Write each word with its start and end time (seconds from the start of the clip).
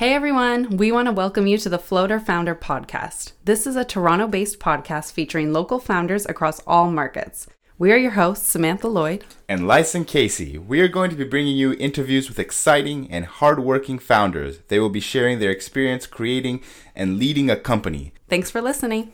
Hey 0.00 0.14
everyone, 0.14 0.78
we 0.78 0.90
want 0.90 1.08
to 1.08 1.12
welcome 1.12 1.46
you 1.46 1.58
to 1.58 1.68
the 1.68 1.78
Floater 1.78 2.18
Founder 2.18 2.54
Podcast. 2.54 3.32
This 3.44 3.66
is 3.66 3.76
a 3.76 3.84
Toronto 3.84 4.26
based 4.28 4.58
podcast 4.58 5.12
featuring 5.12 5.52
local 5.52 5.78
founders 5.78 6.24
across 6.24 6.62
all 6.66 6.90
markets. 6.90 7.46
We 7.76 7.92
are 7.92 7.98
your 7.98 8.12
hosts, 8.12 8.46
Samantha 8.46 8.88
Lloyd 8.88 9.26
and 9.46 9.68
Lyson 9.68 10.06
Casey. 10.06 10.56
We 10.56 10.80
are 10.80 10.88
going 10.88 11.10
to 11.10 11.16
be 11.16 11.24
bringing 11.24 11.54
you 11.54 11.74
interviews 11.74 12.30
with 12.30 12.38
exciting 12.38 13.10
and 13.10 13.26
hardworking 13.26 13.98
founders. 13.98 14.60
They 14.68 14.80
will 14.80 14.88
be 14.88 15.00
sharing 15.00 15.38
their 15.38 15.50
experience 15.50 16.06
creating 16.06 16.62
and 16.96 17.18
leading 17.18 17.50
a 17.50 17.56
company. 17.56 18.14
Thanks 18.26 18.50
for 18.50 18.62
listening. 18.62 19.12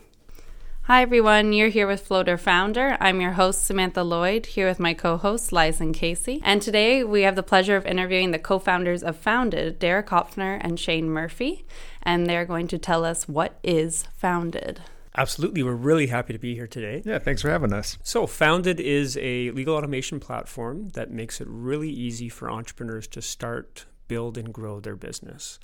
Hi, 0.87 1.01
everyone. 1.01 1.51
You're 1.51 1.67
here 1.67 1.85
with 1.85 2.07
Floater 2.07 2.37
Founder. 2.37 2.95
I'm 3.01 3.19
your 3.19 3.33
host, 3.33 3.65
Samantha 3.65 4.03
Lloyd, 4.03 4.45
here 4.45 4.69
with 4.69 4.79
my 4.79 4.93
co 4.93 5.17
host, 5.17 5.51
Lyson 5.51 5.91
Casey. 5.91 6.39
And 6.45 6.61
today 6.61 7.03
we 7.03 7.23
have 7.23 7.35
the 7.35 7.43
pleasure 7.43 7.75
of 7.75 7.85
interviewing 7.85 8.31
the 8.31 8.39
co 8.39 8.57
founders 8.57 9.03
of 9.03 9.17
Founded, 9.17 9.79
Derek 9.79 10.07
Hopfner 10.07 10.57
and 10.61 10.79
Shane 10.79 11.09
Murphy. 11.09 11.65
And 12.03 12.25
they're 12.25 12.45
going 12.45 12.69
to 12.69 12.77
tell 12.77 13.03
us 13.03 13.27
what 13.27 13.59
is 13.63 14.05
Founded. 14.15 14.79
Absolutely. 15.13 15.61
We're 15.61 15.73
really 15.73 16.07
happy 16.07 16.31
to 16.31 16.39
be 16.39 16.55
here 16.55 16.67
today. 16.67 17.01
Yeah, 17.03 17.19
thanks 17.19 17.41
for 17.41 17.49
having 17.49 17.73
us. 17.73 17.97
So, 18.01 18.25
Founded 18.25 18.79
is 18.79 19.17
a 19.17 19.51
legal 19.51 19.75
automation 19.75 20.21
platform 20.21 20.91
that 20.91 21.11
makes 21.11 21.41
it 21.41 21.49
really 21.49 21.89
easy 21.89 22.29
for 22.29 22.49
entrepreneurs 22.49 23.07
to 23.09 23.21
start, 23.21 23.87
build, 24.07 24.37
and 24.37 24.53
grow 24.53 24.79
their 24.79 24.95
business. 24.95 25.59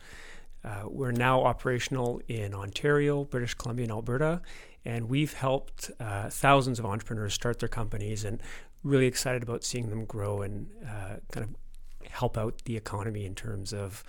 Uh, 0.65 0.83
we're 0.85 1.11
now 1.11 1.43
operational 1.43 2.21
in 2.27 2.53
Ontario, 2.53 3.25
British 3.25 3.53
Columbia, 3.53 3.83
and 3.83 3.91
Alberta, 3.91 4.41
and 4.85 5.09
we've 5.09 5.33
helped 5.33 5.91
uh, 5.99 6.29
thousands 6.29 6.79
of 6.79 6.85
entrepreneurs 6.85 7.33
start 7.33 7.59
their 7.59 7.69
companies 7.69 8.23
and 8.23 8.41
really 8.83 9.05
excited 9.05 9.43
about 9.43 9.63
seeing 9.63 9.89
them 9.89 10.05
grow 10.05 10.41
and 10.41 10.69
uh, 10.85 11.15
kind 11.31 11.45
of 11.45 12.09
help 12.09 12.37
out 12.37 12.61
the 12.65 12.75
economy 12.75 13.25
in 13.25 13.33
terms 13.33 13.73
of 13.73 14.03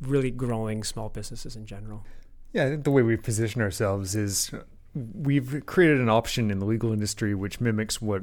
really 0.00 0.30
growing 0.30 0.84
small 0.84 1.08
businesses 1.08 1.56
in 1.56 1.66
general. 1.66 2.04
Yeah, 2.52 2.66
I 2.66 2.68
think 2.70 2.84
the 2.84 2.90
way 2.90 3.02
we 3.02 3.16
position 3.16 3.60
ourselves 3.62 4.14
is 4.14 4.50
we've 4.94 5.64
created 5.66 6.00
an 6.00 6.08
option 6.08 6.50
in 6.50 6.58
the 6.58 6.66
legal 6.66 6.92
industry 6.92 7.34
which 7.34 7.60
mimics 7.60 8.00
what 8.00 8.22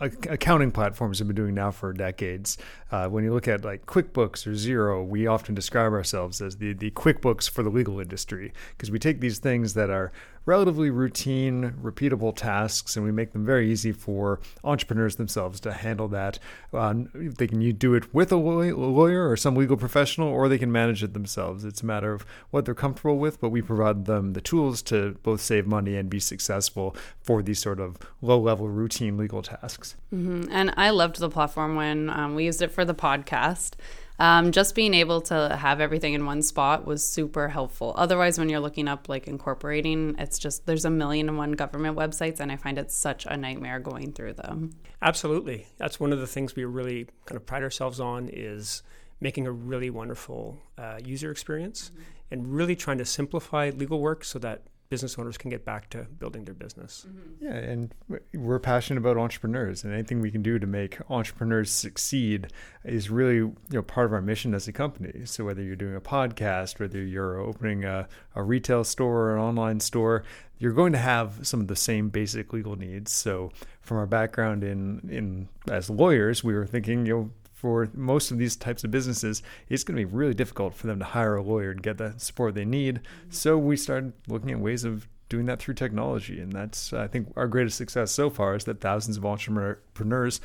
accounting 0.00 0.70
platforms 0.70 1.18
have 1.18 1.28
been 1.28 1.36
doing 1.36 1.54
now 1.54 1.70
for 1.70 1.92
decades. 1.92 2.56
Uh, 2.90 3.06
when 3.08 3.22
you 3.22 3.34
look 3.34 3.46
at 3.46 3.64
like 3.64 3.84
QuickBooks 3.84 4.46
or 4.46 4.52
Xero, 4.52 5.06
we 5.06 5.26
often 5.26 5.54
describe 5.54 5.92
ourselves 5.92 6.40
as 6.40 6.56
the, 6.56 6.72
the 6.72 6.90
QuickBooks 6.92 7.50
for 7.50 7.62
the 7.62 7.68
legal 7.68 8.00
industry 8.00 8.52
because 8.70 8.90
we 8.90 8.98
take 8.98 9.20
these 9.20 9.38
things 9.38 9.74
that 9.74 9.90
are 9.90 10.10
relatively 10.46 10.90
routine, 10.90 11.74
repeatable 11.82 12.34
tasks, 12.34 12.96
and 12.96 13.04
we 13.04 13.12
make 13.12 13.32
them 13.32 13.44
very 13.44 13.70
easy 13.70 13.92
for 13.92 14.40
entrepreneurs 14.64 15.16
themselves 15.16 15.60
to 15.60 15.72
handle 15.72 16.08
that. 16.08 16.38
Uh, 16.72 16.94
they 17.14 17.46
can 17.46 17.60
do 17.76 17.94
it 17.94 18.12
with 18.14 18.32
a 18.32 18.36
lawyer 18.36 19.28
or 19.28 19.36
some 19.36 19.54
legal 19.54 19.76
professional, 19.76 20.28
or 20.28 20.48
they 20.48 20.58
can 20.58 20.72
manage 20.72 21.02
it 21.02 21.14
themselves. 21.14 21.64
It's 21.64 21.82
a 21.82 21.86
matter 21.86 22.12
of 22.12 22.24
what 22.50 22.64
they're 22.64 22.74
comfortable 22.74 23.18
with, 23.18 23.40
but 23.40 23.50
we 23.50 23.62
provide 23.62 24.06
them 24.06 24.32
the 24.32 24.40
tools 24.40 24.82
to 24.82 25.18
both 25.22 25.40
save 25.40 25.66
money 25.66 25.96
and 25.96 26.08
be 26.08 26.20
successful 26.20 26.96
for 27.20 27.42
these 27.42 27.58
sort 27.58 27.80
of 27.80 27.96
low 28.22 28.40
level 28.40 28.68
routine 28.68 29.16
legal 29.16 29.42
tasks. 29.42 29.96
Mm-hmm. 30.14 30.50
And 30.50 30.72
I 30.76 30.90
loved 30.90 31.18
the 31.18 31.30
platform 31.30 31.76
when 31.76 32.10
um, 32.10 32.34
we 32.34 32.44
used 32.44 32.62
it 32.62 32.70
for 32.70 32.84
the 32.84 32.94
podcast 32.94 33.74
um, 34.20 34.52
just 34.52 34.74
being 34.74 34.92
able 34.92 35.22
to 35.22 35.56
have 35.56 35.80
everything 35.80 36.12
in 36.12 36.26
one 36.26 36.42
spot 36.42 36.86
was 36.86 37.02
super 37.02 37.48
helpful. 37.48 37.94
Otherwise, 37.96 38.38
when 38.38 38.50
you're 38.50 38.60
looking 38.60 38.86
up 38.86 39.08
like 39.08 39.26
incorporating, 39.26 40.14
it's 40.18 40.38
just 40.38 40.66
there's 40.66 40.84
a 40.84 40.90
million 40.90 41.30
and 41.30 41.38
one 41.38 41.52
government 41.52 41.96
websites, 41.96 42.38
and 42.38 42.52
I 42.52 42.56
find 42.56 42.78
it 42.78 42.92
such 42.92 43.24
a 43.24 43.34
nightmare 43.36 43.80
going 43.80 44.12
through 44.12 44.34
them. 44.34 44.72
Absolutely, 45.00 45.66
that's 45.78 45.98
one 45.98 46.12
of 46.12 46.20
the 46.20 46.26
things 46.26 46.54
we 46.54 46.66
really 46.66 47.06
kind 47.24 47.36
of 47.36 47.46
pride 47.46 47.62
ourselves 47.62 47.98
on 47.98 48.28
is 48.30 48.82
making 49.22 49.46
a 49.46 49.52
really 49.52 49.88
wonderful 49.88 50.58
uh, 50.76 50.98
user 51.02 51.30
experience 51.30 51.90
mm-hmm. 51.90 52.02
and 52.30 52.54
really 52.54 52.76
trying 52.76 52.98
to 52.98 53.06
simplify 53.06 53.70
legal 53.70 54.00
work 54.00 54.22
so 54.22 54.38
that 54.38 54.64
business 54.90 55.16
owners 55.18 55.38
can 55.38 55.50
get 55.50 55.64
back 55.64 55.88
to 55.88 56.02
building 56.18 56.44
their 56.44 56.54
business. 56.54 57.06
Mm-hmm. 57.08 57.44
Yeah, 57.44 57.54
and 57.54 57.94
we're 58.34 58.58
passionate 58.58 58.98
about 58.98 59.16
entrepreneurs, 59.16 59.84
and 59.84 59.94
anything 59.94 60.20
we 60.20 60.32
can 60.32 60.42
do 60.42 60.58
to 60.58 60.66
make 60.66 60.98
entrepreneurs 61.08 61.70
succeed 61.70 62.48
is 62.84 63.08
really 63.08 63.36
you 63.36 63.56
know 63.70 63.82
part 63.82 64.06
of 64.06 64.12
our 64.12 64.20
mission 64.20 64.52
as 64.52 64.66
a 64.66 64.72
company. 64.72 65.24
So 65.24 65.44
whether 65.44 65.62
you're 65.62 65.76
doing 65.76 65.94
a 65.94 66.00
podcast, 66.00 66.80
whether 66.80 67.00
you're 67.00 67.38
opening 67.38 67.84
a, 67.84 68.08
a 68.34 68.42
retail 68.42 68.82
store 68.82 69.30
or 69.30 69.36
an 69.36 69.42
online 69.42 69.78
store, 69.78 70.24
you're 70.58 70.72
going 70.72 70.92
to 70.92 70.98
have 70.98 71.46
some 71.46 71.60
of 71.60 71.68
the 71.68 71.76
same 71.76 72.08
basic 72.08 72.52
legal 72.52 72.74
needs. 72.74 73.12
So 73.12 73.52
from 73.80 73.96
our 73.96 74.06
background 74.06 74.64
in 74.64 75.08
in 75.08 75.48
as 75.72 75.88
lawyers, 75.88 76.42
we 76.42 76.52
were 76.52 76.66
thinking 76.66 77.06
you 77.06 77.14
know 77.14 77.30
for 77.60 77.90
most 77.92 78.30
of 78.30 78.38
these 78.38 78.56
types 78.56 78.84
of 78.84 78.90
businesses, 78.90 79.42
it's 79.68 79.84
going 79.84 79.98
to 79.98 80.06
be 80.06 80.10
really 80.10 80.32
difficult 80.32 80.74
for 80.74 80.86
them 80.86 80.98
to 80.98 81.04
hire 81.04 81.36
a 81.36 81.42
lawyer 81.42 81.70
and 81.70 81.82
get 81.82 81.98
the 81.98 82.14
support 82.16 82.54
they 82.54 82.64
need. 82.64 82.96
Mm-hmm. 82.96 83.30
So 83.30 83.58
we 83.58 83.76
started 83.76 84.14
looking 84.28 84.50
at 84.50 84.58
ways 84.58 84.84
of 84.84 85.06
doing 85.28 85.44
that 85.44 85.60
through 85.60 85.74
technology. 85.74 86.40
And 86.40 86.50
that's, 86.52 86.94
I 86.94 87.06
think, 87.06 87.32
our 87.36 87.46
greatest 87.46 87.76
success 87.76 88.12
so 88.12 88.30
far 88.30 88.54
is 88.56 88.64
that 88.64 88.80
thousands 88.80 89.18
of 89.18 89.26
entrepreneurs 89.26 90.40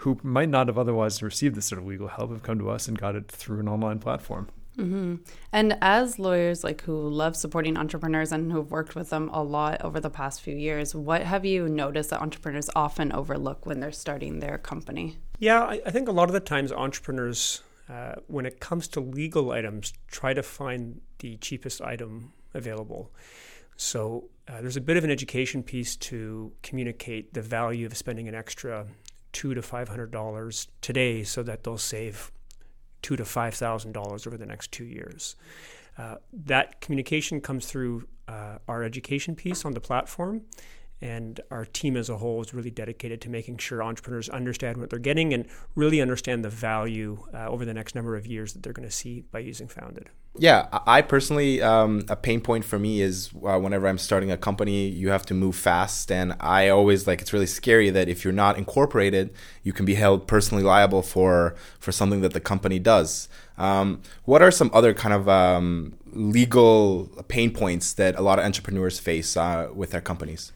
who 0.00 0.18
might 0.24 0.48
not 0.48 0.66
have 0.66 0.76
otherwise 0.76 1.22
received 1.22 1.54
this 1.54 1.66
sort 1.66 1.80
of 1.80 1.86
legal 1.86 2.08
help 2.08 2.30
have 2.30 2.42
come 2.42 2.58
to 2.58 2.68
us 2.68 2.88
and 2.88 2.98
got 2.98 3.14
it 3.14 3.28
through 3.28 3.60
an 3.60 3.68
online 3.68 4.00
platform. 4.00 4.48
Mm-hmm. 4.78 5.16
And 5.52 5.78
as 5.80 6.18
lawyers, 6.18 6.62
like 6.62 6.82
who 6.82 7.08
love 7.08 7.34
supporting 7.34 7.76
entrepreneurs 7.76 8.30
and 8.30 8.52
who've 8.52 8.70
worked 8.70 8.94
with 8.94 9.10
them 9.10 9.30
a 9.32 9.42
lot 9.42 9.82
over 9.82 10.00
the 10.00 10.10
past 10.10 10.42
few 10.42 10.54
years, 10.54 10.94
what 10.94 11.22
have 11.22 11.44
you 11.44 11.68
noticed 11.68 12.10
that 12.10 12.20
entrepreneurs 12.20 12.68
often 12.76 13.10
overlook 13.12 13.64
when 13.64 13.80
they're 13.80 13.92
starting 13.92 14.40
their 14.40 14.58
company? 14.58 15.16
Yeah, 15.38 15.62
I, 15.62 15.80
I 15.86 15.90
think 15.90 16.08
a 16.08 16.12
lot 16.12 16.28
of 16.28 16.34
the 16.34 16.40
times 16.40 16.72
entrepreneurs, 16.72 17.62
uh, 17.88 18.16
when 18.26 18.44
it 18.44 18.60
comes 18.60 18.86
to 18.88 19.00
legal 19.00 19.50
items, 19.50 19.94
try 20.08 20.34
to 20.34 20.42
find 20.42 21.00
the 21.20 21.36
cheapest 21.38 21.80
item 21.80 22.32
available. 22.52 23.10
So 23.76 24.28
uh, 24.48 24.60
there's 24.60 24.76
a 24.76 24.80
bit 24.80 24.96
of 24.96 25.04
an 25.04 25.10
education 25.10 25.62
piece 25.62 25.96
to 25.96 26.52
communicate 26.62 27.32
the 27.34 27.42
value 27.42 27.86
of 27.86 27.96
spending 27.96 28.28
an 28.28 28.34
extra 28.34 28.86
two 29.32 29.54
to 29.54 29.60
five 29.60 29.88
hundred 29.88 30.10
dollars 30.10 30.68
today, 30.80 31.22
so 31.22 31.42
that 31.42 31.64
they'll 31.64 31.76
save 31.76 32.32
two 33.02 33.16
to 33.16 33.24
five 33.24 33.54
thousand 33.54 33.92
dollars 33.92 34.26
over 34.26 34.36
the 34.36 34.46
next 34.46 34.72
two 34.72 34.84
years. 34.84 35.36
Uh, 35.98 36.16
that 36.32 36.80
communication 36.80 37.40
comes 37.40 37.66
through 37.66 38.06
uh, 38.28 38.58
our 38.68 38.82
education 38.82 39.34
piece 39.34 39.64
on 39.64 39.72
the 39.72 39.80
platform, 39.80 40.42
and 41.00 41.40
our 41.50 41.64
team 41.64 41.96
as 41.96 42.08
a 42.08 42.16
whole 42.18 42.40
is 42.42 42.52
really 42.52 42.70
dedicated 42.70 43.20
to 43.20 43.28
making 43.30 43.58
sure 43.58 43.82
entrepreneurs 43.82 44.28
understand 44.28 44.78
what 44.78 44.90
they're 44.90 44.98
getting 44.98 45.32
and 45.32 45.46
really 45.74 46.00
understand 46.00 46.44
the 46.44 46.50
value 46.50 47.22
uh, 47.32 47.46
over 47.48 47.64
the 47.64 47.74
next 47.74 47.94
number 47.94 48.16
of 48.16 48.26
years 48.26 48.52
that 48.52 48.62
they're 48.62 48.72
going 48.72 48.88
to 48.88 48.94
see 48.94 49.22
by 49.30 49.38
using 49.38 49.68
Founded. 49.68 50.10
Yeah, 50.38 50.68
I 50.86 51.00
personally, 51.00 51.62
um, 51.62 52.04
a 52.08 52.16
pain 52.16 52.42
point 52.42 52.64
for 52.64 52.78
me 52.78 53.00
is 53.00 53.30
uh, 53.46 53.58
whenever 53.58 53.88
I'm 53.88 53.96
starting 53.96 54.30
a 54.30 54.36
company, 54.36 54.86
you 54.86 55.08
have 55.08 55.24
to 55.26 55.34
move 55.34 55.56
fast. 55.56 56.12
And 56.12 56.34
I 56.40 56.68
always 56.68 57.06
like 57.06 57.22
it's 57.22 57.32
really 57.32 57.46
scary 57.46 57.88
that 57.90 58.08
if 58.08 58.22
you're 58.22 58.34
not 58.34 58.58
incorporated, 58.58 59.32
you 59.62 59.72
can 59.72 59.86
be 59.86 59.94
held 59.94 60.26
personally 60.26 60.62
liable 60.62 61.00
for, 61.00 61.54
for 61.78 61.90
something 61.90 62.20
that 62.20 62.34
the 62.34 62.40
company 62.40 62.78
does. 62.78 63.28
Um, 63.56 64.02
what 64.24 64.42
are 64.42 64.50
some 64.50 64.70
other 64.74 64.92
kind 64.92 65.14
of 65.14 65.26
um, 65.26 65.94
legal 66.12 67.06
pain 67.28 67.50
points 67.50 67.94
that 67.94 68.18
a 68.18 68.20
lot 68.20 68.38
of 68.38 68.44
entrepreneurs 68.44 68.98
face 68.98 69.38
uh, 69.38 69.70
with 69.74 69.92
their 69.92 70.02
companies? 70.02 70.52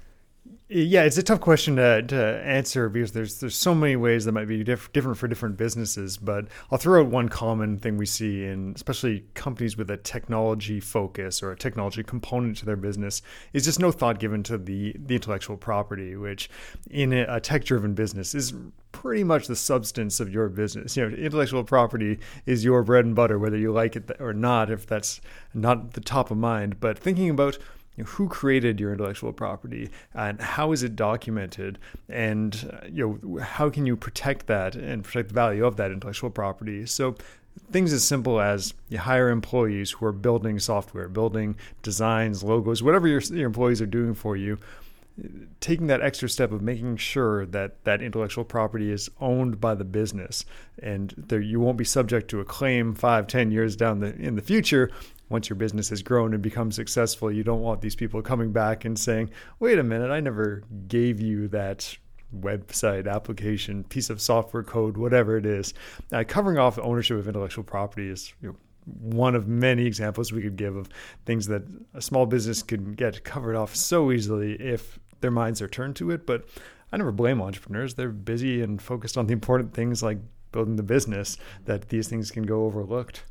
Yeah, 0.73 1.03
it's 1.03 1.19
a 1.19 1.23
tough 1.25 1.41
question 1.41 1.75
to, 1.77 2.01
to 2.01 2.43
answer 2.45 2.89
because 2.89 3.11
there's 3.11 3.41
there's 3.41 3.57
so 3.57 3.75
many 3.75 3.97
ways 3.97 4.25
that 4.25 4.31
might 4.31 4.47
be 4.47 4.63
diff- 4.63 4.93
different 4.93 5.19
for 5.19 5.27
different 5.27 5.57
businesses. 5.57 6.17
But 6.17 6.47
I'll 6.71 6.79
throw 6.79 7.01
out 7.01 7.09
one 7.09 7.29
common 7.29 7.77
thing 7.77 7.97
we 7.97 8.07
see 8.07 8.45
in 8.45 8.75
especially 8.77 9.25
companies 9.35 9.77
with 9.77 9.91
a 9.91 9.97
technology 9.97 10.79
focus 10.79 11.43
or 11.43 11.51
a 11.51 11.57
technology 11.57 12.05
component 12.05 12.57
to 12.59 12.67
their 12.67 12.77
business 12.77 13.21
is 13.53 13.65
just 13.65 13.81
no 13.81 13.91
thought 13.91 14.21
given 14.21 14.45
to 14.45 14.59
the 14.59 14.95
the 14.97 15.17
intellectual 15.17 15.57
property, 15.57 16.15
which 16.15 16.49
in 16.89 17.13
a, 17.13 17.27
a 17.29 17.41
tech-driven 17.41 17.95
business 17.95 18.33
is 18.33 18.55
pretty 18.93 19.25
much 19.25 19.49
the 19.49 19.57
substance 19.57 20.21
of 20.21 20.33
your 20.33 20.49
business. 20.49 20.97
You 20.97 21.09
know, 21.09 21.17
intellectual 21.17 21.65
property 21.65 22.21
is 22.47 22.65
your 22.65 22.85
bread 22.85 23.05
and 23.05 23.17
butter, 23.17 23.41
whether 23.41 23.59
you 23.59 23.73
like 23.73 23.97
it 23.97 24.09
or 24.21 24.33
not. 24.33 24.71
If 24.71 24.87
that's 24.87 25.21
not 25.53 25.95
the 25.95 26.01
top 26.01 26.31
of 26.31 26.37
mind, 26.37 26.78
but 26.78 26.97
thinking 26.97 27.28
about 27.28 27.59
you 28.01 28.05
know, 28.05 28.11
who 28.13 28.29
created 28.29 28.81
your 28.81 28.93
intellectual 28.93 29.33
property 29.33 29.91
and 30.15 30.41
how 30.41 30.73
is 30.73 30.83
it 30.83 30.97
documented? 30.97 31.79
And 32.09 32.71
uh, 32.73 32.87
you 32.91 33.21
know 33.23 33.41
how 33.41 33.69
can 33.69 33.85
you 33.85 33.95
protect 33.97 34.47
that 34.47 34.75
and 34.75 35.05
protect 35.05 35.29
the 35.29 35.35
value 35.35 35.67
of 35.67 35.77
that 35.77 35.91
intellectual 35.91 36.31
property? 36.31 36.87
So 36.87 37.15
things 37.71 37.93
as 37.93 38.03
simple 38.03 38.41
as 38.41 38.73
you 38.89 38.99
hire 38.99 39.29
employees 39.29 39.91
who 39.91 40.07
are 40.07 40.13
building 40.13 40.59
software 40.59 41.09
building 41.09 41.57
designs 41.83 42.45
logos 42.45 42.81
whatever 42.81 43.09
your, 43.09 43.21
your 43.21 43.47
employees 43.47 43.83
are 43.83 43.87
doing 43.87 44.15
for 44.15 44.37
you 44.37 44.57
taking 45.59 45.89
that 45.89 46.01
extra 46.01 46.29
step 46.29 46.53
of 46.53 46.63
making 46.63 46.97
sure 46.97 47.45
that 47.47 47.85
that 47.85 48.01
intellectual 48.01 48.45
property 48.45 48.91
is 48.91 49.11
owned 49.21 49.61
by 49.61 49.75
the 49.75 49.85
business 49.85 50.45
and 50.81 51.13
there, 51.17 51.41
you 51.41 51.59
won't 51.59 51.77
be 51.77 51.85
subject 51.85 52.31
to 52.31 52.41
a 52.41 52.45
claim 52.45 52.95
five 52.95 53.27
ten 53.27 53.51
years 53.51 53.75
down 53.75 53.99
the 53.99 54.15
in 54.15 54.37
the 54.37 54.43
future 54.43 54.91
once 55.30 55.48
your 55.48 55.56
business 55.56 55.88
has 55.88 56.03
grown 56.03 56.34
and 56.34 56.42
become 56.42 56.71
successful, 56.71 57.32
you 57.32 57.42
don't 57.42 57.62
want 57.62 57.80
these 57.80 57.97
people 57.97 58.21
coming 58.21 58.53
back 58.53 58.84
and 58.84 58.98
saying, 58.98 59.30
wait 59.60 59.78
a 59.78 59.82
minute, 59.82 60.10
I 60.10 60.21
never 60.21 60.62
gave 60.88 61.21
you 61.21 61.48
that 61.48 61.97
website, 62.38 63.10
application, 63.10 63.84
piece 63.84 64.10
of 64.10 64.21
software 64.21 64.62
code, 64.62 64.97
whatever 64.97 65.36
it 65.36 65.47
is. 65.47 65.72
Uh, 66.12 66.24
covering 66.27 66.59
off 66.59 66.78
ownership 66.78 67.16
of 67.16 67.28
intellectual 67.28 67.65
property 67.65 68.09
is 68.09 68.34
you 68.42 68.48
know, 68.48 68.56
one 69.00 69.34
of 69.34 69.48
many 69.48 69.86
examples 69.86 70.32
we 70.32 70.42
could 70.42 70.56
give 70.56 70.77
of 70.77 70.88
things 71.24 71.47
that 71.47 71.62
a 71.94 72.03
small 72.03 72.27
business 72.27 72.62
could 72.62 72.97
get 72.97 73.24
covered 73.24 73.56
off 73.56 73.74
so 73.74 74.10
easily 74.10 74.54
if 74.54 74.98
their 75.21 75.30
minds 75.30 75.62
are 75.62 75.68
turned 75.68 75.97
to 75.97 76.10
it. 76.10 76.27
But 76.27 76.44
I 76.92 76.97
never 76.97 77.12
blame 77.12 77.41
entrepreneurs. 77.41 77.94
They're 77.94 78.10
busy 78.10 78.62
and 78.62 78.82
focused 78.82 79.16
on 79.16 79.27
the 79.27 79.32
important 79.32 79.74
things 79.74 80.03
like 80.03 80.18
building 80.50 80.77
the 80.77 80.82
business 80.82 81.36
that 81.66 81.88
these 81.88 82.09
things 82.09 82.30
can 82.30 82.42
go 82.42 82.65
overlooked. 82.65 83.24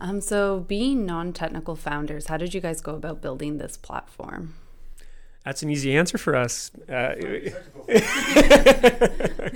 Um, 0.00 0.20
so, 0.20 0.60
being 0.60 1.04
non 1.04 1.32
technical 1.32 1.74
founders, 1.74 2.26
how 2.26 2.36
did 2.36 2.54
you 2.54 2.60
guys 2.60 2.80
go 2.80 2.94
about 2.94 3.20
building 3.20 3.58
this 3.58 3.76
platform? 3.76 4.54
That's 5.44 5.62
an 5.62 5.70
easy 5.70 5.96
answer 5.96 6.18
for 6.18 6.36
us. 6.36 6.70
Uh, 6.88 7.14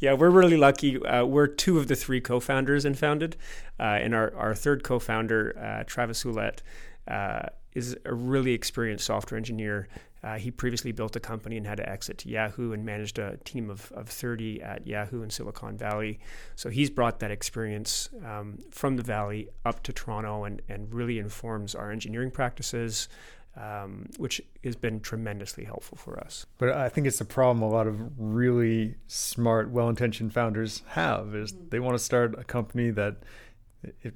yeah, 0.00 0.14
we're 0.14 0.30
really 0.30 0.56
lucky. 0.56 1.00
Uh, 1.00 1.24
we're 1.24 1.46
two 1.46 1.78
of 1.78 1.86
the 1.86 1.94
three 1.94 2.20
co-founders 2.20 2.84
and 2.84 2.98
founded, 2.98 3.36
uh, 3.78 3.84
and 3.84 4.16
our, 4.16 4.34
our 4.34 4.54
third 4.54 4.82
co-founder, 4.82 5.56
uh, 5.56 5.84
Travis 5.86 6.24
Ouellette, 6.24 6.58
uh, 7.06 7.50
is 7.72 7.96
a 8.04 8.12
really 8.14 8.52
experienced 8.52 9.04
software 9.04 9.38
engineer. 9.38 9.86
Uh, 10.22 10.36
he 10.36 10.50
previously 10.50 10.92
built 10.92 11.14
a 11.16 11.20
company 11.20 11.56
and 11.56 11.66
had 11.66 11.76
to 11.76 11.88
exit 11.88 12.18
to 12.18 12.28
Yahoo 12.28 12.72
and 12.72 12.84
managed 12.84 13.18
a 13.18 13.36
team 13.44 13.70
of, 13.70 13.92
of 13.92 14.08
30 14.08 14.62
at 14.62 14.86
Yahoo 14.86 15.22
in 15.22 15.30
Silicon 15.30 15.76
Valley. 15.76 16.18
So 16.56 16.70
he's 16.70 16.90
brought 16.90 17.20
that 17.20 17.30
experience 17.30 18.08
um, 18.24 18.58
from 18.70 18.96
the 18.96 19.02
Valley 19.02 19.48
up 19.64 19.82
to 19.84 19.92
Toronto 19.92 20.44
and, 20.44 20.60
and 20.68 20.92
really 20.92 21.18
informs 21.18 21.74
our 21.74 21.92
engineering 21.92 22.30
practices, 22.30 23.08
um, 23.56 24.08
which 24.18 24.40
has 24.64 24.76
been 24.76 25.00
tremendously 25.00 25.64
helpful 25.64 25.96
for 25.96 26.18
us. 26.18 26.46
But 26.58 26.70
I 26.70 26.88
think 26.88 27.06
it's 27.06 27.20
a 27.20 27.24
problem 27.24 27.62
a 27.62 27.68
lot 27.68 27.86
of 27.86 28.00
really 28.18 28.96
smart, 29.06 29.70
well-intentioned 29.70 30.32
founders 30.32 30.82
have 30.88 31.34
is 31.34 31.54
they 31.70 31.80
want 31.80 31.96
to 31.96 32.02
start 32.02 32.38
a 32.38 32.44
company 32.44 32.90
that 32.90 33.16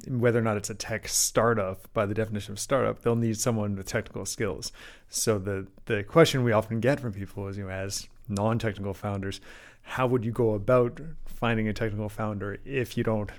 whether 0.09 0.39
or 0.39 0.43
not 0.43 0.57
it's 0.57 0.71
a 0.71 0.75
tech 0.75 1.07
startup 1.09 1.93
by 1.93 2.05
the 2.05 2.15
definition 2.15 2.53
of 2.53 2.59
startup 2.59 3.03
they'll 3.03 3.15
need 3.15 3.39
someone 3.39 3.77
with 3.77 3.87
technical 3.87 4.27
skills 4.27 4.73
so 5.09 5.39
the 5.39 5.67
the 5.87 6.03
question 6.03 6.43
we 6.43 6.53
often 6.53 6.81
get 6.81 6.99
from 6.99 7.13
people 7.13 7.47
is 7.49 7.57
you 7.57 7.65
know 7.65 7.71
as 7.71 8.09
non-technical 8.29 8.95
founders 8.95 9.41
how 9.83 10.07
would 10.07 10.25
you 10.25 10.33
go 10.33 10.55
about 10.55 11.01
finding 11.27 11.69
a 11.69 11.73
technical 11.73 12.09
founder 12.09 12.59
if 12.65 12.97
you 12.97 13.05
don't 13.05 13.31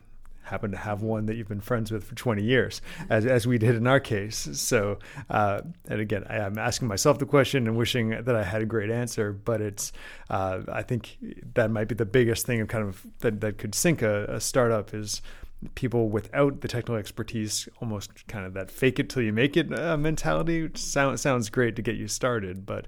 happen 0.43 0.71
to 0.71 0.77
have 0.77 1.01
one 1.01 1.25
that 1.25 1.35
you've 1.35 1.47
been 1.47 1.61
friends 1.61 1.91
with 1.91 2.03
for 2.03 2.15
20 2.15 2.43
years, 2.43 2.81
as, 3.09 3.25
as 3.25 3.47
we 3.47 3.57
did 3.57 3.75
in 3.75 3.87
our 3.87 3.99
case. 3.99 4.49
So, 4.53 4.99
uh, 5.29 5.61
and 5.87 6.01
again, 6.01 6.25
I, 6.29 6.37
am 6.37 6.57
asking 6.57 6.87
myself 6.87 7.17
the 7.19 7.25
question 7.25 7.67
and 7.67 7.77
wishing 7.77 8.09
that 8.09 8.35
I 8.35 8.43
had 8.43 8.61
a 8.61 8.65
great 8.65 8.89
answer, 8.89 9.31
but 9.31 9.61
it's, 9.61 9.93
uh, 10.29 10.61
I 10.71 10.83
think 10.83 11.17
that 11.53 11.71
might 11.71 11.87
be 11.87 11.95
the 11.95 12.05
biggest 12.05 12.45
thing 12.45 12.61
of 12.61 12.67
kind 12.67 12.87
of 12.87 13.05
that, 13.19 13.41
that 13.41 13.57
could 13.57 13.73
sink 13.73 14.01
a, 14.01 14.25
a 14.25 14.41
startup 14.41 14.93
is 14.93 15.21
people 15.75 16.09
without 16.09 16.61
the 16.61 16.67
technical 16.67 16.95
expertise, 16.95 17.67
almost 17.81 18.27
kind 18.27 18.45
of 18.45 18.53
that 18.53 18.71
fake 18.71 18.99
it 18.99 19.09
till 19.09 19.23
you 19.23 19.33
make 19.33 19.57
it 19.57 19.77
uh, 19.77 19.97
mentality. 19.97 20.69
Sound, 20.75 21.19
sounds 21.19 21.49
great 21.49 21.75
to 21.75 21.81
get 21.81 21.95
you 21.95 22.07
started, 22.07 22.65
but 22.65 22.87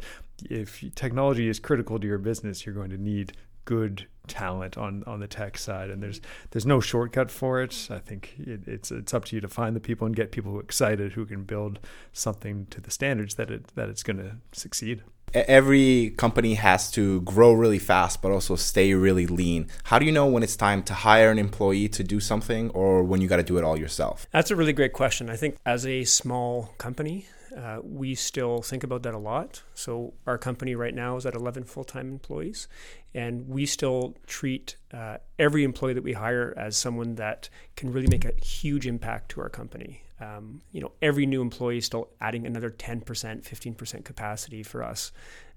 if 0.50 0.84
technology 0.96 1.48
is 1.48 1.60
critical 1.60 2.00
to 2.00 2.08
your 2.08 2.18
business, 2.18 2.66
you're 2.66 2.76
going 2.76 2.90
to 2.90 2.98
need 2.98 3.34
good 3.66 4.08
talent 4.28 4.78
on 4.78 5.04
on 5.06 5.20
the 5.20 5.28
tech 5.28 5.56
side 5.58 5.90
and 5.92 6.02
there's 6.02 6.20
there's 6.52 6.66
no 6.66 6.80
shortcut 6.80 7.30
for 7.30 7.62
it 7.62 7.88
i 7.92 8.00
think 8.00 8.34
it, 8.40 8.68
it's 8.68 8.92
it's 8.92 9.14
up 9.14 9.26
to 9.26 9.36
you 9.36 9.42
to 9.42 9.48
find 9.48 9.76
the 9.76 9.80
people 9.80 10.06
and 10.06 10.16
get 10.16 10.32
people 10.32 10.60
excited 10.60 11.12
who 11.12 11.26
can 11.26 11.44
build 11.44 11.80
something 12.12 12.66
to 12.68 12.82
the 12.82 12.90
standards 12.90 13.36
that 13.36 13.52
it 13.52 13.68
that 13.76 13.88
it's 13.88 14.02
going 14.02 14.18
to 14.18 14.36
succeed 14.52 15.04
every 15.36 16.14
company 16.18 16.56
has 16.56 16.90
to 16.92 17.22
grow 17.22 17.54
really 17.54 17.80
fast 17.80 18.22
but 18.22 18.32
also 18.32 18.56
stay 18.56 18.94
really 18.94 19.28
lean 19.28 19.68
how 19.86 20.00
do 20.00 20.06
you 20.06 20.12
know 20.12 20.26
when 20.26 20.44
it's 20.44 20.56
time 20.56 20.82
to 20.82 20.94
hire 20.94 21.30
an 21.32 21.40
employee 21.40 21.88
to 21.88 22.04
do 22.04 22.20
something 22.20 22.70
or 22.72 23.04
when 23.04 23.22
you 23.22 23.28
got 23.28 23.38
to 23.38 23.44
do 23.44 23.58
it 23.58 23.64
all 23.64 23.78
yourself 23.78 24.28
that's 24.32 24.52
a 24.52 24.56
really 24.56 24.74
great 24.74 24.94
question 24.94 25.30
i 25.30 25.36
think 25.36 25.58
as 25.66 25.86
a 25.86 26.04
small 26.04 26.74
company 26.78 27.26
uh, 27.56 27.80
we 27.84 28.14
still 28.16 28.62
think 28.62 28.84
about 28.84 29.04
that 29.04 29.14
a 29.14 29.18
lot. 29.18 29.64
So, 29.74 30.14
our 30.28 30.38
company 30.38 30.76
right 30.76 30.94
now 30.94 31.16
is 31.16 31.26
at 31.26 31.36
11 31.36 31.64
full 31.64 31.86
time 31.86 32.10
employees, 32.10 32.68
and 33.14 33.48
we 33.48 33.66
still 33.66 34.16
treat 34.28 34.76
uh, 34.94 35.18
every 35.40 35.64
employee 35.64 35.94
that 35.94 36.04
we 36.04 36.14
hire 36.14 36.54
as 36.58 36.76
someone 36.76 37.16
that 37.16 37.50
can 37.78 37.94
really 37.94 38.08
make 38.08 38.26
a 38.26 38.34
huge 38.44 38.86
impact 38.86 39.30
to 39.32 39.42
our 39.42 39.50
company. 39.50 40.02
Um, 40.20 40.62
you 40.72 40.82
know, 40.82 40.92
every 41.02 41.26
new 41.26 41.42
employee 41.42 41.80
is 41.80 41.86
still 41.86 42.10
adding 42.22 42.46
another 42.46 42.72
10%, 42.72 43.04
15% 43.04 44.06
capacity 44.06 44.64
for 44.64 44.84
us, 44.84 45.12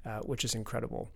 uh, 0.05 0.19
which 0.21 0.45
is 0.45 0.55
incredible. 0.55 1.11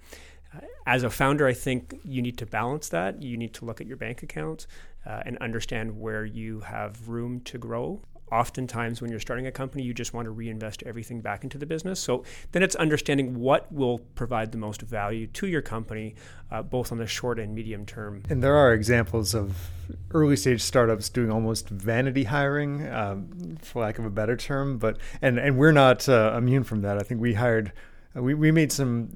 Uh, 0.54 0.60
as 0.86 1.02
a 1.02 1.10
founder, 1.10 1.46
I 1.46 1.54
think 1.54 1.98
you 2.04 2.22
need 2.22 2.38
to 2.38 2.46
balance 2.46 2.88
that. 2.90 3.22
You 3.22 3.36
need 3.36 3.54
to 3.54 3.64
look 3.64 3.80
at 3.80 3.86
your 3.86 3.96
bank 3.96 4.22
account 4.22 4.66
uh, 5.06 5.22
and 5.24 5.38
understand 5.38 5.98
where 5.98 6.24
you 6.24 6.60
have 6.60 7.08
room 7.08 7.40
to 7.40 7.58
grow 7.58 8.02
oftentimes 8.32 9.02
when 9.02 9.10
you're 9.10 9.20
starting 9.20 9.46
a 9.46 9.52
company, 9.52 9.82
you 9.82 9.92
just 9.92 10.14
want 10.14 10.24
to 10.24 10.30
reinvest 10.30 10.82
everything 10.84 11.20
back 11.20 11.44
into 11.44 11.58
the 11.58 11.66
business. 11.66 12.00
So 12.00 12.24
then 12.52 12.62
it's 12.62 12.74
understanding 12.76 13.38
what 13.38 13.70
will 13.70 13.98
provide 14.14 14.50
the 14.52 14.58
most 14.58 14.80
value 14.80 15.26
to 15.28 15.46
your 15.46 15.60
company, 15.60 16.14
uh, 16.50 16.62
both 16.62 16.90
on 16.90 16.98
the 16.98 17.06
short 17.06 17.38
and 17.38 17.54
medium 17.54 17.84
term. 17.84 18.22
And 18.30 18.42
there 18.42 18.56
are 18.56 18.72
examples 18.72 19.34
of 19.34 19.68
early 20.12 20.36
stage 20.36 20.62
startups 20.62 21.10
doing 21.10 21.30
almost 21.30 21.68
vanity 21.68 22.24
hiring, 22.24 22.88
um, 22.88 23.58
for 23.60 23.82
lack 23.82 23.98
of 23.98 24.06
a 24.06 24.10
better 24.10 24.36
term. 24.36 24.78
But 24.78 24.96
and 25.20 25.38
and 25.38 25.58
we're 25.58 25.72
not 25.72 26.08
uh, 26.08 26.34
immune 26.36 26.64
from 26.64 26.80
that. 26.82 26.96
I 26.98 27.02
think 27.02 27.20
we 27.20 27.34
hired, 27.34 27.72
uh, 28.16 28.22
we 28.22 28.32
we 28.34 28.50
made 28.50 28.72
some 28.72 29.10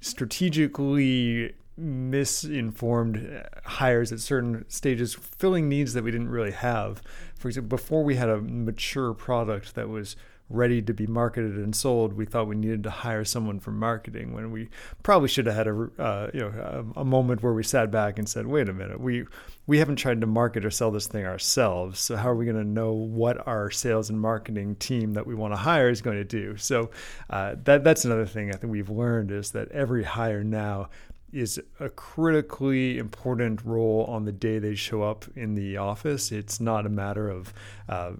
strategically 0.00 1.54
misinformed 1.76 3.42
hires 3.64 4.12
at 4.12 4.20
certain 4.20 4.64
stages, 4.68 5.14
filling 5.14 5.68
needs 5.68 5.94
that 5.94 6.04
we 6.04 6.10
didn't 6.10 6.28
really 6.28 6.50
have. 6.50 7.02
For 7.40 7.48
example, 7.48 7.68
before 7.68 8.04
we 8.04 8.16
had 8.16 8.28
a 8.28 8.38
mature 8.38 9.14
product 9.14 9.74
that 9.74 9.88
was 9.88 10.14
ready 10.50 10.82
to 10.82 10.92
be 10.92 11.06
marketed 11.06 11.56
and 11.56 11.74
sold, 11.74 12.12
we 12.12 12.26
thought 12.26 12.48
we 12.48 12.56
needed 12.56 12.82
to 12.82 12.90
hire 12.90 13.24
someone 13.24 13.58
for 13.60 13.70
marketing 13.70 14.34
when 14.34 14.50
we 14.50 14.68
probably 15.02 15.28
should 15.28 15.46
have 15.46 15.54
had 15.54 15.66
a 15.66 15.88
uh, 15.98 16.30
you 16.34 16.40
know 16.40 16.84
a, 16.96 17.00
a, 17.00 17.04
moment 17.04 17.42
where 17.42 17.54
we 17.54 17.62
sat 17.62 17.90
back 17.90 18.18
and 18.18 18.28
said, 18.28 18.46
"Wait 18.46 18.68
a 18.68 18.74
minute, 18.74 19.00
we 19.00 19.24
we 19.66 19.78
haven't 19.78 19.96
tried 19.96 20.20
to 20.20 20.26
market 20.26 20.66
or 20.66 20.70
sell 20.70 20.90
this 20.90 21.06
thing 21.06 21.24
ourselves. 21.24 21.98
So 21.98 22.14
how 22.14 22.28
are 22.28 22.34
we 22.34 22.44
going 22.44 22.58
to 22.58 22.64
know 22.64 22.92
what 22.92 23.46
our 23.46 23.70
sales 23.70 24.10
and 24.10 24.20
marketing 24.20 24.74
team 24.74 25.14
that 25.14 25.26
we 25.26 25.34
want 25.34 25.54
to 25.54 25.58
hire 25.58 25.88
is 25.88 26.02
going 26.02 26.18
to 26.18 26.24
do?" 26.24 26.58
So 26.58 26.90
uh, 27.30 27.54
that 27.64 27.82
that's 27.82 28.04
another 28.04 28.26
thing 28.26 28.50
I 28.50 28.58
think 28.58 28.70
we've 28.70 28.90
learned 28.90 29.30
is 29.30 29.52
that 29.52 29.72
every 29.72 30.02
hire 30.02 30.44
now 30.44 30.90
is 31.32 31.60
a 31.78 31.88
critically 31.88 32.98
important 32.98 33.64
role 33.64 34.04
on 34.08 34.24
the 34.24 34.32
day 34.32 34.58
they 34.58 34.74
show 34.74 35.02
up 35.02 35.24
in 35.36 35.54
the 35.54 35.76
office. 35.76 36.32
It's 36.32 36.60
not 36.60 36.86
a 36.86 36.90
matter 36.90 37.28
of 37.28 37.52
uh, 37.88 38.12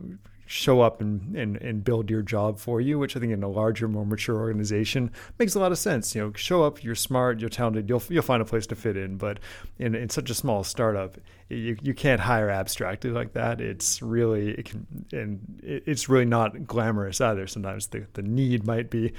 show 0.51 0.81
up 0.81 1.01
and, 1.01 1.37
and, 1.37 1.57
and 1.59 1.85
build 1.85 2.11
your 2.11 2.23
job 2.23 2.59
for 2.59 2.81
you, 2.81 2.99
which 2.99 3.17
I 3.17 3.21
think 3.21 3.33
in 3.33 3.45
a 3.45 3.49
larger, 3.49 3.87
more 3.87 4.05
mature 4.05 4.37
organization 4.37 5.13
makes 5.39 5.55
a 5.55 5.61
lot 5.61 5.71
of 5.71 5.79
sense. 5.79 6.13
You 6.13 6.23
know, 6.23 6.33
show 6.35 6.65
up, 6.65 6.83
you're 6.83 6.97
smart, 6.97 7.39
you're 7.39 7.49
talented, 7.49 7.89
you'll, 7.89 8.03
you'll 8.09 8.23
find 8.23 8.43
a 8.43 8.45
place 8.45 8.67
to 8.67 8.75
fit 8.75 8.97
in. 8.97 9.17
But 9.17 9.39
in, 9.79 9.95
in 9.95 10.11
such 10.11 10.29
a 10.29 10.35
small 10.35 10.65
startup, 10.65 11.17
you, 11.49 11.77
you 11.81 11.95
can't 11.95 12.21
hire 12.21 12.51
abstractly 12.51 13.11
like 13.11 13.33
that. 13.35 13.61
It's 13.61 14.03
really, 14.03 14.51
it 14.51 14.65
can, 14.65 14.87
and 15.13 15.61
it's 15.63 16.09
really 16.09 16.25
not 16.25 16.67
glamorous 16.67 17.21
either. 17.21 17.47
Sometimes 17.47 17.87
the, 17.87 18.07
the 18.15 18.23
need 18.23 18.67
might 18.67 18.91
be 18.91 19.13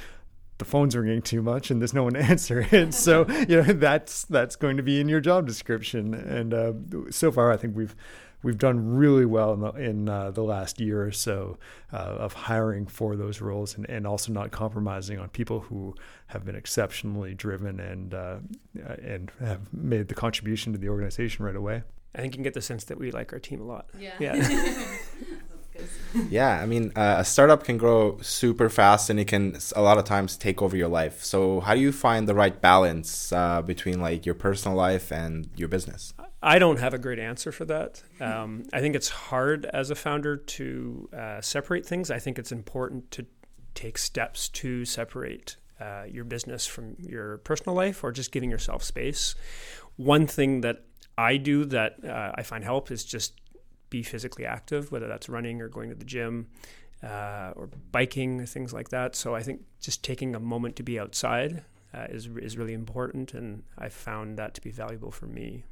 the 0.62 0.66
phone's 0.66 0.96
ringing 0.96 1.24
too 1.24 1.42
much 1.42 1.72
and 1.72 1.82
there's 1.82 1.94
no 1.94 2.04
one 2.04 2.14
to 2.14 2.22
answer 2.22 2.68
it. 2.72 2.94
so 2.94 3.26
you 3.50 3.62
know 3.62 3.74
that's 3.74 4.26
that's 4.26 4.56
going 4.56 4.78
to 4.78 4.84
be 4.84 5.02
in 5.02 5.10
your 5.10 5.20
job 5.20 5.48
description. 5.48 6.14
And 6.14 6.54
uh, 6.54 6.74
so 7.10 7.32
far, 7.32 7.52
I 7.52 7.58
think 7.58 7.76
we've 7.76 7.96
we've 8.44 8.60
done 8.60 8.96
really 8.96 9.26
well 9.26 9.54
in 9.54 9.60
the, 9.60 9.72
in, 9.74 10.10
uh, 10.10 10.32
the 10.32 10.44
last 10.44 10.80
year 10.80 11.04
or 11.04 11.12
so 11.12 11.58
uh, 11.94 11.96
of 11.96 12.34
hiring 12.34 12.88
for 12.88 13.16
those 13.16 13.40
roles 13.40 13.76
and, 13.76 13.88
and 13.88 14.08
also 14.08 14.32
not 14.32 14.52
compromising 14.52 15.20
on 15.20 15.30
people 15.30 15.62
who 15.62 15.96
have 16.28 16.44
been 16.46 16.56
exceptionally 16.56 17.34
driven 17.34 17.80
and 17.80 18.14
uh, 18.14 18.38
and 19.04 19.32
have 19.40 19.74
made 19.74 20.08
the 20.08 20.16
contribution 20.16 20.74
to 20.74 20.78
the 20.78 20.90
organization 20.90 21.44
right 21.44 21.56
away. 21.56 21.82
I 22.14 22.20
think 22.20 22.34
you 22.34 22.38
can 22.38 22.44
get 22.44 22.54
the 22.54 22.62
sense 22.62 22.84
that 22.86 23.00
we 23.00 23.10
like 23.10 23.34
our 23.34 23.40
team 23.40 23.62
a 23.62 23.66
lot. 23.66 23.88
Yeah. 23.98 24.14
Yeah. 24.20 24.36
yeah, 26.30 26.62
I 26.62 26.66
mean, 26.66 26.92
uh, 26.96 27.18
a 27.20 27.26
startup 27.26 27.64
can 27.64 27.78
grow 27.78 28.18
super 28.22 28.70
fast 28.70 29.10
and 29.10 29.20
it 29.20 29.26
can 29.26 29.58
a 29.76 29.82
lot 29.82 29.98
of 29.98 30.06
times 30.06 30.38
take 30.38 30.62
over 30.62 30.76
your 30.76 30.88
life. 30.88 31.24
So, 31.24 31.62
how 31.62 31.74
do 31.76 31.82
you 31.82 31.92
find 31.92 32.28
the 32.28 32.36
right 32.36 32.60
balance 32.60 33.32
uh, 33.32 33.62
between 33.62 34.02
like 34.02 34.26
your 34.26 34.36
personal 34.36 34.78
life 34.78 35.12
and 35.12 35.50
your 35.56 35.68
business? 35.68 36.14
I 36.44 36.58
don't 36.58 36.80
have 36.80 36.94
a 36.94 36.98
great 36.98 37.20
answer 37.20 37.52
for 37.52 37.66
that. 37.66 38.02
Um, 38.20 38.64
I 38.74 38.80
think 38.80 38.96
it's 38.96 39.10
hard 39.10 39.66
as 39.66 39.92
a 39.92 39.96
founder 39.96 40.38
to 40.38 41.10
uh, 41.16 41.42
separate 41.42 41.86
things. 41.86 42.10
I 42.10 42.18
think 42.18 42.40
it's 42.40 42.52
important 42.52 43.12
to 43.12 43.28
take 43.76 43.98
steps 43.98 44.50
to 44.50 44.84
separate 44.86 45.58
uh, 45.80 46.04
your 46.10 46.24
business 46.24 46.66
from 46.66 46.96
your 47.00 47.38
personal 47.40 47.76
life 47.76 48.04
or 48.04 48.12
just 48.12 48.32
giving 48.32 48.50
yourself 48.50 48.84
space. 48.84 49.36
One 49.98 50.26
thing 50.28 50.62
that 50.62 50.84
I 51.18 51.38
do 51.38 51.66
that 51.66 52.04
uh, 52.04 52.32
I 52.36 52.44
find 52.44 52.64
help 52.64 52.92
is 52.92 53.04
just 53.04 53.40
be 53.92 54.02
physically 54.02 54.48
active, 54.48 54.92
whether 54.92 55.08
that's 55.08 55.30
running 55.30 55.62
or 55.62 55.70
going 55.70 55.90
to 55.90 55.96
the 55.96 56.06
gym 56.06 56.48
uh, 57.04 57.52
or 57.56 57.70
biking, 57.92 58.44
things 58.48 58.74
like 58.74 58.90
that. 58.90 59.16
So 59.16 59.36
I 59.36 59.44
think 59.44 59.62
just 59.80 60.04
taking 60.04 60.34
a 60.34 60.40
moment 60.40 60.76
to 60.78 60.84
be 60.84 61.00
outside 61.00 61.64
uh, 61.94 62.08
is 62.10 62.28
is 62.38 62.58
really 62.58 62.74
important, 62.74 63.34
and 63.36 63.64
I 63.78 63.90
found 63.90 64.38
that 64.38 64.54
to 64.56 64.62
be 64.62 64.72
valuable 64.72 65.12
for 65.12 65.28
me. 65.28 65.66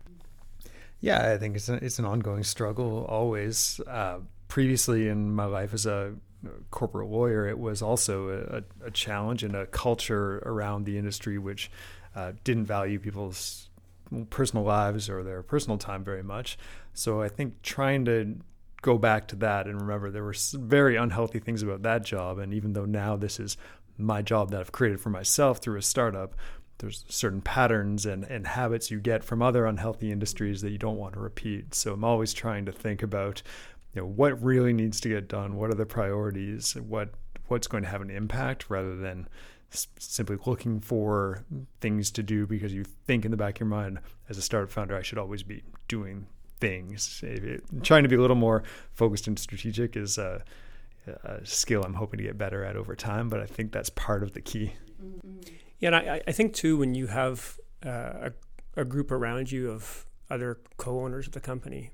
Yeah, 0.99 1.31
I 1.31 1.37
think 1.37 1.55
it's 1.55 1.69
an, 1.69 1.79
it's 1.81 1.97
an 1.97 2.05
ongoing 2.05 2.43
struggle 2.43 3.05
always. 3.05 3.79
Uh, 3.87 4.19
previously 4.49 5.07
in 5.07 5.33
my 5.33 5.45
life 5.45 5.73
as 5.73 5.85
a 5.85 6.15
corporate 6.71 7.09
lawyer, 7.09 7.47
it 7.47 7.57
was 7.57 7.81
also 7.81 8.63
a, 8.81 8.87
a 8.87 8.91
challenge 8.91 9.43
and 9.43 9.55
a 9.55 9.65
culture 9.67 10.39
around 10.39 10.85
the 10.85 10.97
industry 10.97 11.37
which 11.37 11.71
uh, 12.15 12.33
didn't 12.43 12.65
value 12.65 12.99
people's 12.99 13.68
personal 14.29 14.65
lives 14.65 15.09
or 15.09 15.23
their 15.23 15.41
personal 15.43 15.77
time 15.77 16.03
very 16.03 16.23
much. 16.23 16.57
So 16.93 17.21
I 17.21 17.29
think 17.29 17.61
trying 17.61 18.05
to 18.05 18.37
go 18.81 18.97
back 18.97 19.27
to 19.27 19.35
that 19.35 19.67
and 19.67 19.81
remember 19.81 20.09
there 20.09 20.23
were 20.23 20.35
very 20.53 20.95
unhealthy 20.95 21.39
things 21.39 21.61
about 21.61 21.81
that 21.83 22.03
job. 22.03 22.39
And 22.39 22.53
even 22.53 22.73
though 22.73 22.85
now 22.85 23.15
this 23.15 23.39
is 23.39 23.57
my 23.97 24.21
job 24.21 24.51
that 24.51 24.59
I've 24.61 24.71
created 24.71 25.01
for 25.01 25.09
myself 25.09 25.59
through 25.59 25.77
a 25.77 25.81
startup, 25.81 26.35
there's 26.77 27.03
certain 27.09 27.41
patterns 27.41 28.05
and, 28.05 28.23
and 28.23 28.47
habits 28.47 28.89
you 28.89 28.99
get 29.01 29.23
from 29.23 29.41
other 29.41 29.65
unhealthy 29.65 30.11
industries 30.11 30.61
that 30.61 30.71
you 30.71 30.77
don't 30.77 30.97
want 30.97 31.13
to 31.13 31.19
repeat. 31.19 31.75
So 31.75 31.93
I'm 31.93 32.05
always 32.05 32.33
trying 32.33 32.65
to 32.65 32.71
think 32.71 33.03
about, 33.03 33.41
you 33.93 34.01
know, 34.01 34.07
what 34.07 34.41
really 34.41 34.71
needs 34.71 35.01
to 35.01 35.09
get 35.09 35.27
done, 35.27 35.57
what 35.57 35.69
are 35.69 35.75
the 35.75 35.85
priorities, 35.85 36.75
what 36.75 37.09
what's 37.47 37.67
going 37.67 37.83
to 37.83 37.89
have 37.89 38.01
an 38.01 38.11
impact, 38.11 38.69
rather 38.69 38.95
than 38.95 39.27
simply 39.71 40.37
looking 40.45 40.79
for 40.79 41.43
things 41.79 42.11
to 42.11 42.23
do 42.23 42.47
because 42.47 42.73
you 42.73 42.83
think 42.83 43.25
in 43.25 43.31
the 43.31 43.37
back 43.37 43.55
of 43.55 43.59
your 43.61 43.69
mind, 43.69 43.99
as 44.29 44.37
a 44.37 44.41
startup 44.41 44.71
founder, 44.71 44.95
I 44.95 45.01
should 45.01 45.17
always 45.17 45.43
be 45.43 45.63
doing 45.87 46.27
things. 46.59 47.23
Trying 47.83 48.03
to 48.03 48.09
be 48.09 48.15
a 48.15 48.21
little 48.21 48.35
more 48.35 48.63
focused 48.93 49.27
and 49.27 49.37
strategic 49.37 49.95
is 49.95 50.17
a, 50.17 50.43
a 51.23 51.45
skill 51.45 51.83
I'm 51.83 51.93
hoping 51.93 52.17
to 52.17 52.23
get 52.23 52.37
better 52.37 52.63
at 52.63 52.75
over 52.75 52.95
time, 52.95 53.29
but 53.29 53.39
I 53.39 53.45
think 53.45 53.71
that's 53.71 53.89
part 53.89 54.23
of 54.23 54.33
the 54.33 54.41
key. 54.41 54.73
Yeah, 55.79 55.87
and 55.87 55.95
I, 55.95 56.21
I 56.27 56.31
think 56.31 56.53
too 56.53 56.77
when 56.77 56.95
you 56.95 57.07
have 57.07 57.57
uh, 57.85 58.29
a, 58.75 58.81
a 58.81 58.85
group 58.85 59.11
around 59.11 59.51
you 59.51 59.71
of 59.71 60.05
other 60.29 60.59
co-owners 60.77 61.27
of 61.27 61.33
the 61.33 61.39
company, 61.39 61.91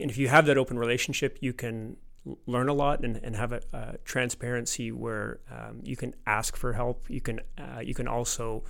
and 0.00 0.10
if 0.10 0.18
you 0.18 0.28
have 0.28 0.46
that 0.46 0.58
open 0.58 0.78
relationship, 0.78 1.38
you 1.40 1.52
can 1.52 1.96
learn 2.46 2.68
a 2.68 2.74
lot 2.74 3.04
and, 3.04 3.16
and 3.22 3.36
have 3.36 3.52
a, 3.52 3.98
transparency 4.04 4.90
where 4.92 5.40
um, 5.50 5.80
you 5.82 5.96
can 5.96 6.14
ask 6.26 6.56
for 6.56 6.72
help. 6.72 7.08
You 7.08 7.20
can 7.20 7.40
uh, 7.58 7.80
you 7.80 7.94
can 7.94 8.08
also 8.08 8.64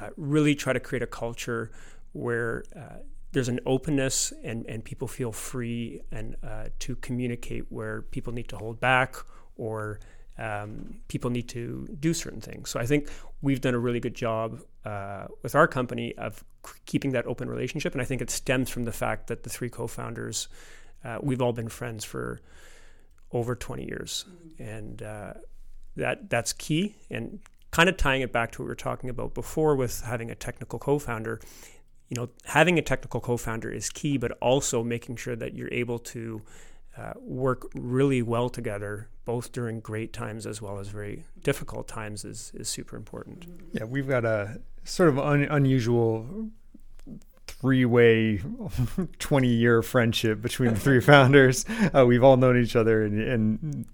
uh, 0.00 0.10
really 0.16 0.54
try 0.54 0.72
to 0.72 0.80
create 0.80 1.02
a 1.02 1.06
culture 1.06 1.70
where 2.12 2.64
uh, 2.76 2.98
there's 3.32 3.48
an 3.48 3.60
openness 3.66 4.32
and, 4.42 4.64
and 4.66 4.84
people 4.84 5.06
feel 5.06 5.32
free 5.32 6.02
and 6.10 6.36
uh, 6.42 6.64
to 6.78 6.96
communicate 6.96 7.64
where 7.70 8.02
people 8.02 8.32
need 8.32 8.48
to 8.48 8.56
hold 8.56 8.80
back 8.80 9.16
or 9.56 10.00
um, 10.38 11.00
people 11.08 11.30
need 11.30 11.48
to 11.48 11.88
do 11.98 12.14
certain 12.14 12.40
things. 12.40 12.70
So 12.70 12.78
I 12.78 12.86
think 12.86 13.10
we've 13.42 13.60
done 13.60 13.74
a 13.74 13.78
really 13.78 14.00
good 14.00 14.14
job 14.14 14.60
uh, 14.84 15.26
with 15.42 15.54
our 15.54 15.66
company 15.66 16.16
of 16.16 16.44
keeping 16.86 17.12
that 17.12 17.26
open 17.26 17.48
relationship, 17.48 17.92
and 17.92 18.00
I 18.00 18.04
think 18.04 18.22
it 18.22 18.30
stems 18.30 18.70
from 18.70 18.84
the 18.84 18.92
fact 18.92 19.26
that 19.26 19.42
the 19.42 19.50
three 19.50 19.68
co-founders, 19.68 20.48
uh, 21.04 21.18
we've 21.20 21.42
all 21.42 21.52
been 21.52 21.68
friends 21.68 22.04
for 22.04 22.40
over 23.32 23.54
20 23.54 23.84
years, 23.84 24.24
and 24.58 25.02
uh, 25.02 25.34
that 25.96 26.30
that's 26.30 26.52
key. 26.52 26.94
And 27.10 27.40
kind 27.70 27.88
of 27.88 27.96
tying 27.96 28.22
it 28.22 28.32
back 28.32 28.52
to 28.52 28.62
what 28.62 28.64
we 28.64 28.68
were 28.68 28.74
talking 28.74 29.10
about 29.10 29.34
before 29.34 29.76
with 29.76 30.00
having 30.02 30.30
a 30.30 30.34
technical 30.34 30.78
co-founder. 30.78 31.40
You 32.08 32.16
know, 32.16 32.30
having 32.44 32.78
a 32.78 32.82
technical 32.82 33.20
co-founder 33.20 33.70
is 33.70 33.90
key, 33.90 34.16
but 34.16 34.32
also 34.40 34.82
making 34.82 35.16
sure 35.16 35.36
that 35.36 35.54
you're 35.54 35.72
able 35.72 35.98
to 35.98 36.42
uh, 36.96 37.12
work 37.20 37.70
really 37.74 38.22
well 38.22 38.48
together, 38.48 39.08
both 39.24 39.52
during 39.52 39.80
great 39.80 40.12
times 40.12 40.46
as 40.46 40.62
well 40.62 40.78
as 40.78 40.88
very 40.88 41.24
difficult 41.44 41.86
times, 41.86 42.24
is 42.24 42.50
is 42.54 42.68
super 42.68 42.96
important. 42.96 43.46
Yeah, 43.72 43.84
we've 43.84 44.08
got 44.08 44.24
a 44.24 44.60
sort 44.84 45.10
of 45.10 45.18
un- 45.18 45.48
unusual 45.50 46.48
three-way 47.60 48.38
20-year 49.18 49.82
friendship 49.82 50.40
between 50.40 50.74
the 50.74 50.80
three 50.80 51.00
founders. 51.12 51.64
Uh, 51.94 52.04
we've 52.06 52.22
all 52.22 52.36
known 52.36 52.60
each 52.60 52.76
other 52.76 53.04
and, 53.04 53.20
and 53.20 53.86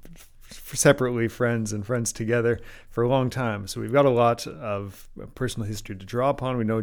separately 0.51 1.29
friends 1.29 1.73
and 1.73 1.87
friends 1.87 2.13
together 2.13 2.61
for 2.91 3.03
a 3.03 3.09
long 3.09 3.31
time. 3.31 3.67
So 3.67 3.81
we've 3.81 3.93
got 3.93 4.07
a 4.07 4.11
lot 4.11 4.47
of 4.47 5.09
personal 5.35 5.67
history 5.67 5.97
to 5.97 6.05
draw 6.05 6.31
upon. 6.31 6.57
We 6.57 6.65
know 6.65 6.83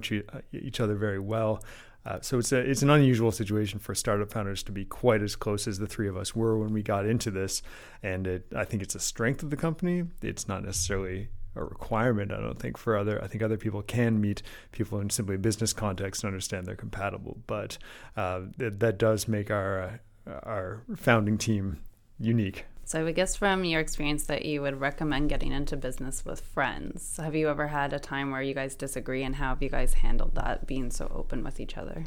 each 0.54 0.80
other 0.80 0.96
very 0.96 1.20
well. 1.20 1.64
Uh, 2.04 2.20
so 2.20 2.40
it's 2.40 2.52
a 2.52 2.58
it's 2.58 2.82
an 2.82 2.90
unusual 2.90 3.32
situation 3.32 3.78
for 3.78 3.94
startup 3.94 4.32
founders 4.32 4.64
to 4.64 4.72
be 4.72 4.86
quite 4.86 5.22
as 5.22 5.36
close 5.36 5.68
as 5.68 5.78
the 5.78 5.86
three 5.86 6.08
of 6.08 6.18
us 6.18 6.36
were 6.36 6.58
when 6.58 6.74
we 6.74 6.82
got 6.82 7.06
into 7.06 7.30
this, 7.30 7.62
and 8.02 8.26
it, 8.26 8.48
I 8.56 8.66
think 8.66 8.82
it's 8.82 8.96
a 8.96 9.00
strength 9.00 9.44
of 9.44 9.52
the 9.52 9.56
company. 9.56 10.06
It's 10.24 10.48
not 10.48 10.64
necessarily 10.64 11.30
a 11.56 11.64
requirement. 11.64 12.32
I 12.32 12.40
don't 12.40 12.60
think 12.60 12.78
for 12.78 12.98
other. 12.98 13.24
I 13.24 13.28
think 13.28 13.44
other 13.44 13.58
people 13.58 13.82
can 13.82 14.20
meet 14.22 14.42
people 14.72 15.00
in 15.00 15.10
simply 15.10 15.38
business 15.38 15.74
context 15.74 16.24
and 16.24 16.30
understand 16.30 16.66
they're 16.66 16.76
compatible. 16.76 17.38
But 17.48 17.78
uh, 18.16 18.42
that, 18.58 18.80
that 18.80 18.98
does 18.98 19.28
make 19.28 19.52
our 19.52 20.00
uh, 20.28 20.32
our 20.44 20.84
founding 20.96 21.38
team 21.38 21.80
unique. 22.20 22.66
So 22.84 23.06
I 23.08 23.12
guess 23.14 23.36
from 23.36 23.64
your 23.64 23.80
experience 23.80 24.26
that 24.26 24.44
you 24.44 24.62
would 24.62 24.80
recommend 24.80 25.30
getting 25.30 25.52
into 25.52 25.78
business 25.78 26.26
with 26.26 26.42
friends. 26.42 27.18
Have 27.18 27.36
you 27.36 27.48
ever 27.48 27.68
had 27.68 27.94
a 27.94 28.00
time 28.00 28.32
where 28.32 28.42
you 28.42 28.54
guys 28.54 28.76
disagree 28.76 29.24
and 29.24 29.36
how 29.36 29.50
have 29.50 29.64
you 29.64 29.70
guys 29.70 29.94
handled 29.94 30.36
that 30.36 30.68
being 30.68 30.92
so 30.92 31.10
open 31.14 31.44
with 31.44 31.60
each 31.60 31.78
other? 31.78 32.04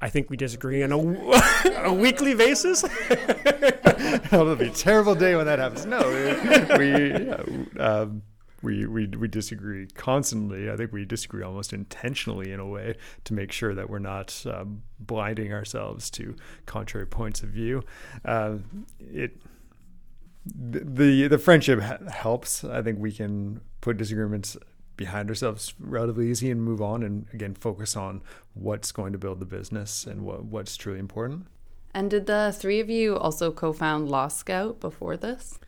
I 0.00 0.08
think 0.08 0.30
we 0.30 0.36
disagree 0.36 0.82
on 0.82 0.92
a, 0.92 0.98
a 1.84 1.92
weekly 1.92 2.34
basis. 2.34 2.84
It'll 3.10 4.56
be 4.56 4.68
a 4.68 4.70
terrible 4.70 5.14
day 5.14 5.36
when 5.36 5.46
that 5.46 5.58
happens. 5.58 5.84
No, 5.84 6.00
we, 6.78 7.80
um, 7.80 8.22
we, 8.62 8.86
we, 8.86 9.06
we 9.06 9.28
disagree 9.28 9.86
constantly. 9.86 10.70
I 10.70 10.76
think 10.76 10.92
we 10.92 11.04
disagree 11.04 11.42
almost 11.42 11.72
intentionally 11.72 12.52
in 12.52 12.60
a 12.60 12.66
way 12.66 12.96
to 13.24 13.34
make 13.34 13.52
sure 13.52 13.74
that 13.74 13.88
we're 13.88 13.98
not 13.98 14.44
um, 14.46 14.82
blinding 14.98 15.52
ourselves 15.52 16.10
to 16.12 16.36
contrary 16.66 17.06
points 17.06 17.42
of 17.42 17.50
view. 17.50 17.82
Uh, 18.24 18.56
it 19.00 19.36
the 20.46 21.28
the 21.28 21.38
friendship 21.38 21.80
helps. 22.10 22.64
I 22.64 22.80
think 22.82 22.98
we 22.98 23.12
can 23.12 23.60
put 23.80 23.98
disagreements 23.98 24.56
behind 24.96 25.28
ourselves 25.28 25.74
relatively 25.78 26.30
easy 26.30 26.50
and 26.50 26.62
move 26.62 26.82
on 26.82 27.02
and 27.02 27.26
again 27.32 27.54
focus 27.54 27.96
on 27.96 28.22
what's 28.54 28.92
going 28.92 29.12
to 29.12 29.18
build 29.18 29.40
the 29.40 29.46
business 29.46 30.06
and 30.06 30.22
what 30.22 30.44
what's 30.44 30.76
truly 30.76 30.98
important. 30.98 31.46
And 31.92 32.10
did 32.10 32.26
the 32.26 32.54
three 32.56 32.80
of 32.80 32.88
you 32.88 33.16
also 33.16 33.50
co-found 33.50 34.08
Law 34.08 34.28
Scout 34.28 34.80
before 34.80 35.16
this? 35.16 35.58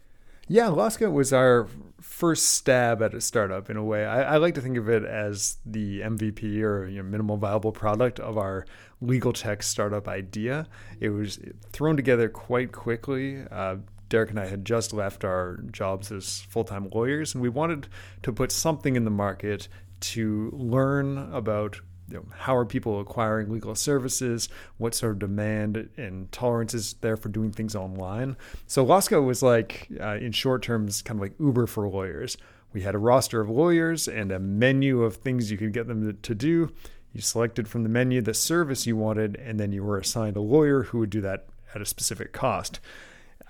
Yeah, 0.52 0.68
Law 0.68 0.90
was 1.08 1.32
our 1.32 1.66
first 1.98 2.50
stab 2.50 3.00
at 3.00 3.14
a 3.14 3.22
startup 3.22 3.70
in 3.70 3.78
a 3.78 3.82
way. 3.82 4.04
I, 4.04 4.34
I, 4.34 4.36
like 4.36 4.54
to 4.56 4.60
think 4.60 4.76
of 4.76 4.86
it 4.86 5.02
as 5.02 5.56
the 5.64 6.00
MVP 6.00 6.60
or 6.60 6.86
you 6.88 6.98
know, 6.98 7.08
minimal 7.08 7.38
viable 7.38 7.72
product 7.72 8.20
of 8.20 8.36
our 8.36 8.66
legal 9.00 9.32
tech 9.32 9.62
startup 9.62 10.06
idea. 10.08 10.66
It 11.00 11.08
was 11.08 11.38
thrown 11.72 11.96
together 11.96 12.28
quite 12.28 12.70
quickly. 12.70 13.42
Uh, 13.50 13.76
Derek 14.10 14.28
and 14.28 14.38
I 14.38 14.44
had 14.44 14.66
just 14.66 14.92
left 14.92 15.24
our 15.24 15.56
jobs 15.70 16.12
as 16.12 16.42
full 16.50 16.64
time 16.64 16.90
lawyers, 16.92 17.34
and 17.34 17.40
we 17.40 17.48
wanted 17.48 17.88
to 18.22 18.30
put 18.30 18.52
something 18.52 18.94
in 18.94 19.06
the 19.06 19.10
market 19.10 19.68
to 20.00 20.50
learn 20.52 21.16
about 21.32 21.80
you 22.08 22.16
know, 22.16 22.24
how 22.36 22.56
are 22.56 22.64
people 22.64 23.00
acquiring 23.00 23.50
legal 23.50 23.74
services, 23.74 24.48
what 24.78 24.94
sort 24.94 25.12
of 25.12 25.18
demand 25.20 25.88
and 25.96 26.30
tolerance 26.32 26.74
is 26.74 26.94
there 27.00 27.16
for 27.16 27.28
doing 27.28 27.52
things 27.52 27.74
online. 27.74 28.36
So 28.66 28.84
Law 28.84 29.00
Scout 29.00 29.24
was 29.24 29.42
like, 29.42 29.88
uh, 30.00 30.16
in 30.16 30.32
short 30.32 30.62
terms, 30.62 31.02
kind 31.02 31.18
of 31.18 31.22
like 31.22 31.38
Uber 31.38 31.66
for 31.66 31.88
lawyers. 31.88 32.36
We 32.72 32.82
had 32.82 32.94
a 32.94 32.98
roster 32.98 33.40
of 33.40 33.50
lawyers 33.50 34.08
and 34.08 34.32
a 34.32 34.38
menu 34.38 35.02
of 35.02 35.16
things 35.16 35.50
you 35.50 35.58
could 35.58 35.72
get 35.72 35.86
them 35.86 36.06
to, 36.06 36.12
to 36.12 36.34
do. 36.34 36.72
You 37.12 37.20
selected 37.20 37.68
from 37.68 37.82
the 37.82 37.88
menu 37.88 38.22
the 38.22 38.34
service 38.34 38.86
you 38.86 38.96
wanted, 38.96 39.36
and 39.36 39.60
then 39.60 39.72
you 39.72 39.84
were 39.84 39.98
assigned 39.98 40.36
a 40.36 40.40
lawyer 40.40 40.84
who 40.84 40.98
would 41.00 41.10
do 41.10 41.20
that 41.20 41.46
at 41.74 41.82
a 41.82 41.86
specific 41.86 42.32
cost. 42.32 42.80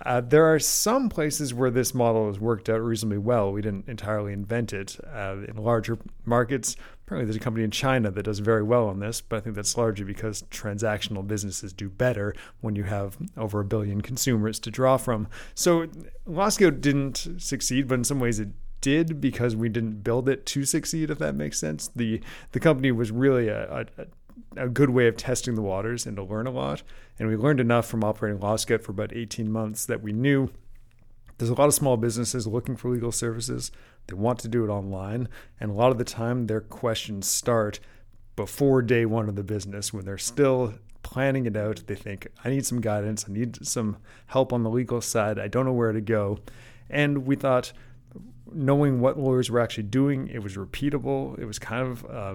Uh, 0.04 0.21
there 0.21 0.52
are 0.52 0.59
some 0.59 1.09
places 1.09 1.54
where 1.54 1.71
this 1.71 1.94
model 1.94 2.26
has 2.26 2.40
worked 2.40 2.68
out 2.68 2.80
reasonably 2.80 3.18
well. 3.18 3.52
We 3.52 3.62
didn't 3.62 3.88
entirely 3.88 4.32
invent 4.32 4.73
it. 4.73 4.99
Uh, 5.12 5.37
in 5.47 5.56
larger 5.56 5.97
markets, 6.25 6.76
apparently 7.12 7.26
there's 7.26 7.37
a 7.37 7.45
company 7.45 7.62
in 7.62 7.71
China 7.71 8.11
that 8.11 8.23
does 8.23 8.38
very 8.38 8.62
well 8.62 8.88
on 8.88 9.00
this, 9.00 9.21
but 9.21 9.37
I 9.37 9.40
think 9.40 9.54
that's 9.54 9.76
largely 9.76 10.07
because 10.07 10.45
transactional 10.45 11.26
businesses 11.26 11.75
do 11.75 11.90
better 11.90 12.35
when 12.62 12.75
you 12.75 12.85
have 12.85 13.19
over 13.37 13.61
a 13.61 13.64
billion 13.66 14.00
consumers 14.00 14.59
to 14.61 14.71
draw 14.71 14.97
from. 14.97 15.28
So 15.54 15.88
Law 16.25 16.49
Scout 16.49 16.81
didn't 16.81 17.28
succeed, 17.37 17.87
but 17.87 17.97
in 17.97 18.04
some 18.04 18.19
ways 18.19 18.40
it 18.40 18.49
did 18.81 19.21
because 19.21 19.54
we 19.54 19.69
didn't 19.69 20.02
build 20.02 20.26
it 20.26 20.47
to 20.47 20.64
succeed, 20.64 21.11
if 21.11 21.19
that 21.19 21.35
makes 21.35 21.59
sense. 21.59 21.90
The 21.95 22.23
the 22.52 22.61
company 22.61 22.90
was 22.92 23.11
really 23.11 23.49
a, 23.49 23.87
a, 23.99 24.64
a 24.64 24.69
good 24.71 24.88
way 24.88 25.07
of 25.07 25.19
testing 25.19 25.54
the 25.54 25.61
waters 25.61 26.07
and 26.07 26.16
to 26.16 26.23
learn 26.23 26.47
a 26.47 26.50
lot. 26.50 26.83
And 27.19 27.28
we 27.28 27.37
learned 27.37 27.61
enough 27.61 27.87
from 27.87 28.02
operating 28.02 28.40
Law 28.40 28.57
for 28.57 28.90
about 28.90 29.14
18 29.14 29.52
months 29.52 29.85
that 29.85 30.00
we 30.00 30.14
knew 30.14 30.50
there's 31.42 31.50
a 31.50 31.54
lot 31.54 31.66
of 31.66 31.75
small 31.75 31.97
businesses 31.97 32.47
looking 32.47 32.76
for 32.76 32.88
legal 32.88 33.11
services. 33.11 33.73
They 34.06 34.14
want 34.14 34.38
to 34.40 34.49
do 34.49 34.64
it 34.64 34.68
online. 34.68 35.28
And 35.61 35.71
a 35.71 35.75
lot 35.75 35.92
of 35.92 35.99
the 35.99 36.04
time, 36.04 36.47
their 36.47 36.61
questions 36.61 37.26
start 37.26 37.80
before 38.37 38.82
day 38.82 39.04
one 39.06 39.28
of 39.28 39.37
the 39.37 39.44
business 39.44 39.92
when 39.92 40.04
they're 40.04 40.18
still 40.18 40.75
planning 41.02 41.47
it 41.47 41.56
out. 41.56 41.82
They 41.87 41.94
think, 41.94 42.28
I 42.44 42.50
need 42.50 42.66
some 42.66 42.80
guidance. 42.80 43.26
I 43.28 43.32
need 43.32 43.66
some 43.66 43.97
help 44.26 44.52
on 44.52 44.62
the 44.62 44.71
legal 44.71 45.00
side. 45.00 45.38
I 45.38 45.49
don't 45.49 45.66
know 45.66 45.73
where 45.73 45.92
to 45.92 46.00
go. 46.00 46.38
And 46.88 47.26
we 47.26 47.37
thought, 47.37 47.73
knowing 48.54 49.00
what 49.00 49.18
lawyers 49.18 49.50
were 49.50 49.61
actually 49.61 49.85
doing, 49.85 50.28
it 50.28 50.42
was 50.42 50.56
repeatable. 50.56 51.38
It 51.38 51.44
was 51.44 51.59
kind 51.59 51.87
of 51.87 52.04
uh, 52.04 52.35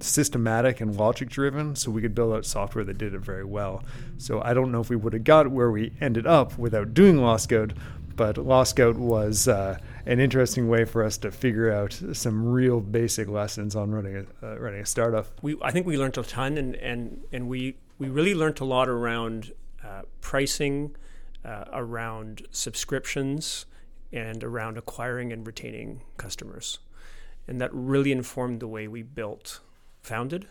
systematic 0.00 0.80
and 0.80 0.96
logic 0.96 1.28
driven, 1.30 1.74
so 1.74 1.90
we 1.90 2.02
could 2.02 2.14
build 2.14 2.34
out 2.34 2.44
software 2.44 2.84
that 2.84 2.98
did 2.98 3.14
it 3.14 3.20
very 3.20 3.44
well. 3.44 3.82
So 4.18 4.42
I 4.42 4.54
don't 4.54 4.70
know 4.70 4.80
if 4.80 4.90
we 4.90 4.96
would 4.96 5.12
have 5.12 5.24
got 5.24 5.50
where 5.50 5.70
we 5.70 5.92
ended 6.00 6.26
up 6.26 6.58
without 6.58 6.94
doing 6.94 7.18
Law 7.18 7.36
Scout, 7.36 7.72
but 8.14 8.36
Law 8.38 8.64
Scout 8.64 8.96
was 8.96 9.48
uh, 9.48 9.78
an 10.06 10.20
interesting 10.20 10.68
way 10.68 10.84
for 10.84 11.04
us 11.04 11.18
to 11.18 11.30
figure 11.30 11.72
out 11.72 11.98
some 12.12 12.44
real 12.44 12.80
basic 12.80 13.28
lessons 13.28 13.74
on 13.74 13.90
running 13.90 14.26
a 14.42 14.46
uh, 14.46 14.58
running 14.58 14.80
a 14.80 14.86
startup. 14.86 15.26
We 15.42 15.56
I 15.62 15.70
think 15.70 15.86
we 15.86 15.96
learned 15.96 16.18
a 16.18 16.22
ton, 16.22 16.56
and 16.58 16.76
and 16.76 17.24
and 17.32 17.48
we 17.48 17.76
we 17.98 18.08
really 18.08 18.34
learned 18.34 18.60
a 18.60 18.64
lot 18.64 18.88
around 18.88 19.52
uh, 19.84 20.02
pricing, 20.20 20.96
uh, 21.44 21.64
around 21.72 22.46
subscriptions, 22.50 23.66
and 24.12 24.44
around 24.44 24.78
acquiring 24.78 25.32
and 25.32 25.46
retaining 25.46 26.02
customers, 26.16 26.78
and 27.48 27.60
that 27.60 27.70
really 27.72 28.12
informed 28.12 28.60
the 28.60 28.68
way 28.68 28.88
we 28.88 29.02
built 29.02 29.60
Founded 30.04 30.46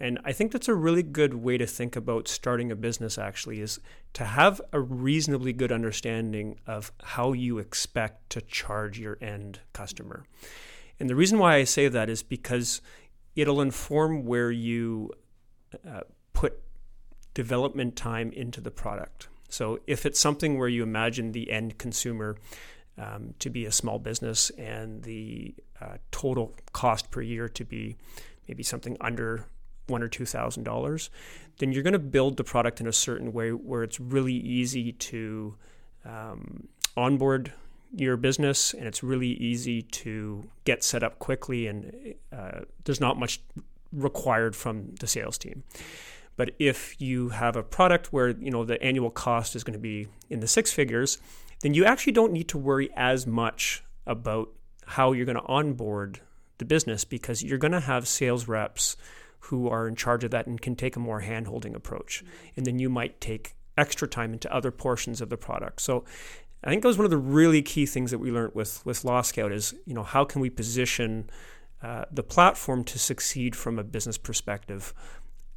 and 0.00 0.18
I 0.24 0.32
think 0.32 0.52
that's 0.52 0.68
a 0.68 0.74
really 0.74 1.02
good 1.02 1.34
way 1.34 1.58
to 1.58 1.66
think 1.66 1.94
about 1.94 2.26
starting 2.26 2.72
a 2.72 2.76
business, 2.76 3.18
actually, 3.18 3.60
is 3.60 3.78
to 4.14 4.24
have 4.24 4.60
a 4.72 4.80
reasonably 4.80 5.52
good 5.52 5.70
understanding 5.70 6.58
of 6.66 6.90
how 7.02 7.32
you 7.32 7.58
expect 7.58 8.30
to 8.30 8.40
charge 8.40 8.98
your 8.98 9.16
end 9.20 9.60
customer. 9.72 10.24
And 10.98 11.08
the 11.08 11.14
reason 11.14 11.38
why 11.38 11.54
I 11.54 11.64
say 11.64 11.88
that 11.88 12.08
is 12.08 12.22
because 12.22 12.80
it'll 13.36 13.60
inform 13.60 14.24
where 14.24 14.50
you 14.50 15.10
uh, 15.88 16.00
put 16.32 16.60
development 17.34 17.96
time 17.96 18.32
into 18.32 18.60
the 18.60 18.70
product. 18.70 19.28
So 19.48 19.80
if 19.86 20.06
it's 20.06 20.18
something 20.18 20.58
where 20.58 20.68
you 20.68 20.82
imagine 20.82 21.32
the 21.32 21.50
end 21.50 21.78
consumer 21.78 22.36
um, 22.98 23.34
to 23.38 23.50
be 23.50 23.66
a 23.66 23.72
small 23.72 23.98
business 23.98 24.50
and 24.50 25.02
the 25.02 25.54
uh, 25.80 25.98
total 26.10 26.54
cost 26.72 27.10
per 27.10 27.20
year 27.20 27.48
to 27.50 27.64
be 27.64 27.96
maybe 28.48 28.62
something 28.62 28.96
under 29.00 29.46
one 29.86 30.02
or 30.02 30.08
two 30.08 30.26
thousand 30.26 30.64
dollars, 30.64 31.10
then 31.58 31.72
you're 31.72 31.82
going 31.82 31.92
to 31.92 31.98
build 31.98 32.36
the 32.36 32.44
product 32.44 32.80
in 32.80 32.86
a 32.86 32.92
certain 32.92 33.32
way 33.32 33.50
where 33.50 33.82
it's 33.82 34.00
really 34.00 34.34
easy 34.34 34.92
to 34.92 35.54
um, 36.04 36.68
onboard 36.96 37.52
your 37.94 38.16
business 38.16 38.72
and 38.72 38.86
it's 38.86 39.02
really 39.02 39.32
easy 39.32 39.82
to 39.82 40.42
get 40.64 40.82
set 40.82 41.02
up 41.02 41.18
quickly 41.18 41.66
and 41.66 42.14
uh, 42.32 42.60
there's 42.84 43.00
not 43.00 43.18
much 43.18 43.40
required 43.92 44.56
from 44.56 44.94
the 45.00 45.06
sales 45.06 45.36
team. 45.36 45.62
But 46.36 46.52
if 46.58 46.98
you 47.00 47.28
have 47.28 47.56
a 47.56 47.62
product 47.62 48.12
where 48.12 48.30
you 48.30 48.50
know 48.50 48.64
the 48.64 48.82
annual 48.82 49.10
cost 49.10 49.54
is 49.54 49.64
going 49.64 49.74
to 49.74 49.78
be 49.78 50.08
in 50.30 50.40
the 50.40 50.48
six 50.48 50.72
figures, 50.72 51.18
then 51.60 51.74
you 51.74 51.84
actually 51.84 52.12
don't 52.12 52.32
need 52.32 52.48
to 52.48 52.58
worry 52.58 52.90
as 52.96 53.26
much 53.26 53.84
about 54.06 54.50
how 54.86 55.12
you're 55.12 55.26
going 55.26 55.36
to 55.36 55.46
onboard 55.46 56.20
the 56.58 56.64
business 56.64 57.04
because 57.04 57.42
you're 57.42 57.58
going 57.58 57.72
to 57.72 57.80
have 57.80 58.08
sales 58.08 58.48
reps 58.48 58.96
who 59.46 59.68
are 59.68 59.88
in 59.88 59.96
charge 59.96 60.24
of 60.24 60.30
that 60.30 60.46
and 60.46 60.60
can 60.60 60.76
take 60.76 60.96
a 60.96 61.00
more 61.00 61.20
hand-holding 61.20 61.74
approach. 61.74 62.22
And 62.56 62.64
then 62.64 62.78
you 62.78 62.88
might 62.88 63.20
take 63.20 63.54
extra 63.76 64.06
time 64.06 64.32
into 64.32 64.52
other 64.52 64.70
portions 64.70 65.20
of 65.20 65.30
the 65.30 65.36
product. 65.36 65.80
So 65.80 66.04
I 66.64 66.70
think 66.70 66.82
that 66.82 66.88
was 66.88 66.98
one 66.98 67.04
of 67.04 67.10
the 67.10 67.16
really 67.16 67.62
key 67.62 67.86
things 67.86 68.10
that 68.10 68.18
we 68.18 68.30
learned 68.30 68.54
with 68.54 68.84
with 68.86 69.04
Law 69.04 69.22
Scout 69.22 69.52
is 69.52 69.74
you 69.84 69.94
know 69.94 70.04
how 70.04 70.24
can 70.24 70.40
we 70.40 70.50
position 70.50 71.28
uh, 71.82 72.04
the 72.10 72.22
platform 72.22 72.84
to 72.84 72.98
succeed 72.98 73.56
from 73.56 73.78
a 73.78 73.84
business 73.84 74.16
perspective 74.16 74.94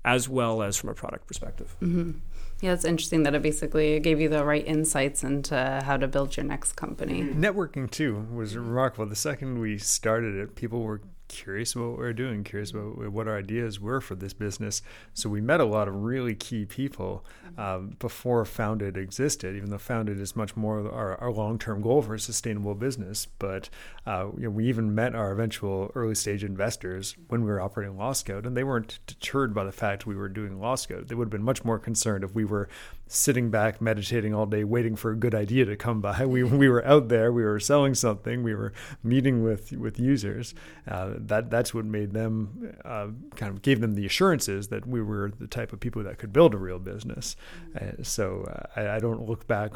as 0.04 0.30
well 0.30 0.62
as 0.62 0.78
from 0.78 0.90
a 0.90 0.94
product 0.94 1.28
perspective. 1.28 1.76
Mm-hmm. 1.82 2.20
Yeah, 2.62 2.74
it's 2.74 2.86
interesting 2.86 3.24
that 3.24 3.36
it 3.36 3.42
basically 3.42 4.00
gave 4.00 4.22
you 4.22 4.30
the 4.30 4.46
right 4.46 4.66
insights 4.66 5.24
into 5.24 5.82
how 5.84 5.98
to 5.98 6.08
build 6.08 6.38
your 6.38 6.46
next 6.46 6.74
company. 6.74 7.22
Networking 7.22 7.90
too 7.90 8.28
was 8.34 8.56
remarkable. 8.56 9.08
The 9.08 9.16
second 9.16 9.60
we 9.60 9.78
started 9.78 10.36
it, 10.36 10.56
people 10.56 10.82
were 10.84 11.02
curious 11.28 11.74
about 11.74 11.92
what 11.92 12.00
we 12.00 12.06
are 12.06 12.14
doing, 12.14 12.44
curious 12.44 12.72
about 12.72 13.12
what 13.12 13.28
our 13.28 13.38
ideas 13.38 13.80
were 13.80 14.02
for 14.02 14.16
this 14.16 14.34
business. 14.34 14.82
So 15.14 15.30
we 15.30 15.42
met 15.42 15.60
a 15.60 15.66
lot 15.66 15.88
of 15.88 15.96
really 15.96 16.36
key 16.36 16.66
people 16.66 17.26
um, 17.58 17.96
before 18.00 18.44
Founded 18.46 18.98
existed, 18.98 19.56
even 19.56 19.70
though 19.70 19.78
Founded 19.78 20.20
is 20.20 20.36
much 20.36 20.56
more 20.56 20.90
our, 20.92 21.16
our 21.18 21.32
long 21.32 21.58
term 21.60 21.82
goal 21.82 22.02
for 22.02 22.16
a 22.16 22.20
sustainable 22.20 22.76
business. 22.76 23.28
But 23.40 23.70
uh, 24.06 24.28
you 24.38 24.44
know, 24.44 24.50
we 24.52 24.68
even 24.68 24.94
met 24.94 25.16
our 25.16 25.32
eventual 25.32 25.92
early 25.96 26.16
stage 26.16 26.44
investors 26.44 27.16
when 27.28 27.42
we 27.42 27.50
were 27.50 27.60
operating 27.60 27.98
Law 27.98 28.14
Scout, 28.14 28.46
and 28.46 28.56
they 28.56 28.64
weren't 28.64 29.00
deterred 29.08 29.54
by 29.54 29.64
the 29.64 29.72
fact 29.72 30.06
we 30.06 30.16
were 30.16 30.30
doing 30.30 30.60
Law 30.60 30.76
Scout. 30.76 31.08
They 31.08 31.16
would 31.16 31.26
have 31.26 31.32
been 31.32 31.44
much 31.44 31.66
more 31.66 31.80
concerned 31.80 32.24
if 32.24 32.36
we 32.36 32.46
were 32.46 32.70
sitting 33.08 33.52
back 33.52 33.82
meditating 33.82 34.34
all 34.34 34.48
day 34.48 34.64
waiting 34.64 34.96
for 34.96 35.12
a 35.12 35.16
good 35.16 35.36
idea 35.36 35.66
to 35.66 35.76
come 35.76 36.02
by. 36.02 36.26
We, 36.26 36.44
we 36.44 36.70
were 36.70 36.86
out 36.86 37.10
there 37.10 37.32
we 37.32 37.44
were 37.44 37.60
selling 37.60 37.94
something 37.94 38.44
we 38.44 38.56
were 38.56 38.74
meeting 39.04 39.44
with 39.44 39.72
with 39.74 40.00
users. 40.00 40.54
Uh, 40.88 41.14
that 41.18 41.50
that's 41.50 41.74
what 41.74 41.86
made 41.86 42.14
them 42.14 42.76
uh, 42.84 43.08
kind 43.36 43.52
of 43.52 43.62
gave 43.62 43.82
them 43.82 43.94
the 43.94 44.06
assurances 44.06 44.70
that 44.70 44.88
we 44.88 45.02
were 45.02 45.32
the 45.40 45.48
type 45.48 45.74
of 45.74 45.80
people 45.80 46.04
that 46.04 46.18
could 46.18 46.34
build 46.34 46.54
a 46.54 46.58
real 46.58 46.80
business. 46.80 47.36
Uh, 47.80 48.04
so 48.04 48.44
uh, 48.44 48.80
I, 48.80 48.96
I, 48.96 49.00
don't 49.00 49.28
look 49.28 49.48
back 49.48 49.72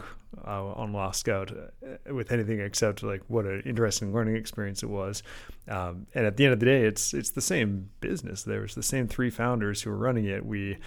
uh, 0.46 0.66
on 0.66 0.94
Law 0.94 1.12
Scout 1.12 1.52
uh, 1.52 2.14
with 2.14 2.32
anything 2.32 2.60
except 2.60 3.04
like 3.04 3.22
what 3.28 3.46
an 3.46 3.62
interesting 3.66 4.12
learning 4.20 4.36
experience 4.36 4.84
it 4.84 4.90
was 4.90 5.24
um, 5.68 6.06
and 6.14 6.26
at 6.26 6.38
the 6.38 6.46
end 6.46 6.54
of 6.54 6.60
the 6.60 6.66
day 6.66 6.84
it's 6.86 7.14
it's 7.14 7.32
the 7.32 7.42
same 7.42 7.90
business 8.02 8.44
there's 8.44 8.76
the 8.76 8.84
same 8.84 9.08
three 9.08 9.30
founders 9.30 9.82
who 9.82 9.90
were 9.90 9.98
running 9.98 10.26
it 10.26 10.46
we 10.46 10.78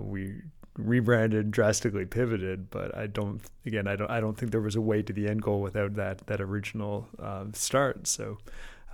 we 0.00 0.34
rebranded, 0.78 1.50
drastically 1.50 2.04
pivoted, 2.04 2.70
but 2.70 2.96
I 2.96 3.06
don't. 3.06 3.40
Again, 3.64 3.86
I 3.86 3.96
don't. 3.96 4.10
I 4.10 4.20
don't 4.20 4.36
think 4.36 4.52
there 4.52 4.60
was 4.60 4.76
a 4.76 4.80
way 4.80 5.02
to 5.02 5.12
the 5.12 5.28
end 5.28 5.42
goal 5.42 5.60
without 5.60 5.94
that 5.94 6.26
that 6.26 6.40
original 6.40 7.08
uh, 7.18 7.46
start. 7.52 8.06
So 8.06 8.38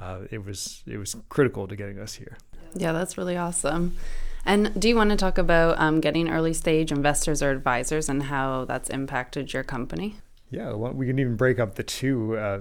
uh, 0.01 0.21
it 0.31 0.45
was 0.45 0.83
it 0.87 0.99
was 0.99 1.17
critical 1.29 1.67
to 1.69 1.77
getting 1.77 1.99
us 1.99 2.15
here. 2.15 2.37
Yeah, 2.75 2.93
that's 2.93 3.19
really 3.19 3.37
awesome. 3.37 3.97
And 4.45 4.81
do 4.81 4.89
you 4.89 4.97
want 4.97 5.11
to 5.11 5.17
talk 5.17 5.39
about 5.39 5.79
um, 5.79 6.01
getting 6.01 6.29
early 6.29 6.53
stage 6.53 6.91
investors 6.91 7.43
or 7.43 7.51
advisors 7.51 8.09
and 8.09 8.25
how 8.25 8.65
that's 8.65 8.91
impacted 8.91 9.53
your 9.53 9.63
company? 9.63 10.17
Yeah, 10.51 10.73
well, 10.73 10.93
we 10.93 11.07
can 11.07 11.19
even 11.19 11.37
break 11.37 11.61
up 11.61 11.77
the 11.77 11.85
two. 11.85 12.37
Uh, 12.37 12.61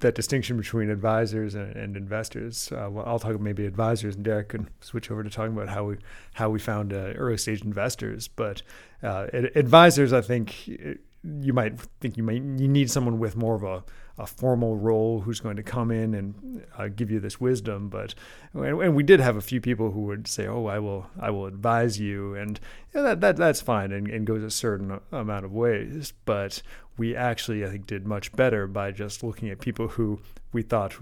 that 0.00 0.14
distinction 0.14 0.56
between 0.56 0.90
advisors 0.90 1.54
and, 1.54 1.74
and 1.76 1.96
investors. 1.96 2.70
Uh, 2.72 2.88
well, 2.90 3.04
I'll 3.06 3.18
talk 3.18 3.38
maybe 3.40 3.66
advisors, 3.66 4.14
and 4.14 4.24
Derek 4.24 4.50
can 4.50 4.68
switch 4.80 5.10
over 5.10 5.22
to 5.22 5.30
talking 5.30 5.54
about 5.54 5.68
how 5.68 5.84
we 5.84 5.96
how 6.34 6.50
we 6.50 6.58
found 6.58 6.92
uh, 6.92 7.12
early 7.16 7.36
stage 7.36 7.62
investors. 7.62 8.28
But 8.28 8.62
uh, 9.02 9.26
advisors, 9.54 10.12
I 10.12 10.20
think 10.20 10.68
you 10.68 11.52
might 11.52 11.80
think 12.00 12.16
you 12.16 12.22
might 12.22 12.42
you 12.42 12.68
need 12.68 12.90
someone 12.90 13.18
with 13.18 13.36
more 13.36 13.54
of 13.54 13.62
a, 13.62 13.84
a 14.16 14.26
formal 14.26 14.76
role 14.76 15.20
who's 15.20 15.40
going 15.40 15.56
to 15.56 15.62
come 15.62 15.90
in 15.90 16.14
and 16.14 16.64
uh, 16.78 16.88
give 16.88 17.10
you 17.10 17.18
this 17.18 17.40
wisdom. 17.40 17.88
But 17.88 18.14
and, 18.52 18.80
and, 18.80 18.94
we 18.94 19.02
did 19.02 19.20
have 19.20 19.36
a 19.36 19.40
few 19.40 19.60
people 19.60 19.90
who 19.90 20.02
would 20.02 20.28
say, 20.28 20.46
"Oh, 20.46 20.66
I 20.66 20.78
will 20.78 21.06
I 21.18 21.30
will 21.30 21.46
advise 21.46 21.98
you," 21.98 22.34
and 22.34 22.60
that, 22.92 23.20
that 23.20 23.36
that's 23.36 23.60
fine 23.60 23.92
and, 23.92 24.08
and 24.08 24.26
goes 24.26 24.42
a 24.42 24.50
certain 24.50 25.00
amount 25.10 25.44
of 25.44 25.52
ways. 25.52 26.12
But 26.24 26.62
we 26.96 27.16
actually 27.16 27.64
I 27.64 27.68
think 27.68 27.86
did 27.86 28.06
much 28.06 28.32
better 28.32 28.66
by 28.66 28.92
just 28.92 29.24
looking 29.24 29.50
at 29.50 29.60
people 29.60 29.88
who 29.88 30.20
we 30.52 30.62
thought 30.62 30.94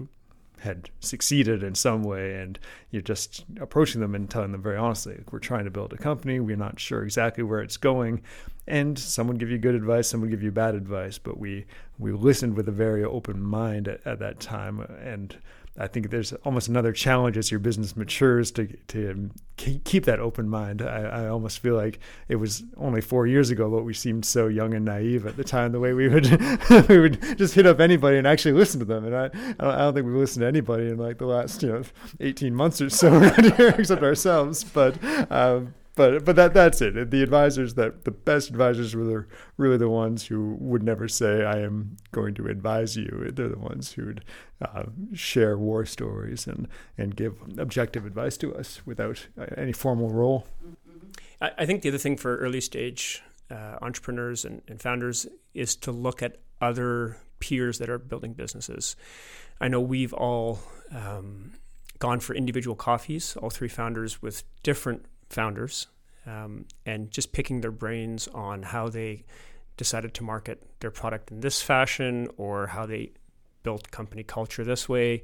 had 0.63 0.89
succeeded 0.99 1.61
in 1.61 1.75
some 1.75 2.03
way 2.03 2.35
and 2.35 2.57
you're 2.91 3.01
just 3.01 3.45
approaching 3.59 4.01
them 4.01 4.15
and 4.15 4.29
telling 4.29 4.51
them 4.51 4.61
very 4.61 4.77
honestly 4.77 5.21
we're 5.31 5.39
trying 5.39 5.65
to 5.65 5.71
build 5.71 5.93
a 5.93 5.97
company. 5.97 6.39
We're 6.39 6.55
not 6.55 6.79
sure 6.79 7.03
exactly 7.03 7.43
where 7.43 7.61
it's 7.61 7.77
going. 7.77 8.21
And 8.65 8.97
someone 8.97 9.37
give 9.37 9.49
you 9.49 9.57
good 9.57 9.75
advice 9.75 10.07
someone 10.07 10.29
give 10.29 10.41
you 10.41 10.51
bad 10.51 10.73
advice 10.73 11.17
but 11.17 11.37
we 11.37 11.65
we 11.99 12.11
listened 12.11 12.55
with 12.55 12.67
a 12.67 12.71
very 12.71 13.03
open 13.03 13.41
mind 13.41 13.87
at, 13.87 14.05
at 14.07 14.19
that 14.19 14.39
time 14.39 14.79
and 14.79 15.37
I 15.77 15.87
think 15.87 16.11
there's 16.11 16.33
almost 16.45 16.67
another 16.67 16.91
challenge 16.91 17.35
as 17.35 17.49
your 17.49 17.59
business 17.59 17.95
matures 17.95 18.51
to 18.51 18.67
to 18.89 19.31
keep 19.57 20.05
that 20.05 20.19
open 20.19 20.47
mind. 20.47 20.83
I, 20.83 21.01
I, 21.01 21.27
almost 21.27 21.59
feel 21.59 21.75
like 21.75 21.99
it 22.27 22.35
was 22.35 22.63
only 22.77 23.01
four 23.01 23.25
years 23.25 23.49
ago, 23.49 23.69
but 23.69 23.83
we 23.83 23.93
seemed 23.93 24.25
so 24.25 24.47
young 24.47 24.73
and 24.73 24.85
naive 24.85 25.25
at 25.25 25.35
the 25.35 25.43
time. 25.43 25.71
The 25.71 25.79
way 25.79 25.93
we 25.93 26.09
would 26.09 26.29
we 26.89 26.99
would 26.99 27.37
just 27.39 27.55
hit 27.55 27.65
up 27.65 27.79
anybody 27.79 28.17
and 28.17 28.27
actually 28.27 28.53
listen 28.53 28.79
to 28.79 28.85
them. 28.85 29.05
And 29.05 29.15
I 29.15 29.25
I 29.59 29.77
don't 29.79 29.95
think 29.95 30.05
we've 30.05 30.15
listened 30.15 30.41
to 30.41 30.47
anybody 30.47 30.89
in 30.89 30.97
like 30.97 31.17
the 31.17 31.25
last 31.25 31.63
you 31.63 31.69
know 31.69 31.83
18 32.19 32.53
months 32.53 32.79
or 32.79 32.89
so 32.91 33.11
around 33.11 33.53
here 33.57 33.73
except 33.77 34.03
ourselves. 34.03 34.63
But 34.63 34.97
um, 35.31 35.73
but 35.95 36.25
but 36.25 36.35
that 36.35 36.53
that's 36.53 36.81
it. 36.81 37.11
The 37.11 37.21
advisors 37.21 37.75
that 37.75 38.05
the 38.05 38.11
best 38.11 38.49
advisors 38.49 38.95
were 38.95 39.03
the, 39.03 39.25
really 39.57 39.77
the 39.77 39.89
ones 39.89 40.25
who 40.25 40.55
would 40.59 40.83
never 40.83 41.07
say, 41.07 41.45
"I 41.45 41.59
am 41.59 41.97
going 42.11 42.33
to 42.35 42.47
advise 42.47 42.95
you." 42.97 43.31
They're 43.33 43.49
the 43.49 43.59
ones 43.59 43.93
who 43.93 44.05
would 44.07 44.25
uh, 44.61 44.83
share 45.13 45.57
war 45.57 45.85
stories 45.85 46.47
and 46.47 46.67
and 46.97 47.15
give 47.15 47.37
objective 47.57 48.05
advice 48.05 48.37
to 48.37 48.55
us 48.55 48.81
without 48.85 49.27
uh, 49.37 49.45
any 49.55 49.73
formal 49.73 50.09
role. 50.09 50.47
I, 51.41 51.51
I 51.59 51.65
think 51.65 51.83
the 51.83 51.89
other 51.89 51.99
thing 51.99 52.17
for 52.17 52.37
early 52.37 52.61
stage 52.61 53.21
uh, 53.51 53.77
entrepreneurs 53.81 54.45
and, 54.45 54.61
and 54.67 54.81
founders 54.81 55.27
is 55.53 55.75
to 55.75 55.91
look 55.91 56.23
at 56.23 56.37
other 56.59 57.17
peers 57.39 57.77
that 57.77 57.89
are 57.89 57.99
building 57.99 58.33
businesses. 58.33 58.95
I 59.61 59.67
know 59.67 59.79
we've 59.79 60.13
all 60.13 60.59
um, 60.91 61.53
gone 61.99 62.19
for 62.19 62.33
individual 62.33 62.75
coffees, 62.75 63.35
all 63.37 63.49
three 63.49 63.67
founders 63.67 64.21
with 64.21 64.43
different 64.63 65.05
founders 65.33 65.87
um, 66.25 66.65
and 66.85 67.11
just 67.11 67.31
picking 67.31 67.61
their 67.61 67.71
brains 67.71 68.27
on 68.29 68.63
how 68.63 68.89
they 68.89 69.25
decided 69.77 70.13
to 70.13 70.23
market 70.23 70.63
their 70.79 70.91
product 70.91 71.31
in 71.31 71.39
this 71.41 71.61
fashion 71.61 72.27
or 72.37 72.67
how 72.67 72.85
they 72.85 73.11
built 73.63 73.91
company 73.91 74.23
culture 74.23 74.63
this 74.63 74.87
way. 74.87 75.23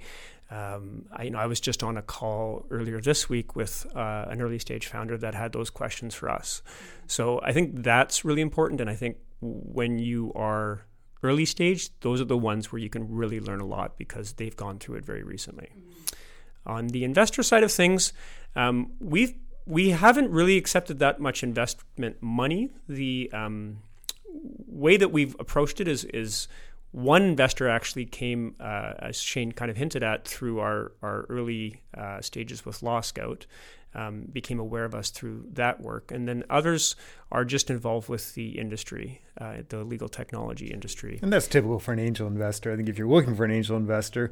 Um, 0.52 1.06
I, 1.12 1.24
you 1.24 1.30
know, 1.30 1.38
I 1.38 1.45
was 1.45 1.60
just 1.60 1.84
on 1.84 1.98
a 1.98 2.02
call 2.02 2.65
earlier 2.72 3.00
this 3.00 3.30
week 3.30 3.56
with 3.56 3.86
uh, 3.95 4.26
an 4.30 4.41
early 4.41 4.58
stage 4.58 4.88
founder 4.88 5.17
that 5.17 5.36
had 5.36 5.54
those 5.54 5.69
questions 5.69 6.15
for 6.15 6.30
us. 6.30 6.63
So 7.06 7.39
I 7.43 7.54
think 7.54 7.84
that's 7.84 8.26
really 8.26 8.41
important. 8.41 8.82
And 8.82 8.89
I 8.89 8.95
think 8.95 9.17
when 9.41 10.00
you 10.00 10.34
are 10.34 10.86
early 11.22 11.45
stage, 11.45 11.91
those 12.00 12.19
are 12.19 12.26
the 12.26 12.38
ones 12.38 12.72
where 12.72 12.80
you 12.80 12.89
can 12.89 13.08
really 13.13 13.39
learn 13.39 13.60
a 13.60 13.65
lot 13.65 13.98
because 13.98 14.34
they've 14.34 14.56
gone 14.56 14.80
through 14.80 14.95
it 14.95 15.06
very 15.06 15.24
recently. 15.24 15.69
Mm-hmm. 15.78 16.72
On 16.72 16.88
the 16.88 17.04
investor 17.04 17.43
side 17.43 17.63
of 17.63 17.72
things, 17.72 18.12
um, 18.56 18.93
we've 19.00 19.36
we 19.69 19.91
haven't 19.91 20.32
really 20.32 20.58
accepted 20.58 20.97
that 20.97 21.19
much 21.19 21.43
investment 21.43 22.17
money. 22.21 22.71
The 22.88 23.29
um, 23.32 23.84
way 24.67 24.97
that 24.97 25.12
we've 25.12 25.36
approached 25.39 25.79
it 25.79 25.88
is 25.88 26.05
is 26.05 26.47
one 26.91 27.21
investor 27.21 27.69
actually 27.69 28.05
came, 28.05 28.55
uh, 28.60 28.93
as 28.97 29.21
Shane 29.21 29.51
kind 29.51 29.69
of 29.69 29.77
hinted 29.77 30.01
at, 30.01 30.27
through 30.27 30.60
our, 30.60 30.93
our 31.03 31.27
early 31.29 31.84
uh, 31.95 32.19
stages 32.19 32.65
with 32.65 32.82
Law 32.82 33.01
Scout, 33.01 33.45
um, 33.93 34.27
became 34.32 34.60
aware 34.60 34.86
of 34.86 34.95
us 34.95 35.12
through 35.12 35.45
that 35.53 35.82
work. 35.82 36.12
And 36.12 36.27
then 36.27 36.43
others 36.49 36.95
are 37.32 37.45
just 37.45 37.69
involved 37.69 38.10
with 38.10 38.34
the 38.34 38.58
industry, 38.58 39.21
uh, 39.39 39.58
the 39.69 39.84
legal 39.84 40.10
technology 40.10 40.67
industry. 40.67 41.19
And 41.21 41.32
that's 41.32 41.47
typical 41.47 41.79
for 41.79 41.93
an 41.93 41.99
angel 41.99 42.25
investor. 42.25 42.71
I 42.73 42.75
think 42.75 42.89
if 42.89 42.97
you're 42.97 43.08
looking 43.08 43.36
for 43.36 43.45
an 43.45 43.51
angel 43.51 43.77
investor, 43.77 44.32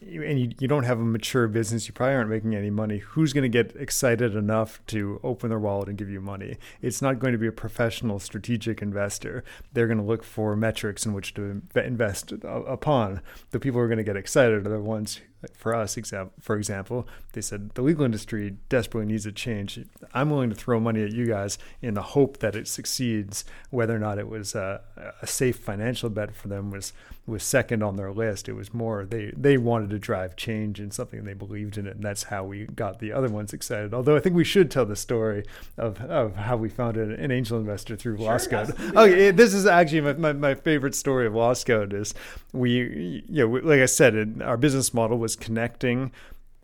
and 0.00 0.38
you, 0.38 0.52
you 0.58 0.68
don't 0.68 0.84
have 0.84 1.00
a 1.00 1.04
mature 1.04 1.48
business, 1.48 1.86
you 1.86 1.94
probably 1.94 2.14
aren't 2.14 2.30
making 2.30 2.54
any 2.54 2.70
money. 2.70 2.98
Who's 2.98 3.32
going 3.32 3.42
to 3.42 3.48
get 3.48 3.74
excited 3.76 4.34
enough 4.34 4.80
to 4.88 5.20
open 5.22 5.48
their 5.48 5.58
wallet 5.58 5.88
and 5.88 5.98
give 5.98 6.10
you 6.10 6.20
money? 6.20 6.56
It's 6.82 7.00
not 7.00 7.18
going 7.18 7.32
to 7.32 7.38
be 7.38 7.46
a 7.46 7.52
professional 7.52 8.18
strategic 8.18 8.82
investor. 8.82 9.44
They're 9.72 9.86
going 9.86 9.98
to 9.98 10.04
look 10.04 10.24
for 10.24 10.56
metrics 10.56 11.06
in 11.06 11.12
which 11.12 11.34
to 11.34 11.62
invest 11.74 12.32
uh, 12.32 12.48
upon. 12.48 13.22
The 13.50 13.60
people 13.60 13.78
who 13.78 13.84
are 13.84 13.88
going 13.88 13.98
to 13.98 14.04
get 14.04 14.16
excited 14.16 14.66
are 14.66 14.70
the 14.70 14.80
ones 14.80 15.20
for 15.54 15.74
us, 15.74 15.98
for 16.40 16.56
example, 16.56 17.06
they 17.32 17.40
said 17.40 17.70
the 17.74 17.82
legal 17.82 18.04
industry 18.04 18.56
desperately 18.68 19.12
needs 19.12 19.26
a 19.26 19.32
change. 19.32 19.80
I'm 20.12 20.30
willing 20.30 20.50
to 20.50 20.56
throw 20.56 20.80
money 20.80 21.02
at 21.02 21.12
you 21.12 21.26
guys 21.26 21.58
in 21.82 21.94
the 21.94 22.02
hope 22.02 22.38
that 22.38 22.54
it 22.54 22.68
succeeds. 22.68 23.44
Whether 23.70 23.94
or 23.94 23.98
not 23.98 24.18
it 24.18 24.28
was 24.28 24.54
a, 24.54 24.80
a 25.20 25.26
safe 25.26 25.56
financial 25.56 26.10
bet 26.10 26.34
for 26.34 26.48
them 26.48 26.70
was 26.70 26.92
was 27.26 27.42
second 27.42 27.82
on 27.82 27.96
their 27.96 28.12
list. 28.12 28.48
It 28.48 28.52
was 28.52 28.74
more 28.74 29.04
they 29.04 29.32
they 29.36 29.56
wanted 29.56 29.90
to 29.90 29.98
drive 29.98 30.36
change 30.36 30.78
in 30.78 30.90
something 30.90 31.20
and 31.20 31.28
they 31.28 31.34
believed 31.34 31.78
in 31.78 31.86
it, 31.86 31.96
and 31.96 32.04
that's 32.04 32.24
how 32.24 32.44
we 32.44 32.66
got 32.66 32.98
the 32.98 33.12
other 33.12 33.28
ones 33.28 33.52
excited. 33.52 33.94
Although 33.94 34.16
I 34.16 34.20
think 34.20 34.36
we 34.36 34.44
should 34.44 34.70
tell 34.70 34.84
the 34.84 34.96
story 34.96 35.44
of, 35.78 36.00
of 36.02 36.36
how 36.36 36.56
we 36.56 36.68
found 36.68 36.96
an 36.96 37.30
angel 37.30 37.58
investor 37.58 37.96
through 37.96 38.18
sure, 38.18 38.30
LawScout. 38.30 38.94
Okay, 38.94 39.30
this 39.30 39.54
is 39.54 39.66
actually 39.66 40.02
my, 40.02 40.12
my, 40.12 40.32
my, 40.32 40.54
favorite 40.54 40.94
story 40.94 41.26
of 41.26 41.32
LawScout 41.32 41.92
is 41.92 42.14
we 42.52 43.24
you 43.28 43.48
know 43.48 43.60
like 43.62 43.80
I 43.80 43.86
said, 43.86 44.14
it, 44.14 44.42
our 44.42 44.56
business 44.56 44.92
model 44.92 45.18
was 45.18 45.33
connecting 45.36 46.12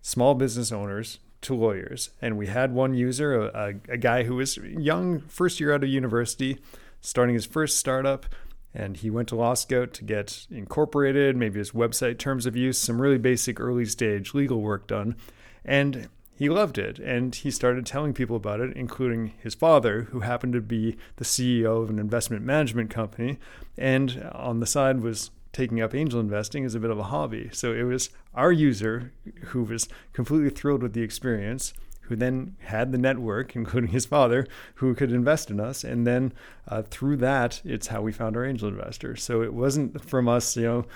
small 0.03 0.35
business 0.35 0.73
owners 0.73 1.19
to 1.43 1.55
lawyers, 1.55 2.11
and 2.21 2.37
we 2.37 2.47
had 2.47 2.73
one 2.73 2.95
user, 2.95 3.35
a, 3.35 3.47
a, 3.89 3.93
a 3.93 3.97
guy 3.97 4.25
who 4.25 4.37
was 4.37 4.57
young, 4.59 5.21
first 5.21 5.59
year 5.59 5.73
out 5.73 5.83
of 5.83 5.89
university, 5.89 6.59
starting 7.01 7.35
his 7.35 7.47
first 7.47 7.79
startup. 7.79 8.27
And 8.73 8.97
he 8.97 9.11
went 9.11 9.29
to 9.29 9.37
Law 9.37 9.55
Scout 9.55 9.93
to 9.95 10.05
get 10.05 10.47
incorporated, 10.49 11.37
maybe 11.37 11.59
his 11.59 11.73
website 11.73 12.19
terms 12.19 12.47
of 12.47 12.57
use, 12.57 12.79
some 12.79 13.03
really 13.03 13.19
basic 13.19 13.59
early 13.59 13.85
stage 13.85 14.33
legal 14.33 14.61
work 14.61 14.87
done. 14.87 15.17
And 15.65 16.09
he 16.41 16.49
loved 16.49 16.79
it. 16.79 16.99
And 16.99 17.35
he 17.35 17.51
started 17.51 17.85
telling 17.85 18.15
people 18.15 18.37
about 18.37 18.61
it, 18.61 18.77
including 18.77 19.33
his 19.43 19.55
father, 19.55 20.03
who 20.05 20.21
happened 20.21 20.53
to 20.53 20.61
be 20.61 20.97
the 21.17 21.25
CEO 21.25 21.83
of 21.83 21.91
an 21.91 21.99
investment 21.99 22.45
management 22.45 22.91
company, 22.91 23.39
and 23.77 24.31
on 24.33 24.61
the 24.61 24.67
side 24.67 25.01
was 25.01 25.31
taking 25.53 25.81
up 25.81 25.95
angel 25.95 26.21
investing 26.21 26.65
as 26.65 26.75
a 26.75 26.81
bit 26.81 26.91
of 26.91 26.99
a 26.99 27.05
hobby. 27.05 27.51
So 27.53 27.73
it 27.73 27.83
was 27.83 28.11
our 28.35 28.53
user 28.53 29.13
who 29.47 29.65
was 29.65 29.89
completely 30.13 30.51
thrilled 30.51 30.83
with 30.83 30.93
the 30.93 31.03
experience 31.03 31.73
who 32.11 32.17
then 32.17 32.57
had 32.59 32.91
the 32.91 32.99
network, 32.99 33.55
including 33.57 33.91
his 33.91 34.05
father, 34.05 34.47
who 34.75 34.95
could 34.95 35.13
invest 35.13 35.51
in 35.51 35.61
us. 35.61 35.85
And 35.85 36.07
then 36.07 36.33
uh, 36.69 36.83
through 36.83 37.17
that, 37.19 37.63
it's 37.65 37.87
how 37.87 38.03
we 38.03 38.13
found 38.13 38.37
our 38.37 38.45
angel 38.45 38.69
investor. 38.69 39.15
So 39.15 39.43
it 39.43 39.55
wasn't 39.55 40.05
from 40.05 40.29
us, 40.29 40.57
you 40.57 40.65
know, 40.65 40.87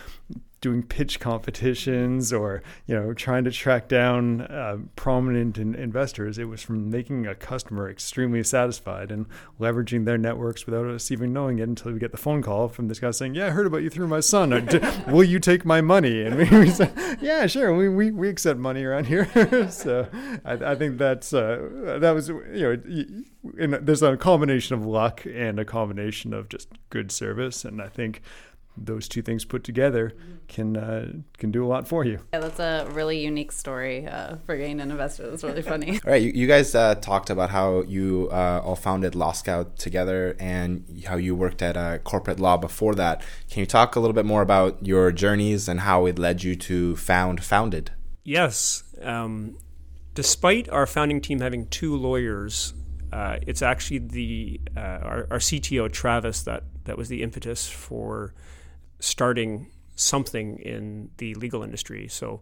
doing 0.64 0.82
pitch 0.82 1.20
competitions 1.20 2.32
or 2.32 2.62
you 2.86 2.94
know 2.94 3.12
trying 3.12 3.44
to 3.44 3.50
track 3.50 3.86
down 3.86 4.40
uh, 4.40 4.78
prominent 4.96 5.58
in- 5.58 5.74
investors. 5.74 6.38
It 6.38 6.46
was 6.46 6.62
from 6.62 6.88
making 6.88 7.26
a 7.26 7.34
customer 7.34 7.90
extremely 7.90 8.42
satisfied 8.42 9.10
and 9.10 9.26
leveraging 9.60 10.06
their 10.06 10.16
networks 10.16 10.64
without 10.64 10.86
us 10.86 11.10
even 11.10 11.34
knowing 11.34 11.58
it 11.58 11.68
until 11.68 11.92
we 11.92 11.98
get 11.98 12.12
the 12.12 12.16
phone 12.16 12.40
call 12.40 12.68
from 12.68 12.88
this 12.88 12.98
guy 12.98 13.10
saying, 13.10 13.34
"Yeah, 13.34 13.48
I 13.48 13.50
heard 13.50 13.66
about 13.66 13.82
you 13.82 13.90
through 13.90 14.08
my 14.08 14.20
son. 14.20 14.50
Will 15.08 15.22
you 15.22 15.38
take 15.38 15.66
my 15.66 15.82
money?" 15.82 16.22
And 16.22 16.36
we, 16.36 16.58
we 16.58 16.70
said, 16.70 17.18
"Yeah, 17.20 17.46
sure. 17.46 17.76
We, 17.76 17.90
we, 17.90 18.10
we 18.10 18.30
accept 18.30 18.58
money 18.58 18.84
around 18.84 19.06
here." 19.06 19.28
so 19.70 20.08
I, 20.46 20.52
I, 20.52 20.74
think 20.76 20.96
that's 20.96 21.34
uh, 21.34 21.98
that 22.00 22.12
was 22.12 22.28
you 22.28 22.80
know. 23.58 23.78
there's 23.82 24.02
a 24.02 24.16
combination 24.16 24.76
of 24.76 24.86
luck 24.86 25.26
and 25.26 25.60
a 25.60 25.64
combination 25.66 26.32
of 26.32 26.48
just 26.48 26.68
good 26.88 27.12
service, 27.12 27.66
and 27.66 27.82
I 27.82 27.88
think 27.88 28.22
those 28.76 29.08
two 29.08 29.22
things 29.22 29.44
put 29.44 29.62
together 29.62 30.14
can 30.48 30.76
uh, 30.76 31.12
can 31.38 31.50
do 31.50 31.64
a 31.64 31.68
lot 31.68 31.86
for 31.88 32.04
you. 32.04 32.20
Yeah, 32.32 32.40
that's 32.40 32.58
a 32.58 32.86
really 32.90 33.18
unique 33.18 33.52
story 33.52 34.06
uh, 34.06 34.36
for 34.44 34.56
getting 34.56 34.80
an 34.80 34.90
investor. 34.90 35.30
That's 35.30 35.44
really 35.44 35.62
funny. 35.62 35.92
all 36.04 36.12
right, 36.12 36.22
you, 36.22 36.32
you 36.34 36.46
guys 36.46 36.74
uh, 36.74 36.96
talked 36.96 37.30
about 37.30 37.50
how 37.50 37.82
you 37.82 38.28
uh, 38.32 38.60
all 38.64 38.76
founded 38.76 39.14
Law 39.14 39.32
Scout 39.32 39.78
together 39.78 40.36
and 40.38 40.84
how 41.06 41.16
you 41.16 41.34
worked 41.34 41.62
at 41.62 41.76
uh, 41.76 41.98
corporate 41.98 42.40
law 42.40 42.56
before 42.56 42.94
that. 42.94 43.22
Can 43.50 43.60
you 43.60 43.66
talk 43.66 43.96
a 43.96 44.00
little 44.00 44.14
bit 44.14 44.26
more 44.26 44.42
about 44.42 44.84
your 44.84 45.12
journeys 45.12 45.68
and 45.68 45.80
how 45.80 46.06
it 46.06 46.18
led 46.18 46.42
you 46.42 46.56
to 46.56 46.96
found 46.96 47.44
Founded? 47.44 47.92
Yes. 48.24 48.84
Um, 49.02 49.58
despite 50.14 50.68
our 50.70 50.86
founding 50.86 51.20
team 51.20 51.40
having 51.40 51.66
two 51.68 51.96
lawyers, 51.96 52.74
uh, 53.12 53.38
it's 53.46 53.62
actually 53.62 53.98
the 53.98 54.60
our, 54.76 55.26
our 55.30 55.38
CTO 55.38 55.90
Travis 55.92 56.42
that 56.42 56.64
that 56.84 56.98
was 56.98 57.08
the 57.08 57.22
impetus 57.22 57.68
for 57.68 58.34
starting 59.04 59.70
something 59.96 60.58
in 60.58 61.10
the 61.18 61.34
legal 61.34 61.62
industry. 61.62 62.08
So, 62.08 62.40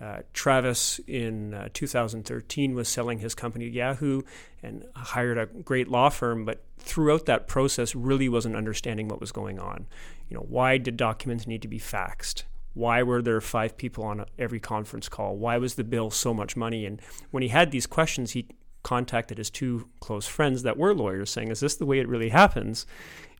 uh, 0.00 0.18
Travis 0.32 1.00
in 1.08 1.54
uh, 1.54 1.68
2013 1.72 2.74
was 2.74 2.88
selling 2.88 3.18
his 3.18 3.34
company 3.34 3.68
to 3.68 3.76
Yahoo 3.76 4.22
and 4.62 4.84
hired 4.94 5.38
a 5.38 5.46
great 5.46 5.88
law 5.88 6.08
firm, 6.08 6.44
but 6.44 6.62
throughout 6.78 7.26
that 7.26 7.48
process, 7.48 7.96
really 7.96 8.28
wasn't 8.28 8.54
understanding 8.54 9.08
what 9.08 9.20
was 9.20 9.32
going 9.32 9.58
on. 9.58 9.86
You 10.28 10.36
know, 10.36 10.46
why 10.48 10.78
did 10.78 10.96
documents 10.96 11.48
need 11.48 11.62
to 11.62 11.68
be 11.68 11.80
faxed? 11.80 12.44
Why 12.74 13.02
were 13.02 13.22
there 13.22 13.40
five 13.40 13.76
people 13.76 14.04
on 14.04 14.24
every 14.38 14.60
conference 14.60 15.08
call? 15.08 15.36
Why 15.36 15.58
was 15.58 15.74
the 15.74 15.82
bill 15.82 16.10
so 16.10 16.32
much 16.32 16.56
money? 16.56 16.86
And 16.86 17.02
when 17.32 17.42
he 17.42 17.48
had 17.48 17.72
these 17.72 17.86
questions, 17.86 18.32
he 18.32 18.46
contacted 18.84 19.38
his 19.38 19.50
two 19.50 19.88
close 19.98 20.26
friends 20.26 20.62
that 20.62 20.76
were 20.76 20.94
lawyers, 20.94 21.30
saying, 21.30 21.50
"Is 21.50 21.58
this 21.60 21.74
the 21.74 21.86
way 21.86 21.98
it 21.98 22.08
really 22.08 22.28
happens?" 22.28 22.86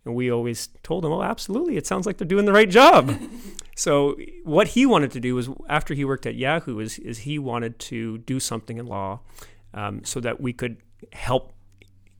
And 0.08 0.16
we 0.16 0.32
always 0.32 0.70
told 0.82 1.04
him, 1.04 1.12
oh, 1.12 1.22
absolutely. 1.22 1.76
It 1.76 1.86
sounds 1.86 2.06
like 2.06 2.16
they're 2.16 2.26
doing 2.26 2.46
the 2.46 2.52
right 2.52 2.70
job. 2.70 3.14
so 3.76 4.16
what 4.42 4.68
he 4.68 4.86
wanted 4.86 5.12
to 5.12 5.20
do 5.20 5.34
was 5.34 5.50
after 5.68 5.92
he 5.92 6.02
worked 6.02 6.24
at 6.24 6.34
Yahoo 6.34 6.78
is, 6.78 6.98
is 6.98 7.18
he 7.18 7.38
wanted 7.38 7.78
to 7.78 8.16
do 8.18 8.40
something 8.40 8.78
in 8.78 8.86
law 8.86 9.20
um, 9.74 10.02
so 10.04 10.18
that 10.20 10.40
we 10.40 10.54
could 10.54 10.78
help 11.12 11.52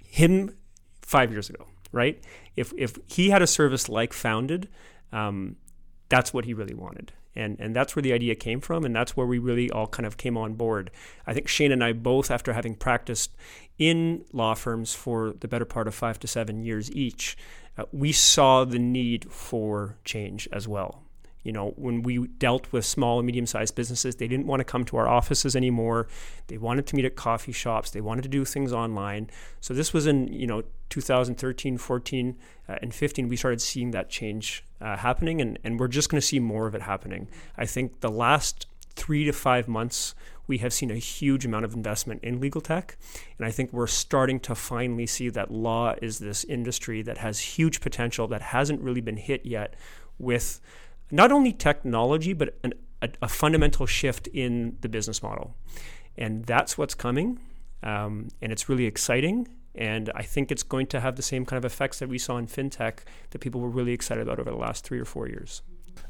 him 0.05 0.55
five 1.01 1.33
years 1.33 1.49
ago, 1.49 1.67
right? 1.91 2.23
If, 2.57 2.75
if 2.77 2.99
he 3.07 3.31
had 3.31 3.41
a 3.41 3.47
service 3.47 3.89
like 3.89 4.13
Founded, 4.13 4.69
um, 5.11 5.57
that's 6.11 6.35
what 6.35 6.45
he 6.45 6.53
really 6.53 6.75
wanted. 6.75 7.13
And, 7.35 7.59
and 7.59 7.75
that's 7.75 7.97
where 7.97 8.03
the 8.03 8.13
idea 8.13 8.35
came 8.35 8.61
from, 8.61 8.85
and 8.85 8.95
that's 8.95 9.17
where 9.17 9.27
we 9.27 9.39
really 9.39 9.71
all 9.71 9.87
kind 9.87 10.05
of 10.05 10.19
came 10.19 10.37
on 10.37 10.55
board. 10.55 10.91
I 11.27 11.33
think 11.33 11.49
Shane 11.49 11.73
and 11.73 11.83
I 11.83 11.93
both, 11.93 12.31
after 12.31 12.53
having 12.53 12.75
practiced 12.75 13.31
in 13.79 14.25
law 14.33 14.53
firms 14.55 14.93
for 14.93 15.33
the 15.41 15.49
better 15.49 15.65
part 15.65 15.87
of 15.87 15.95
five 15.95 16.19
to 16.21 16.27
seven 16.27 16.65
years 16.65 16.91
each, 16.93 17.37
uh, 17.79 17.85
we 17.93 18.13
saw 18.13 18.65
the 18.65 18.79
need 18.79 19.31
for 19.31 19.97
change 20.05 20.49
as 20.53 20.67
well. 20.67 21.03
You 21.45 21.53
know, 21.53 21.73
when 21.77 22.03
we 22.03 22.27
dealt 22.27 22.71
with 22.73 22.85
small 22.85 23.19
and 23.19 23.27
medium 23.27 23.47
sized 23.47 23.75
businesses, 23.75 24.17
they 24.17 24.29
didn't 24.29 24.47
want 24.47 24.61
to 24.61 24.65
come 24.65 24.85
to 24.87 24.97
our 24.97 25.09
offices 25.09 25.55
anymore. 25.55 26.09
They 26.49 26.59
wanted 26.59 26.87
to 26.89 26.97
meet 26.97 27.05
at 27.05 27.17
coffee 27.17 27.53
shops. 27.53 27.91
They 27.91 28.01
wanted 28.01 28.23
to 28.23 28.29
do 28.29 28.45
things 28.45 28.73
online. 28.73 29.31
So 29.61 29.73
this 29.73 29.93
was 29.95 30.07
in, 30.07 30.29
you 30.29 30.47
know, 30.47 30.65
2013, 30.91 31.79
14, 31.79 32.37
uh, 32.69 32.77
and 32.83 32.93
15. 32.93 33.29
We 33.29 33.37
started 33.37 33.63
seeing 33.63 33.93
that 33.93 34.11
change 34.11 34.65
uh, 34.81 34.97
happening, 34.97 35.41
and, 35.41 35.59
and 35.65 35.79
we're 35.79 35.89
just 35.89 36.11
going 36.11 36.21
to 36.21 36.27
see 36.27 36.41
more 36.41 36.67
of 36.67 36.75
it 36.75 36.83
happening. 36.83 37.29
I 37.57 37.67
think 37.67 38.01
the 38.01 38.11
last 38.11 38.67
three 38.95 39.25
to 39.25 39.33
five 39.33 39.69
months 39.69 40.15
we 40.49 40.59
have 40.59 40.73
seen 40.73 40.91
a 40.91 40.97
huge 40.97 41.45
amount 41.45 41.65
of 41.65 41.75
investment 41.75 42.25
in 42.25 42.41
legal 42.41 42.61
tech. 42.61 42.97
And 43.37 43.47
I 43.47 43.53
think 43.53 43.73
we're 43.73 43.87
starting 43.87 44.41
to 44.41 44.55
finally 44.55 45.07
see 45.07 45.29
that 45.29 45.51
law 45.53 45.95
is 46.03 46.19
this 46.19 46.43
industry 46.45 47.03
that 47.03 47.19
has 47.19 47.39
huge 47.39 47.81
potential 47.81 48.27
that 48.29 48.43
hasn't 48.43 48.81
really 48.81 49.03
been 49.03 49.19
hit 49.19 49.47
yet 49.47 49.75
with 50.19 50.61
not 51.11 51.31
only 51.31 51.53
technology, 51.53 52.33
but 52.33 52.59
an, 52.65 52.73
a, 53.03 53.11
a, 53.23 53.29
fundamental 53.29 53.87
shift 53.87 54.27
in 54.29 54.77
the 54.81 54.89
business 54.89 55.23
model. 55.23 55.55
And 56.17 56.45
that's 56.45 56.77
what's 56.77 56.95
coming. 56.95 57.39
Um, 57.83 58.29
and 58.43 58.51
it's 58.51 58.69
really 58.69 58.87
exciting. 58.87 59.49
And 59.75 60.11
I 60.15 60.23
think 60.23 60.51
it's 60.51 60.65
going 60.65 60.89
to 60.89 61.01
have 61.01 61.17
the 61.17 61.23
same 61.23 61.47
kind 61.47 61.59
of 61.59 61.65
effects 61.65 62.01
that 62.01 62.09
we 62.09 62.19
saw 62.19 62.37
in 62.37 62.47
fintech 62.47 63.01
that 63.31 63.39
people 63.39 63.61
were 63.61 63.69
really 63.69 63.93
excited 63.93 64.23
about 64.23 64.41
over 64.41 64.51
the 64.51 64.57
last 64.57 64.85
three 64.85 64.99
or 64.99 65.05
four 65.05 65.29
years. 65.29 65.63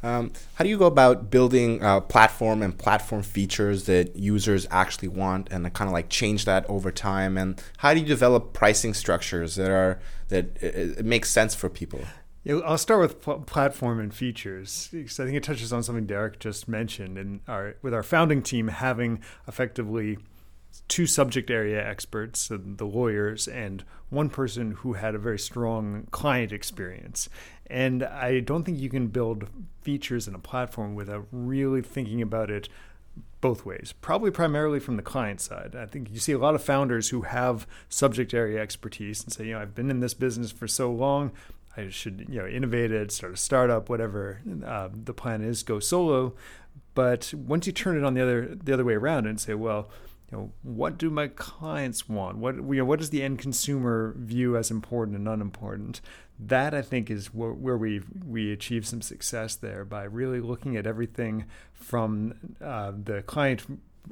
Um, 0.02 0.32
how 0.54 0.64
do 0.64 0.70
you 0.70 0.78
go 0.78 0.86
about 0.86 1.30
building 1.30 1.82
a 1.82 2.00
platform 2.00 2.62
and 2.62 2.76
platform 2.76 3.22
features 3.22 3.84
that 3.86 4.16
users 4.16 4.66
actually 4.70 5.08
want, 5.08 5.48
and 5.50 5.72
kind 5.72 5.88
of 5.88 5.92
like 5.92 6.08
change 6.08 6.44
that 6.44 6.64
over 6.68 6.90
time? 6.90 7.36
And 7.36 7.62
how 7.78 7.94
do 7.94 8.00
you 8.00 8.06
develop 8.06 8.52
pricing 8.52 8.94
structures 8.94 9.56
that 9.56 9.70
are 9.70 10.00
that 10.28 10.56
it, 10.62 10.98
it 10.98 11.04
makes 11.04 11.30
sense 11.30 11.54
for 11.54 11.68
people? 11.68 12.00
Yeah, 12.44 12.60
I'll 12.64 12.78
start 12.78 13.00
with 13.00 13.20
pl- 13.20 13.40
platform 13.40 14.00
and 14.00 14.14
features 14.14 14.88
because 14.92 15.18
I 15.20 15.24
think 15.24 15.36
it 15.36 15.42
touches 15.42 15.72
on 15.72 15.82
something 15.82 16.06
Derek 16.06 16.38
just 16.38 16.68
mentioned, 16.68 17.18
and 17.18 17.40
our 17.48 17.76
with 17.82 17.92
our 17.92 18.02
founding 18.02 18.42
team 18.42 18.68
having 18.68 19.20
effectively 19.46 20.18
two 20.86 21.06
subject 21.06 21.50
area 21.50 21.84
experts, 21.84 22.48
the 22.48 22.86
lawyers, 22.86 23.48
and 23.48 23.84
one 24.10 24.30
person 24.30 24.72
who 24.72 24.94
had 24.94 25.14
a 25.14 25.18
very 25.18 25.38
strong 25.38 26.06
client 26.10 26.52
experience. 26.52 27.28
And 27.66 28.02
I 28.02 28.40
don't 28.40 28.64
think 28.64 28.78
you 28.78 28.88
can 28.88 29.08
build 29.08 29.48
features 29.82 30.26
in 30.28 30.34
a 30.34 30.38
platform 30.38 30.94
without 30.94 31.26
really 31.30 31.82
thinking 31.82 32.22
about 32.22 32.50
it 32.50 32.68
both 33.40 33.64
ways. 33.64 33.94
Probably 34.00 34.30
primarily 34.30 34.80
from 34.80 34.96
the 34.96 35.02
client 35.02 35.40
side. 35.40 35.76
I 35.76 35.86
think 35.86 36.10
you 36.10 36.18
see 36.18 36.32
a 36.32 36.38
lot 36.38 36.54
of 36.54 36.62
founders 36.62 37.10
who 37.10 37.22
have 37.22 37.66
subject 37.88 38.34
area 38.34 38.60
expertise 38.60 39.22
and 39.22 39.32
say, 39.32 39.46
you 39.46 39.54
know, 39.54 39.60
I've 39.60 39.74
been 39.74 39.90
in 39.90 40.00
this 40.00 40.14
business 40.14 40.50
for 40.50 40.66
so 40.66 40.90
long. 40.90 41.32
I 41.76 41.90
should, 41.90 42.26
you 42.28 42.40
know, 42.40 42.46
innovate 42.46 42.90
it, 42.90 43.12
start 43.12 43.34
a 43.34 43.36
startup, 43.36 43.88
whatever 43.88 44.40
uh, 44.66 44.88
the 44.92 45.14
plan 45.14 45.42
is, 45.42 45.62
go 45.62 45.78
solo. 45.78 46.34
But 46.94 47.32
once 47.32 47.66
you 47.66 47.72
turn 47.72 47.96
it 47.96 48.02
on 48.02 48.14
the 48.14 48.22
other 48.22 48.56
the 48.60 48.72
other 48.72 48.84
way 48.84 48.94
around 48.94 49.26
and 49.26 49.38
say, 49.38 49.54
well, 49.54 49.88
you 50.30 50.36
know, 50.36 50.52
what 50.62 50.98
do 50.98 51.08
my 51.08 51.28
clients 51.28 52.08
want? 52.08 52.36
What 52.38 52.56
you 52.56 52.76
know, 52.76 52.84
what 52.84 52.98
does 52.98 53.10
the 53.10 53.22
end 53.22 53.38
consumer 53.38 54.14
view 54.18 54.56
as 54.56 54.70
important 54.70 55.16
and 55.16 55.28
unimportant? 55.28 56.00
That 56.38 56.74
I 56.74 56.82
think 56.82 57.10
is 57.10 57.32
where, 57.32 57.52
where 57.52 57.78
we 57.78 58.02
we 58.26 58.52
achieve 58.52 58.86
some 58.86 59.00
success 59.00 59.54
there 59.56 59.84
by 59.84 60.04
really 60.04 60.40
looking 60.40 60.76
at 60.76 60.86
everything 60.86 61.46
from 61.72 62.34
uh, 62.62 62.92
the 63.02 63.22
client 63.22 63.64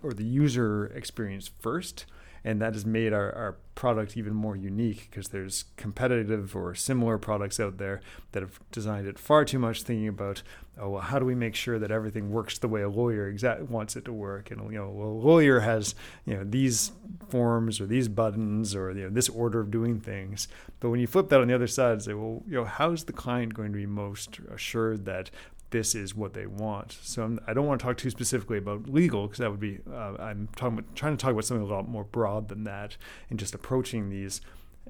or 0.02 0.12
the 0.12 0.24
user 0.24 0.86
experience 0.94 1.50
first, 1.60 2.06
and 2.46 2.62
that 2.62 2.74
has 2.74 2.86
made 2.86 3.12
our, 3.12 3.32
our 3.32 3.56
product 3.74 4.16
even 4.16 4.32
more 4.32 4.54
unique 4.54 5.08
because 5.10 5.28
there's 5.28 5.64
competitive 5.76 6.54
or 6.54 6.76
similar 6.76 7.18
products 7.18 7.58
out 7.58 7.76
there 7.76 8.00
that 8.30 8.40
have 8.40 8.60
designed 8.70 9.06
it 9.06 9.18
far 9.18 9.44
too 9.44 9.58
much 9.58 9.82
thinking 9.82 10.06
about 10.06 10.42
oh 10.78 10.90
well 10.90 11.02
how 11.02 11.18
do 11.18 11.24
we 11.24 11.34
make 11.34 11.56
sure 11.56 11.78
that 11.78 11.90
everything 11.90 12.30
works 12.30 12.56
the 12.58 12.68
way 12.68 12.82
a 12.82 12.88
lawyer 12.88 13.28
exact 13.28 13.62
wants 13.62 13.96
it 13.96 14.04
to 14.04 14.12
work? 14.12 14.52
And 14.52 14.62
you 14.72 14.78
know 14.78 14.88
well, 14.88 15.08
a 15.08 15.22
lawyer 15.28 15.60
has 15.60 15.96
you 16.24 16.34
know 16.34 16.44
these 16.44 16.92
forms 17.28 17.80
or 17.80 17.86
these 17.86 18.06
buttons 18.06 18.76
or 18.76 18.92
you 18.92 19.02
know 19.02 19.10
this 19.10 19.28
order 19.28 19.58
of 19.58 19.72
doing 19.72 19.98
things. 19.98 20.46
But 20.78 20.90
when 20.90 21.00
you 21.00 21.08
flip 21.08 21.28
that 21.30 21.40
on 21.40 21.48
the 21.48 21.54
other 21.54 21.66
side 21.66 21.92
and 21.94 22.02
say 22.02 22.14
well 22.14 22.44
you 22.46 22.54
know 22.54 22.64
how's 22.64 23.04
the 23.04 23.12
client 23.12 23.54
going 23.54 23.72
to 23.72 23.78
be 23.78 23.86
most 23.86 24.38
assured 24.54 25.04
that 25.06 25.30
this 25.70 25.94
is 25.94 26.14
what 26.14 26.34
they 26.34 26.46
want. 26.46 26.96
So 27.02 27.22
I'm, 27.22 27.40
I 27.46 27.52
do 27.52 27.60
not 27.60 27.68
want 27.68 27.80
to 27.80 27.86
talk 27.86 27.96
too 27.96 28.10
specifically 28.10 28.58
about 28.58 28.88
legal 28.88 29.26
because 29.26 29.38
that 29.38 29.50
would 29.50 29.60
be 29.60 29.80
uh, 29.90 30.14
I'm 30.18 30.48
talking 30.56 30.78
about, 30.78 30.94
trying 30.94 31.16
to 31.16 31.22
talk 31.22 31.32
about 31.32 31.44
something 31.44 31.68
a 31.68 31.72
lot 31.72 31.88
more 31.88 32.04
broad 32.04 32.48
than 32.48 32.64
that 32.64 32.96
and 33.30 33.38
just 33.38 33.54
approaching 33.54 34.08
these 34.08 34.40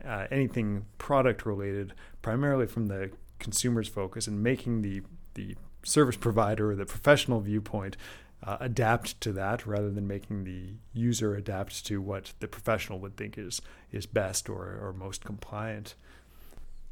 uh, 0.05 0.27
anything 0.31 0.85
product 0.99 1.47
related 1.47 1.95
primarily 2.23 2.67
from 2.67 2.87
the 2.87 3.11
consumer's 3.39 3.89
focus 3.89 4.27
and 4.27 4.43
making 4.43 4.83
the 4.83 5.03
the 5.35 5.55
service 5.83 6.17
provider 6.17 6.73
or 6.73 6.75
the 6.75 6.87
professional 6.87 7.41
viewpoint 7.41 7.97
uh, 8.43 8.57
adapt 8.61 9.21
to 9.21 9.33
that 9.33 9.67
rather 9.67 9.91
than 9.91 10.07
making 10.07 10.45
the 10.45 10.75
user 10.93 11.35
adapt 11.35 11.87
to 11.87 12.01
what 12.01 12.33
the 12.41 12.49
professional 12.49 12.99
would 12.99 13.17
think 13.17 13.39
is 13.39 13.62
is 13.93 14.07
best 14.07 14.49
or, 14.49 14.79
or 14.83 14.93
most 14.93 15.25
compliant. 15.25 15.95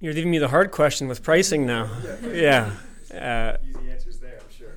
You're 0.00 0.14
leaving 0.14 0.30
me 0.30 0.38
the 0.38 0.48
hard 0.48 0.70
question 0.70 1.08
with 1.08 1.22
pricing 1.22 1.66
now. 1.66 1.90
yeah. 2.22 2.72
Uh, 3.10 3.56
Easy 3.66 3.90
answers 3.90 4.18
there, 4.18 4.40
I'm 4.40 4.50
sure. 4.56 4.74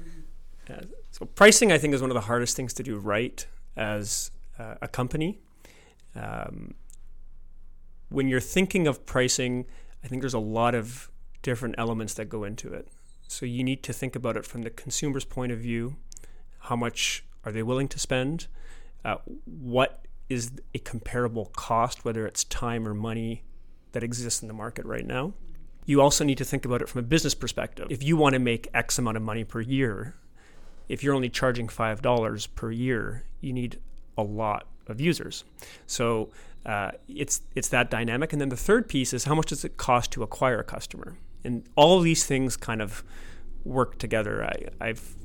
Uh, 0.70 0.82
so 1.12 1.26
pricing, 1.26 1.72
I 1.72 1.78
think, 1.78 1.94
is 1.94 2.02
one 2.02 2.10
of 2.10 2.16
the 2.16 2.22
hardest 2.22 2.56
things 2.56 2.74
to 2.74 2.84
do 2.84 2.98
right 2.98 3.46
as 3.76 4.32
uh, 4.60 4.76
a 4.82 4.88
company. 4.88 5.40
Um, 6.16 6.74
when 8.10 8.28
you're 8.28 8.40
thinking 8.40 8.88
of 8.88 9.06
pricing, 9.06 9.66
I 10.04 10.08
think 10.08 10.22
there's 10.22 10.34
a 10.34 10.40
lot 10.40 10.76
of 10.76 11.10
different 11.42 11.76
elements 11.78 12.14
that 12.16 12.26
go 12.26 12.44
into 12.44 12.74
it. 12.74 12.88
So 13.28 13.46
you 13.46 13.64
need 13.64 13.84
to 13.84 13.94
think 13.94 14.16
about 14.16 14.38
it 14.38 14.46
from 14.46 14.64
the 14.64 14.70
consumer's 14.70 15.26
point 15.26 15.52
of 15.52 15.60
view. 15.60 15.98
How 16.60 16.76
much 16.76 17.24
are 17.44 17.52
they 17.52 17.64
willing 17.64 17.88
to 17.90 18.00
spend? 18.00 18.48
Uh, 19.04 19.18
what 19.46 20.06
is 20.30 20.52
a 20.74 20.80
comparable 20.80 21.46
cost, 21.56 22.04
whether 22.04 22.26
it's 22.26 22.44
time 22.44 22.88
or 22.88 22.94
money, 22.94 23.44
that 23.92 24.04
exists 24.04 24.42
in 24.42 24.48
the 24.48 24.54
market 24.54 24.86
right 24.86 25.06
now? 25.06 25.34
You 25.88 26.02
also 26.02 26.24
need 26.24 26.38
to 26.38 26.46
think 26.46 26.66
about 26.66 26.82
it 26.82 26.90
from 26.90 27.00
a 27.00 27.04
business 27.04 27.34
perspective. 27.34 27.88
If 27.90 28.04
you 28.04 28.18
want 28.18 28.34
to 28.34 28.40
make 28.40 28.68
X 28.74 29.00
amount 29.00 29.16
of 29.16 29.24
money 29.24 29.46
per 29.46 29.62
year, 29.62 30.16
if 30.90 31.02
you're 31.02 31.16
only 31.16 31.30
charging 31.30 31.68
$5 31.68 32.48
per 32.56 32.72
year, 32.72 33.24
you 33.40 33.54
need 33.54 33.80
a 34.18 34.22
lot 34.22 34.68
of 34.88 35.00
users. 35.00 35.46
So 35.86 36.30
uh, 36.66 36.92
it's 37.08 37.42
it's 37.56 37.70
that 37.70 37.90
dynamic. 37.90 38.34
And 38.34 38.42
then 38.42 38.50
the 38.50 38.58
third 38.58 38.90
piece 38.90 39.14
is 39.14 39.24
how 39.24 39.34
much 39.34 39.48
does 39.48 39.64
it 39.64 39.78
cost 39.78 40.12
to 40.12 40.24
acquire 40.24 40.60
a 40.60 40.64
customer? 40.64 41.18
And 41.46 41.64
all 41.78 42.02
these 42.02 42.26
things 42.26 42.58
kind 42.58 42.82
of 42.82 43.04
work 43.64 43.98
together. 43.98 44.44
I, 44.44 44.88
I've 44.90 45.16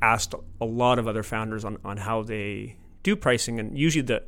asked 0.00 0.34
a 0.60 0.64
lot 0.64 1.00
of 1.00 1.08
other 1.08 1.24
founders 1.24 1.64
on, 1.64 1.78
on 1.84 1.96
how 1.96 2.22
they 2.22 2.76
do 3.02 3.16
pricing, 3.16 3.58
and 3.58 3.76
usually 3.76 4.02
the 4.02 4.22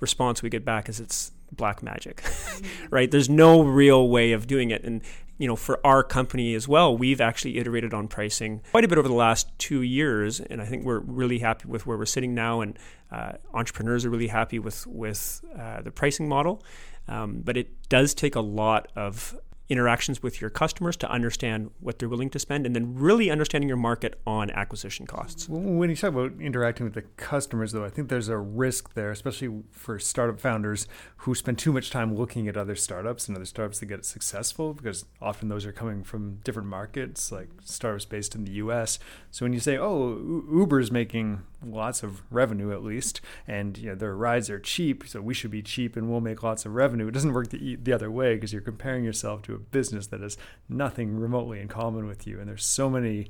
response 0.00 0.42
we 0.42 0.50
get 0.50 0.64
back 0.64 0.88
is 0.88 0.98
it's 0.98 1.30
black 1.52 1.82
magic, 1.82 2.22
right? 2.90 3.10
There's 3.10 3.28
no 3.28 3.62
real 3.62 4.08
way 4.08 4.32
of 4.32 4.46
doing 4.46 4.70
it. 4.70 4.84
And, 4.84 5.02
you 5.38 5.46
know, 5.46 5.56
for 5.56 5.84
our 5.84 6.02
company 6.02 6.54
as 6.54 6.66
well, 6.66 6.96
we've 6.96 7.20
actually 7.20 7.58
iterated 7.58 7.94
on 7.94 8.08
pricing 8.08 8.62
quite 8.70 8.84
a 8.84 8.88
bit 8.88 8.98
over 8.98 9.08
the 9.08 9.14
last 9.14 9.48
two 9.58 9.82
years. 9.82 10.40
And 10.40 10.60
I 10.60 10.64
think 10.64 10.84
we're 10.84 11.00
really 11.00 11.38
happy 11.38 11.68
with 11.68 11.86
where 11.86 11.96
we're 11.96 12.06
sitting 12.06 12.34
now. 12.34 12.60
And 12.60 12.78
uh, 13.10 13.32
entrepreneurs 13.52 14.04
are 14.04 14.10
really 14.10 14.28
happy 14.28 14.58
with, 14.58 14.86
with 14.86 15.44
uh, 15.58 15.82
the 15.82 15.90
pricing 15.90 16.28
model. 16.28 16.62
Um, 17.08 17.40
but 17.44 17.56
it 17.56 17.88
does 17.88 18.14
take 18.14 18.36
a 18.36 18.40
lot 18.40 18.90
of 18.96 19.36
interactions 19.72 20.22
with 20.22 20.40
your 20.40 20.50
customers 20.50 20.96
to 20.98 21.10
understand 21.10 21.70
what 21.80 21.98
they're 21.98 22.08
willing 22.08 22.30
to 22.30 22.38
spend 22.38 22.66
and 22.66 22.76
then 22.76 22.94
really 22.94 23.30
understanding 23.30 23.66
your 23.66 23.78
market 23.78 24.20
on 24.26 24.50
acquisition 24.50 25.06
costs. 25.06 25.48
When 25.48 25.88
you 25.88 25.96
talk 25.96 26.10
about 26.10 26.32
interacting 26.40 26.84
with 26.84 26.94
the 26.94 27.02
customers, 27.16 27.72
though, 27.72 27.84
I 27.84 27.88
think 27.88 28.08
there's 28.08 28.28
a 28.28 28.36
risk 28.36 28.92
there, 28.92 29.10
especially 29.10 29.62
for 29.70 29.98
startup 29.98 30.38
founders 30.38 30.86
who 31.18 31.34
spend 31.34 31.58
too 31.58 31.72
much 31.72 31.90
time 31.90 32.14
looking 32.14 32.48
at 32.48 32.56
other 32.56 32.76
startups 32.76 33.28
and 33.28 33.36
other 33.36 33.46
startups 33.46 33.80
that 33.80 33.86
get 33.86 34.04
successful 34.04 34.74
because 34.74 35.06
often 35.20 35.48
those 35.48 35.64
are 35.64 35.72
coming 35.72 36.04
from 36.04 36.36
different 36.44 36.68
markets, 36.68 37.32
like 37.32 37.48
startups 37.64 38.04
based 38.04 38.34
in 38.34 38.44
the 38.44 38.52
US. 38.52 38.98
So 39.30 39.46
when 39.46 39.54
you 39.54 39.60
say, 39.60 39.78
oh, 39.78 40.44
Uber's 40.52 40.90
making 40.90 41.42
lots 41.64 42.02
of 42.02 42.22
revenue 42.30 42.72
at 42.72 42.82
least, 42.82 43.20
and 43.46 43.78
you 43.78 43.90
know 43.90 43.94
their 43.94 44.14
rides 44.14 44.50
are 44.50 44.58
cheap, 44.58 45.06
so 45.06 45.20
we 45.20 45.34
should 45.34 45.50
be 45.50 45.62
cheap 45.62 45.96
and 45.96 46.10
we'll 46.10 46.20
make 46.20 46.42
lots 46.42 46.66
of 46.66 46.74
revenue. 46.74 47.08
It 47.08 47.12
doesn't 47.12 47.32
work 47.32 47.50
the, 47.50 47.76
the 47.76 47.92
other 47.92 48.10
way 48.10 48.34
because 48.34 48.52
you're 48.52 48.62
comparing 48.62 49.04
yourself 49.04 49.42
to 49.42 49.54
a 49.54 49.58
business 49.70 50.08
that 50.08 50.20
has 50.20 50.36
nothing 50.68 51.18
remotely 51.18 51.60
in 51.60 51.68
common 51.68 52.06
with 52.06 52.26
you, 52.26 52.38
and 52.40 52.48
there's 52.48 52.64
so 52.64 52.90
many 52.90 53.28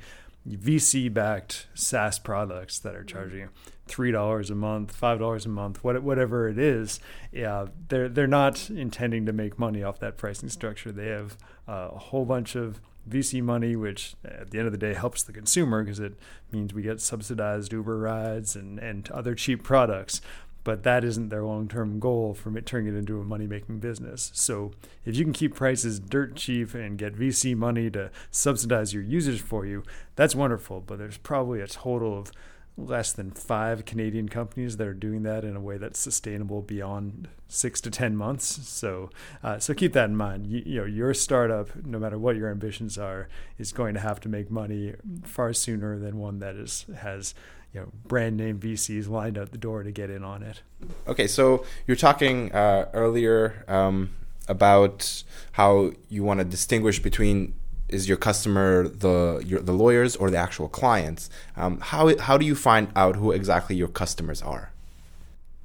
VC-backed 0.49 1.69
SaaS 1.75 2.19
products 2.19 2.79
that 2.81 2.97
are 2.97 3.05
charging 3.05 3.41
you 3.41 3.49
three 3.87 4.11
dollars 4.11 4.51
a 4.51 4.55
month, 4.55 4.93
five 4.93 5.19
dollars 5.19 5.47
a 5.47 5.49
month, 5.49 5.85
whatever 5.85 6.49
it 6.49 6.59
is. 6.59 7.01
Yeah, 7.31 7.67
they're 7.89 8.09
they're 8.09 8.27
not 8.27 8.71
intending 8.71 9.27
to 9.27 9.33
make 9.33 9.59
money 9.59 9.83
off 9.83 10.01
that 10.01 10.17
pricing 10.17 10.49
structure. 10.49 10.91
They 10.91 11.09
have 11.09 11.37
uh, 11.69 11.91
a 11.93 11.99
whole 11.99 12.25
bunch 12.25 12.55
of 12.57 12.81
VC 13.09 13.43
money, 13.43 13.77
which 13.77 14.15
at 14.25 14.51
the 14.51 14.59
end 14.59 14.67
of 14.67 14.73
the 14.73 14.79
day 14.79 14.95
helps 14.95 15.23
the 15.23 15.33
consumer 15.33 15.83
because 15.83 16.01
it 16.01 16.15
means 16.51 16.73
we 16.73 16.83
get 16.83 17.01
subsidized 17.01 17.73
Uber 17.73 17.99
rides 17.99 18.55
and, 18.55 18.79
and 18.79 19.11
other 19.11 19.35
cheap 19.35 19.63
products. 19.63 20.21
But 20.65 20.85
that 20.85 21.05
isn't 21.05 21.29
their 21.29 21.43
long 21.43 21.69
term 21.69 21.99
goal 21.99 22.35
from 22.35 22.57
it 22.57 22.67
turning 22.67 22.95
it 22.95 22.99
into 22.99 23.21
a 23.21 23.25
money 23.25 23.47
making 23.47 23.81
business. 23.81 24.31
So 24.35 24.73
if 25.05 25.17
you 25.17 25.25
can 25.25 25.33
keep 25.33 25.55
prices 25.55 25.99
dirt 25.99 26.37
cheap 26.37 26.75
and 26.75 26.99
get 26.99 27.17
VC 27.17 27.57
money 27.57 27.91
to 27.91 28.11
subsidize 28.31 28.95
your 28.95 29.03
users 29.03 29.41
for 29.41 29.67
you, 29.67 29.83
that's 30.15 30.35
wonderful. 30.35 30.81
But 30.81 30.99
there's 30.99 31.19
probably 31.19 31.61
a 31.61 31.67
total 31.67 32.19
of 32.19 32.33
less 32.77 33.13
than 33.13 33.31
five 33.31 33.85
Canadian 33.85 34.29
companies 34.29 34.79
that 34.79 34.87
are 34.87 34.95
doing 34.95 35.23
that 35.25 35.45
in 35.45 35.57
a 35.57 35.61
way 35.61 35.77
that's 35.77 35.99
sustainable 35.99 36.63
beyond 36.63 37.29
six 37.49 37.81
to 37.83 37.91
ten 37.91 38.17
months. 38.17 38.67
So, 38.69 39.11
uh, 39.43 39.59
so 39.59 39.75
keep 39.75 39.93
that 39.93 40.09
in 40.09 40.17
mind. 40.17 40.47
You, 40.47 40.63
you, 40.65 40.81
know, 40.81 40.87
your 40.87 41.13
startup, 41.13 41.85
no 41.85 41.99
matter 41.99 42.19
what 42.19 42.37
your 42.37 42.51
ambitions 42.51 42.97
are, 42.97 43.29
is 43.59 43.73
going 43.73 43.95
to 43.95 44.01
have 44.01 44.21
to 44.21 44.29
make 44.29 44.51
money 44.51 44.95
far 45.23 45.53
sooner 45.53 45.99
than 45.99 46.19
one 46.19 46.39
that 46.39 46.57
is 46.57 46.87
has 47.01 47.35
you 47.73 47.81
know 47.81 47.89
brand 48.07 48.37
name 48.37 48.59
VCs 48.59 49.09
lined 49.09 49.39
out 49.39 49.51
the 49.51 49.59
door 49.59 49.83
to 49.83 49.91
get 49.91 50.11
in 50.11 50.23
on 50.23 50.43
it. 50.43 50.63
Okay, 51.07 51.27
so 51.27 51.65
you're 51.87 51.97
talking 51.97 52.53
uh, 52.53 52.89
earlier 52.93 53.65
um, 53.69 54.11
about 54.49 55.23
how 55.53 55.93
you 56.09 56.23
want 56.23 56.39
to 56.39 56.45
distinguish 56.45 56.99
between 56.99 57.55
is 57.89 58.09
your 58.09 58.17
customer 58.17 58.89
the 58.89 59.43
your, 59.47 59.61
the 59.61 59.73
lawyers 59.73 60.17
or 60.17 60.31
the 60.31 60.39
actual 60.39 60.69
clients? 60.69 61.31
Um, 61.57 61.81
how 61.81 62.17
how 62.19 62.39
do 62.39 62.47
you 62.47 62.55
find 62.55 62.89
out 62.97 63.17
who 63.17 63.33
exactly 63.33 63.77
your 63.77 63.89
customers 63.89 64.43
are? 64.43 64.73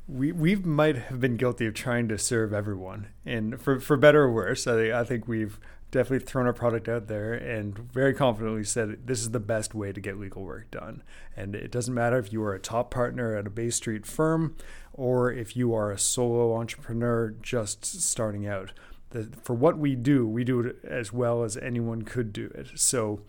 We 0.08 0.32
we 0.32 0.56
might 0.56 0.98
have 0.98 1.20
been 1.20 1.38
guilty 1.38 1.66
of 1.66 1.74
trying 1.74 2.08
to 2.10 2.18
serve 2.18 2.54
everyone, 2.54 3.08
and 3.26 3.60
for 3.60 3.80
for 3.80 3.98
better 3.98 4.24
or 4.24 4.32
worse, 4.32 4.68
I, 4.68 5.00
I 5.00 5.04
think 5.04 5.28
we've 5.28 5.60
definitely 5.92 6.26
thrown 6.26 6.46
our 6.46 6.54
product 6.54 6.90
out 6.90 7.08
there 7.08 7.34
and 7.34 7.78
very 7.78 8.14
confidently 8.14 8.64
said 8.64 9.08
this 9.08 9.22
is 9.22 9.32
the 9.32 9.40
best 9.40 9.74
way 9.74 9.92
to 9.92 10.02
get 10.02 10.20
legal 10.20 10.44
work 10.44 10.70
done. 10.70 11.02
And 11.36 11.56
it 11.56 11.72
doesn't 11.72 11.94
matter 11.94 12.18
if 12.18 12.34
you 12.34 12.44
are 12.44 12.54
a 12.54 12.60
top 12.60 12.92
partner 12.92 13.36
at 13.36 13.48
a 13.48 13.50
Bay 13.50 13.70
Street 13.70 14.06
firm 14.06 14.56
or 14.94 15.32
if 15.32 15.56
you 15.56 15.74
are 15.74 15.92
a 15.92 15.98
solo 15.98 16.56
entrepreneur 16.56 17.34
just 17.42 17.86
starting 18.02 18.48
out. 18.48 18.74
The, 19.12 19.32
for 19.42 19.54
what 19.54 19.78
we 19.78 19.96
do, 19.96 20.28
we 20.28 20.44
do 20.44 20.60
it 20.60 20.78
as 20.84 21.14
well 21.14 21.44
as 21.44 21.56
anyone 21.56 22.02
could 22.02 22.34
do 22.34 22.52
it. 22.54 22.72
So, 22.76 23.22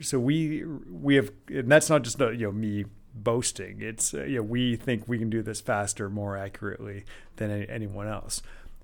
so 0.00 0.18
we 0.18 0.64
we 0.64 1.16
have, 1.16 1.30
and 1.48 1.70
that's 1.70 1.90
not 1.90 2.02
just 2.02 2.20
uh, 2.22 2.30
you 2.30 2.46
know 2.46 2.52
me 2.52 2.86
boasting. 3.14 3.82
It's 3.82 4.14
uh, 4.14 4.22
you 4.22 4.36
know 4.36 4.42
we 4.42 4.76
think 4.76 5.06
we 5.06 5.18
can 5.18 5.28
do 5.28 5.42
this 5.42 5.60
faster, 5.60 6.08
more 6.08 6.38
accurately 6.38 7.04
than 7.36 7.50
any, 7.50 7.68
anyone 7.68 8.08
else. 8.08 8.40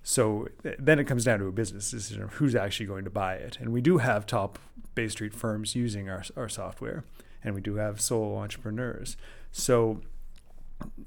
So 0.09 0.47
then 0.79 1.01
it 1.01 1.05
comes 1.07 1.25
down 1.25 1.41
to 1.41 1.47
a 1.47 1.53
business 1.53 1.91
decision 1.91 2.23
of 2.23 2.35
who's 2.35 2.55
actually 2.55 2.87
going 2.87 3.03
to 3.03 3.11
buy 3.11 3.35
it. 3.35 3.59
And 3.59 3.73
we 3.73 3.81
do 3.81 3.99
have 3.99 4.25
top 4.25 4.57
Bay 4.95 5.09
Street 5.09 5.35
firms 5.35 5.75
using 5.75 6.09
our, 6.09 6.23
our 6.37 6.49
software, 6.49 7.03
and 7.43 7.57
we 7.57 7.61
do 7.61 7.75
have 7.75 8.01
solo 8.01 8.37
entrepreneurs. 8.37 9.17
So 9.51 10.01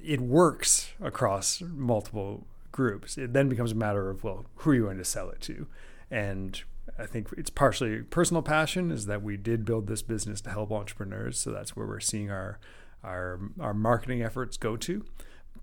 it 0.04 0.20
works 0.20 0.92
across 1.00 1.62
multiple 1.62 2.46
groups. 2.74 3.18
It 3.18 3.32
then 3.32 3.48
becomes 3.48 3.72
a 3.72 3.76
matter 3.76 4.10
of, 4.10 4.26
well, 4.26 4.48
who 4.56 4.72
are 4.72 4.76
you 4.76 4.84
going 4.84 4.98
to 4.98 5.06
sell 5.06 5.30
it 5.30 5.40
to? 5.44 5.68
And 6.12 6.62
I 6.98 7.06
think 7.06 7.30
it's 7.38 7.50
partially 7.50 8.02
personal 8.02 8.42
passion 8.42 8.92
is 8.92 9.06
that 9.06 9.24
we 9.24 9.38
did 9.38 9.64
build 9.64 9.88
this 9.88 10.02
business 10.02 10.42
to 10.42 10.50
help 10.50 10.74
entrepreneurs. 10.74 11.40
So 11.40 11.52
that's 11.52 11.74
where 11.74 11.88
we're 11.88 12.02
seeing 12.02 12.30
our 12.30 12.60
our 13.02 13.40
our 13.62 13.74
marketing 13.74 14.22
efforts 14.22 14.58
go 14.58 14.76
to. 14.76 15.06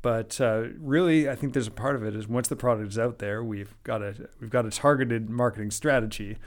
But 0.03 0.41
uh, 0.41 0.65
really, 0.79 1.29
I 1.29 1.35
think 1.35 1.53
there's 1.53 1.67
a 1.67 1.73
part 1.73 1.97
of 1.97 2.05
it 2.05 2.15
is 2.15 2.29
once 2.29 2.49
the 2.49 2.57
product 2.57 2.89
is 2.89 2.99
out 2.99 3.19
there, 3.19 3.43
we've 3.43 3.75
got 3.83 4.03
a 4.03 4.29
we've 4.41 4.51
got 4.51 4.67
a 4.67 4.71
targeted 4.71 5.29
marketing 5.29 5.71
strategy. 5.71 6.39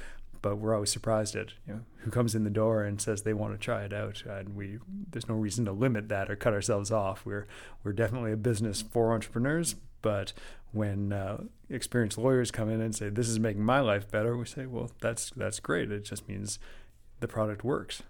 But 0.41 0.55
we're 0.55 0.73
always 0.73 0.89
surprised 0.89 1.35
at 1.35 1.49
you 1.67 1.73
know, 1.73 1.79
who 1.97 2.11
comes 2.11 2.33
in 2.33 2.45
the 2.45 2.49
door 2.49 2.83
and 2.83 3.01
says 3.01 3.23
they 3.23 3.33
want 3.33 3.53
to 3.53 3.57
try 3.57 3.83
it 3.83 3.91
out, 3.91 4.23
and 4.25 4.55
we 4.55 4.79
there's 5.11 5.27
no 5.27 5.35
reason 5.35 5.65
to 5.65 5.73
limit 5.73 6.07
that 6.09 6.31
or 6.31 6.37
cut 6.37 6.53
ourselves 6.53 6.91
off. 6.91 7.25
We're 7.25 7.45
we're 7.83 7.91
definitely 7.91 8.31
a 8.31 8.37
business 8.37 8.81
for 8.81 9.13
entrepreneurs, 9.13 9.75
but 10.01 10.31
when 10.71 11.11
uh, 11.11 11.43
experienced 11.69 12.17
lawyers 12.17 12.51
come 12.51 12.69
in 12.69 12.79
and 12.79 12.95
say 12.95 13.09
this 13.09 13.27
is 13.27 13.39
making 13.39 13.63
my 13.63 13.79
life 13.79 14.09
better, 14.09 14.37
we 14.37 14.45
say, 14.45 14.65
well, 14.65 14.91
that's 15.01 15.31
that's 15.31 15.59
great. 15.59 15.91
It 15.91 16.05
just 16.05 16.27
means 16.27 16.59
the 17.19 17.27
product 17.27 17.63
works. 17.63 18.03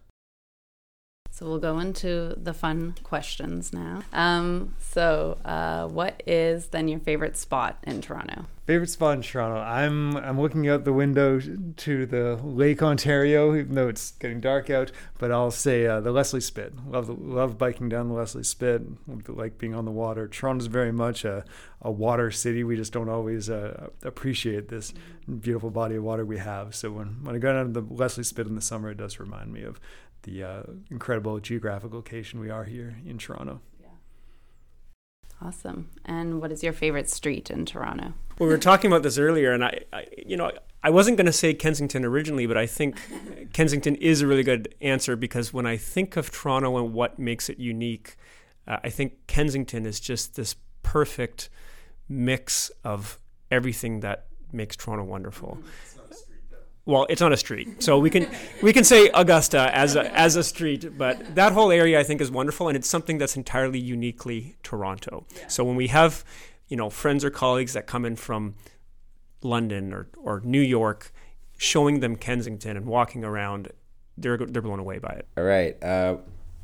So 1.40 1.46
we'll 1.46 1.60
go 1.60 1.80
into 1.80 2.36
the 2.36 2.54
fun 2.54 2.96
questions 3.02 3.72
now. 3.72 4.04
Um, 4.12 4.76
so, 4.78 5.38
uh, 5.46 5.88
what 5.88 6.22
is 6.28 6.66
then 6.68 6.90
your 6.90 7.00
favorite 7.00 7.38
spot 7.38 7.78
in 7.84 8.02
Toronto? 8.02 8.44
Favorite 8.66 8.90
spot 8.90 9.16
in 9.16 9.22
Toronto. 9.22 9.62
I'm 9.62 10.18
I'm 10.18 10.40
looking 10.42 10.68
out 10.68 10.84
the 10.84 10.92
window 10.92 11.40
to 11.40 12.06
the 12.06 12.36
Lake 12.44 12.84
Ontario, 12.84 13.56
even 13.56 13.74
though 13.74 13.88
it's 13.88 14.12
getting 14.12 14.42
dark 14.42 14.70
out. 14.70 14.92
But 15.18 15.32
I'll 15.32 15.50
say 15.50 15.88
uh, 15.88 16.02
the 16.02 16.12
Leslie 16.12 16.42
Spit. 16.42 16.74
Love 16.86 17.08
love 17.08 17.58
biking 17.58 17.88
down 17.88 18.10
the 18.10 18.16
Leslie 18.16 18.44
Spit. 18.44 18.82
Like 19.30 19.58
being 19.58 19.74
on 19.74 19.86
the 19.86 19.92
water. 19.92 20.28
Toronto's 20.28 20.68
very 20.68 20.92
much 20.92 21.24
a, 21.24 21.46
a 21.82 21.90
water 21.90 22.32
city. 22.32 22.66
We 22.66 22.76
just 22.76 22.92
don't 22.92 23.10
always 23.10 23.50
uh, 23.50 23.88
appreciate 24.04 24.68
this 24.68 24.94
beautiful 25.40 25.70
body 25.72 25.96
of 25.96 26.04
water 26.04 26.26
we 26.26 26.38
have. 26.38 26.76
So 26.76 26.92
when 26.92 27.24
when 27.24 27.34
I 27.34 27.40
go 27.40 27.54
down 27.54 27.74
to 27.74 27.82
the 27.82 27.94
Leslie 27.94 28.26
Spit 28.26 28.46
in 28.46 28.56
the 28.56 28.62
summer, 28.62 28.92
it 28.92 28.98
does 28.98 29.22
remind 29.22 29.54
me 29.54 29.64
of 29.64 29.80
the 30.24 30.44
uh, 30.44 30.64
incredible 30.90 31.40
geographic 31.40 31.94
location 31.94 32.40
we 32.40 32.50
are 32.50 32.66
here 32.66 32.98
in 33.06 33.18
Toronto. 33.18 33.62
Awesome. 35.42 35.90
And 36.04 36.42
what 36.42 36.52
is 36.52 36.64
your 36.64 36.74
favorite 36.74 37.10
street 37.10 37.50
in 37.50 37.66
Toronto? 37.66 38.14
Well, 38.38 38.48
we 38.48 38.54
were 38.54 38.58
talking 38.58 38.92
about 38.92 39.04
this 39.04 39.18
earlier, 39.18 39.54
and 39.54 39.64
I, 39.64 39.80
I 39.94 40.06
you 40.26 40.36
know, 40.36 40.52
I 40.84 40.90
wasn't 40.90 41.18
going 41.18 41.28
to 41.28 41.34
say 41.34 41.54
Kensington 41.54 42.04
originally, 42.04 42.46
but 42.46 42.58
I 42.58 42.66
think 42.66 42.98
Kensington 43.54 43.96
is 43.96 44.22
a 44.22 44.28
really 44.28 44.44
good 44.44 44.76
answer 44.82 45.16
because 45.16 45.54
when 45.54 45.66
I 45.66 45.78
think 45.78 46.18
of 46.18 46.32
Toronto 46.32 46.78
and 46.78 46.94
what 46.94 47.20
makes 47.20 47.50
it 47.50 47.58
unique, 47.58 48.18
uh, 48.68 48.78
I 48.84 48.90
think 48.90 49.28
Kensington 49.28 49.86
is 49.86 50.00
just 50.00 50.36
this 50.36 50.56
perfect 50.84 51.50
mix 52.10 52.70
of 52.84 53.18
everything 53.50 54.02
that 54.02 54.28
makes 54.52 54.76
Toronto 54.76 55.06
wonderful. 55.06 55.60
Well, 56.90 57.06
it's 57.08 57.22
on 57.22 57.32
a 57.32 57.38
street, 57.38 57.84
so 57.84 58.00
we 58.00 58.10
can 58.10 58.28
we 58.64 58.74
can 58.74 58.84
say 58.84 59.12
Augusta 59.14 59.70
as 59.78 59.96
a, 59.96 60.12
as 60.12 60.36
a 60.36 60.44
street, 60.44 60.98
but 60.98 61.36
that 61.36 61.52
whole 61.52 61.72
area 61.72 62.00
I 62.00 62.04
think 62.04 62.20
is 62.20 62.32
wonderful, 62.32 62.68
and 62.68 62.76
it's 62.76 62.90
something 62.90 63.20
that's 63.20 63.38
entirely 63.38 63.78
uniquely 63.78 64.56
Toronto. 64.64 65.28
Yeah. 65.36 65.48
So 65.50 65.64
when 65.64 65.76
we 65.76 65.90
have, 65.90 66.26
you 66.68 66.76
know, 66.76 66.90
friends 66.90 67.24
or 67.24 67.30
colleagues 67.30 67.74
that 67.74 67.86
come 67.86 68.06
in 68.06 68.16
from 68.16 68.56
London 69.44 69.94
or 69.94 70.08
or 70.18 70.42
New 70.44 70.62
York, 70.62 71.14
showing 71.60 72.00
them 72.00 72.16
Kensington 72.16 72.76
and 72.76 72.88
walking 72.88 73.24
around, 73.24 73.72
they're 74.18 74.38
they're 74.38 74.64
blown 74.64 74.80
away 74.80 74.98
by 74.98 75.10
it. 75.10 75.28
All 75.38 75.44
right, 75.44 75.78
uh, 75.84 76.18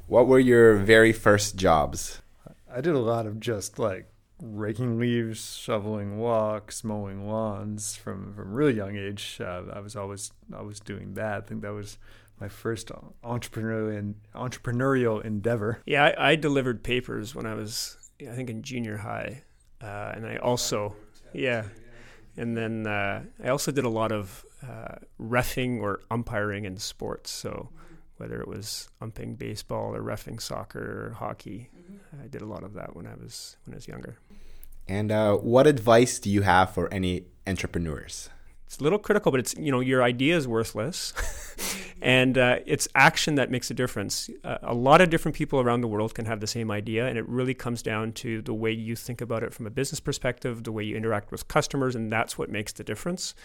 what 0.07 0.25
were 0.25 0.39
your 0.39 0.73
very 0.77 1.13
first 1.13 1.55
jobs? 1.55 2.23
I 2.67 2.81
did 2.81 2.95
a 2.95 2.99
lot 2.99 3.27
of 3.27 3.39
just 3.39 3.77
like 3.77 4.07
raking 4.41 4.99
leaves, 4.99 5.55
shoveling 5.55 6.17
walks, 6.17 6.83
mowing 6.83 7.27
lawns 7.27 7.95
from 7.95 8.33
from 8.33 8.53
really 8.53 8.73
young 8.73 8.95
age. 8.95 9.39
Uh, 9.39 9.63
I 9.73 9.79
was 9.79 9.95
always 9.95 10.31
always 10.55 10.79
doing 10.79 11.13
that. 11.13 11.37
I 11.37 11.41
think 11.41 11.61
that 11.61 11.73
was 11.73 11.97
my 12.39 12.49
first 12.49 12.91
entrepreneurial 13.23 14.13
entrepreneurial 14.33 15.23
endeavor. 15.23 15.81
Yeah, 15.85 16.05
I, 16.05 16.31
I, 16.31 16.35
delivered 16.35 16.83
papers 16.83 17.33
when 17.33 17.45
I 17.45 17.53
was 17.53 17.97
I 18.21 18.35
think 18.35 18.49
in 18.49 18.61
junior 18.61 18.97
high, 18.97 19.43
uh, 19.81 20.11
and 20.15 20.27
I 20.27 20.37
also 20.37 20.95
yeah, 21.33 21.65
and 22.37 22.57
then 22.57 22.87
uh, 22.87 23.23
I 23.43 23.49
also 23.49 23.71
did 23.71 23.85
a 23.85 23.89
lot 23.89 24.11
of 24.11 24.45
uh, 24.63 24.95
refing 25.19 25.81
or 25.81 26.01
umpiring 26.11 26.65
in 26.65 26.77
sports. 26.77 27.31
So 27.31 27.69
whether 28.17 28.41
it 28.41 28.47
was 28.47 28.89
umping 29.01 29.36
baseball 29.36 29.95
or 29.95 30.01
refing 30.01 30.41
soccer 30.41 31.08
or 31.08 31.13
hockey. 31.13 31.69
Mm-hmm. 31.78 32.23
I 32.23 32.28
did 32.28 32.41
a 32.41 32.45
lot 32.45 32.63
of 32.63 32.73
that 32.73 32.95
when 32.95 33.08
I 33.08 33.15
was 33.15 33.58
when 33.65 33.73
I 33.73 33.78
was 33.78 33.88
younger. 33.88 34.17
And 34.88 35.12
uh, 35.12 35.38
what 35.38 35.67
advice 35.67 36.19
do 36.19 36.30
you 36.30 36.43
have 36.43 36.73
for 36.73 36.93
any 36.93 37.25
entrepreneurs? 37.47 38.30
It's 38.67 38.80
a 38.80 38.84
little 38.84 38.99
critical, 38.99 39.32
but 39.32 39.39
it's 39.39 39.56
you 39.56 39.71
know 39.71 39.80
your 39.80 40.01
idea 40.01 40.36
is 40.36 40.47
worthless, 40.47 41.13
and 42.01 42.38
uh, 42.38 42.58
it's 42.65 42.88
action 42.95 43.36
that 43.36 43.51
makes 43.51 43.69
a 43.69 43.75
difference. 43.75 44.30
Uh, 44.43 44.58
a 44.63 44.73
lot 44.73 45.01
of 45.01 45.10
different 45.12 45.36
people 45.36 45.60
around 45.60 45.82
the 45.82 45.88
world 45.88 46.15
can 46.15 46.25
have 46.25 46.39
the 46.39 46.47
same 46.47 46.71
idea, 46.71 47.08
and 47.08 47.17
it 47.17 47.28
really 47.30 47.54
comes 47.54 47.84
down 47.84 48.12
to 48.13 48.41
the 48.41 48.54
way 48.54 48.71
you 48.71 48.95
think 48.95 49.21
about 49.21 49.43
it 49.43 49.54
from 49.54 49.67
a 49.67 49.69
business 49.69 49.99
perspective, 49.99 50.63
the 50.63 50.71
way 50.71 50.84
you 50.84 50.95
interact 50.95 51.32
with 51.32 51.47
customers, 51.47 51.95
and 51.95 52.12
that's 52.12 52.39
what 52.39 52.49
makes 52.49 52.73
the 52.73 52.84
difference. 52.84 53.36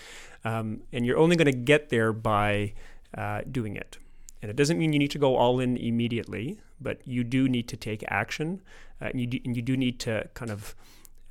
Um, 0.43 0.81
and 0.91 1.05
you're 1.05 1.19
only 1.19 1.37
going 1.37 1.53
to 1.53 1.59
get 1.59 1.91
there 1.91 2.15
by 2.15 2.73
uh, 3.17 3.43
doing 3.51 3.77
it. 3.77 3.99
And 4.43 4.51
it 4.51 4.57
doesn't 4.57 4.79
mean 4.79 4.93
you 4.93 4.99
need 4.99 5.11
to 5.11 5.19
go 5.19 5.37
all 5.37 5.61
in 5.61 5.77
immediately, 5.77 6.59
but 6.81 7.01
you 7.05 7.25
do 7.25 7.49
need 7.49 7.69
to 7.69 7.77
take 7.77 8.05
action, 8.09 8.63
uh, 9.01 9.07
and, 9.07 9.21
you 9.21 9.27
do, 9.27 9.39
and 9.45 9.55
you 9.55 9.63
do 9.63 9.77
need 9.77 10.01
to 10.01 10.29
kind 10.35 10.51
of 10.51 10.75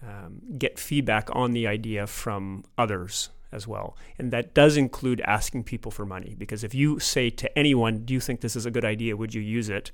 um, 0.03 0.41
get 0.57 0.77
feedback 0.79 1.29
on 1.33 1.51
the 1.51 1.67
idea 1.67 2.07
from 2.07 2.63
others 2.77 3.29
as 3.51 3.67
well. 3.67 3.97
And 4.19 4.31
that 4.31 4.53
does 4.53 4.77
include 4.77 5.21
asking 5.21 5.63
people 5.63 5.91
for 5.91 6.05
money, 6.05 6.35
because 6.37 6.63
if 6.63 6.75
you 6.75 6.99
say 6.99 7.29
to 7.31 7.57
anyone, 7.57 8.05
Do 8.05 8.13
you 8.13 8.19
think 8.19 8.41
this 8.41 8.55
is 8.55 8.65
a 8.65 8.71
good 8.71 8.85
idea? 8.85 9.17
Would 9.17 9.33
you 9.33 9.41
use 9.41 9.69
it? 9.69 9.91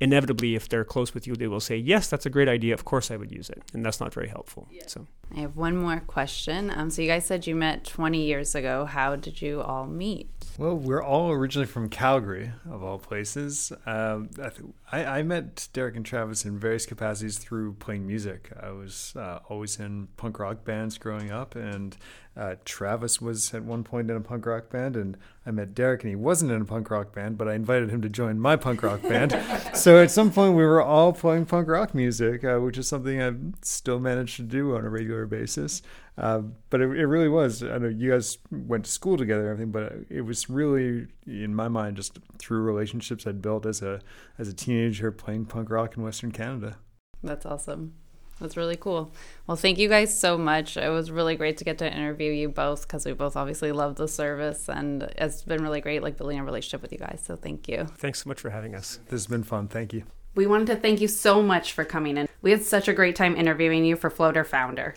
inevitably, 0.00 0.54
if 0.54 0.68
they're 0.68 0.84
close 0.84 1.14
with 1.14 1.26
you, 1.26 1.34
they 1.34 1.48
will 1.48 1.60
say, 1.60 1.76
"Yes, 1.76 2.08
that's 2.08 2.26
a 2.26 2.30
great 2.30 2.48
idea. 2.48 2.74
Of 2.74 2.84
course, 2.84 3.10
I 3.10 3.16
would 3.16 3.32
use 3.32 3.50
it," 3.50 3.62
and 3.74 3.84
that's 3.84 4.00
not 4.00 4.14
very 4.14 4.28
helpful. 4.28 4.68
Yeah. 4.70 4.84
So, 4.86 5.06
I 5.34 5.40
have 5.40 5.56
one 5.56 5.76
more 5.76 6.00
question. 6.06 6.70
Um, 6.70 6.90
so 6.90 7.02
you 7.02 7.08
guys 7.08 7.26
said 7.26 7.46
you 7.46 7.54
met 7.54 7.84
20 7.84 8.22
years 8.22 8.54
ago. 8.54 8.84
How 8.84 9.16
did 9.16 9.42
you 9.42 9.60
all 9.60 9.86
meet? 9.86 10.37
Well, 10.58 10.74
we're 10.76 11.04
all 11.04 11.30
originally 11.30 11.68
from 11.68 11.88
Calgary, 11.88 12.50
of 12.68 12.82
all 12.82 12.98
places. 12.98 13.70
Um, 13.86 14.28
I, 14.42 14.48
th- 14.48 14.70
I, 14.90 15.04
I, 15.04 15.22
met 15.22 15.68
Derek 15.72 15.94
and 15.94 16.04
Travis 16.04 16.44
in 16.44 16.58
various 16.58 16.84
capacities 16.84 17.38
through 17.38 17.74
playing 17.74 18.08
music. 18.08 18.50
I 18.60 18.72
was 18.72 19.14
uh, 19.14 19.38
always 19.48 19.78
in 19.78 20.08
punk 20.16 20.40
rock 20.40 20.64
bands 20.64 20.98
growing 20.98 21.30
up, 21.30 21.54
and 21.54 21.96
uh, 22.38 22.54
Travis 22.64 23.20
was 23.20 23.52
at 23.52 23.64
one 23.64 23.82
point 23.82 24.08
in 24.08 24.16
a 24.16 24.20
punk 24.20 24.46
rock 24.46 24.70
band, 24.70 24.94
and 24.94 25.16
I 25.44 25.50
met 25.50 25.74
Derek, 25.74 26.04
and 26.04 26.08
he 26.08 26.14
wasn't 26.14 26.52
in 26.52 26.62
a 26.62 26.64
punk 26.64 26.88
rock 26.88 27.12
band, 27.12 27.36
but 27.36 27.48
I 27.48 27.54
invited 27.54 27.90
him 27.90 28.00
to 28.02 28.08
join 28.08 28.38
my 28.38 28.54
punk 28.54 28.84
rock 28.84 29.02
band. 29.02 29.36
so 29.74 30.00
at 30.00 30.12
some 30.12 30.30
point, 30.30 30.54
we 30.54 30.62
were 30.62 30.80
all 30.80 31.12
playing 31.12 31.46
punk 31.46 31.66
rock 31.66 31.96
music, 31.96 32.44
uh, 32.44 32.58
which 32.58 32.78
is 32.78 32.86
something 32.86 33.20
I've 33.20 33.40
still 33.62 33.98
managed 33.98 34.36
to 34.36 34.42
do 34.42 34.76
on 34.76 34.84
a 34.84 34.88
regular 34.88 35.26
basis. 35.26 35.82
Uh, 36.16 36.42
but 36.70 36.80
it, 36.80 36.84
it, 36.90 37.06
really 37.06 37.28
was. 37.28 37.62
I 37.62 37.78
know 37.78 37.88
you 37.88 38.12
guys 38.12 38.38
went 38.52 38.84
to 38.84 38.90
school 38.90 39.16
together 39.16 39.42
and 39.42 39.50
everything, 39.50 39.72
but 39.72 40.06
it 40.08 40.20
was 40.20 40.48
really, 40.48 41.08
in 41.26 41.54
my 41.54 41.66
mind, 41.66 41.96
just 41.96 42.20
through 42.38 42.62
relationships 42.62 43.26
I'd 43.26 43.42
built 43.42 43.66
as 43.66 43.82
a 43.82 44.00
as 44.38 44.48
a 44.48 44.54
teenager 44.54 45.10
playing 45.10 45.46
punk 45.46 45.70
rock 45.70 45.96
in 45.96 46.04
Western 46.04 46.30
Canada. 46.30 46.78
That's 47.22 47.46
awesome. 47.46 47.94
That's 48.40 48.56
really 48.56 48.76
cool. 48.76 49.10
Well, 49.46 49.56
thank 49.56 49.78
you 49.78 49.88
guys 49.88 50.18
so 50.18 50.38
much. 50.38 50.76
It 50.76 50.90
was 50.90 51.10
really 51.10 51.36
great 51.36 51.56
to 51.58 51.64
get 51.64 51.78
to 51.78 51.92
interview 51.92 52.30
you 52.32 52.48
both 52.48 52.82
because 52.82 53.04
we 53.04 53.12
both 53.12 53.36
obviously 53.36 53.72
love 53.72 53.96
the 53.96 54.08
service 54.08 54.68
and 54.68 55.02
it's 55.16 55.42
been 55.42 55.62
really 55.62 55.80
great 55.80 56.02
like 56.02 56.16
building 56.16 56.38
a 56.38 56.44
relationship 56.44 56.82
with 56.82 56.92
you 56.92 56.98
guys. 56.98 57.22
So 57.24 57.36
thank 57.36 57.68
you. 57.68 57.86
Thanks 57.96 58.22
so 58.22 58.28
much 58.28 58.40
for 58.40 58.50
having 58.50 58.74
us. 58.74 59.00
This 59.06 59.12
has 59.22 59.26
been 59.26 59.42
fun. 59.42 59.68
Thank 59.68 59.92
you. 59.92 60.04
We 60.34 60.46
wanted 60.46 60.68
to 60.68 60.76
thank 60.76 61.00
you 61.00 61.08
so 61.08 61.42
much 61.42 61.72
for 61.72 61.84
coming 61.84 62.16
in. 62.16 62.28
We 62.42 62.52
had 62.52 62.62
such 62.62 62.86
a 62.86 62.92
great 62.92 63.16
time 63.16 63.34
interviewing 63.34 63.84
you 63.84 63.96
for 63.96 64.10
Floater 64.10 64.44
Founder. 64.44 64.94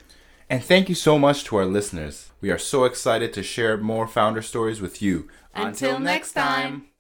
And 0.50 0.64
thank 0.64 0.90
you 0.90 0.96
so 0.96 1.18
much 1.18 1.46
to 1.46 1.56
our 1.56 1.66
listeners. 1.66 2.30
We 2.42 2.52
are 2.52 2.58
so 2.58 2.84
excited 2.84 3.34
to 3.34 3.42
share 3.42 3.78
more 3.78 4.06
founder 4.06 4.42
stories 4.42 4.82
with 4.82 5.02
you. 5.02 5.30
Until 5.56 6.00
next 6.00 6.34
time. 6.34 6.91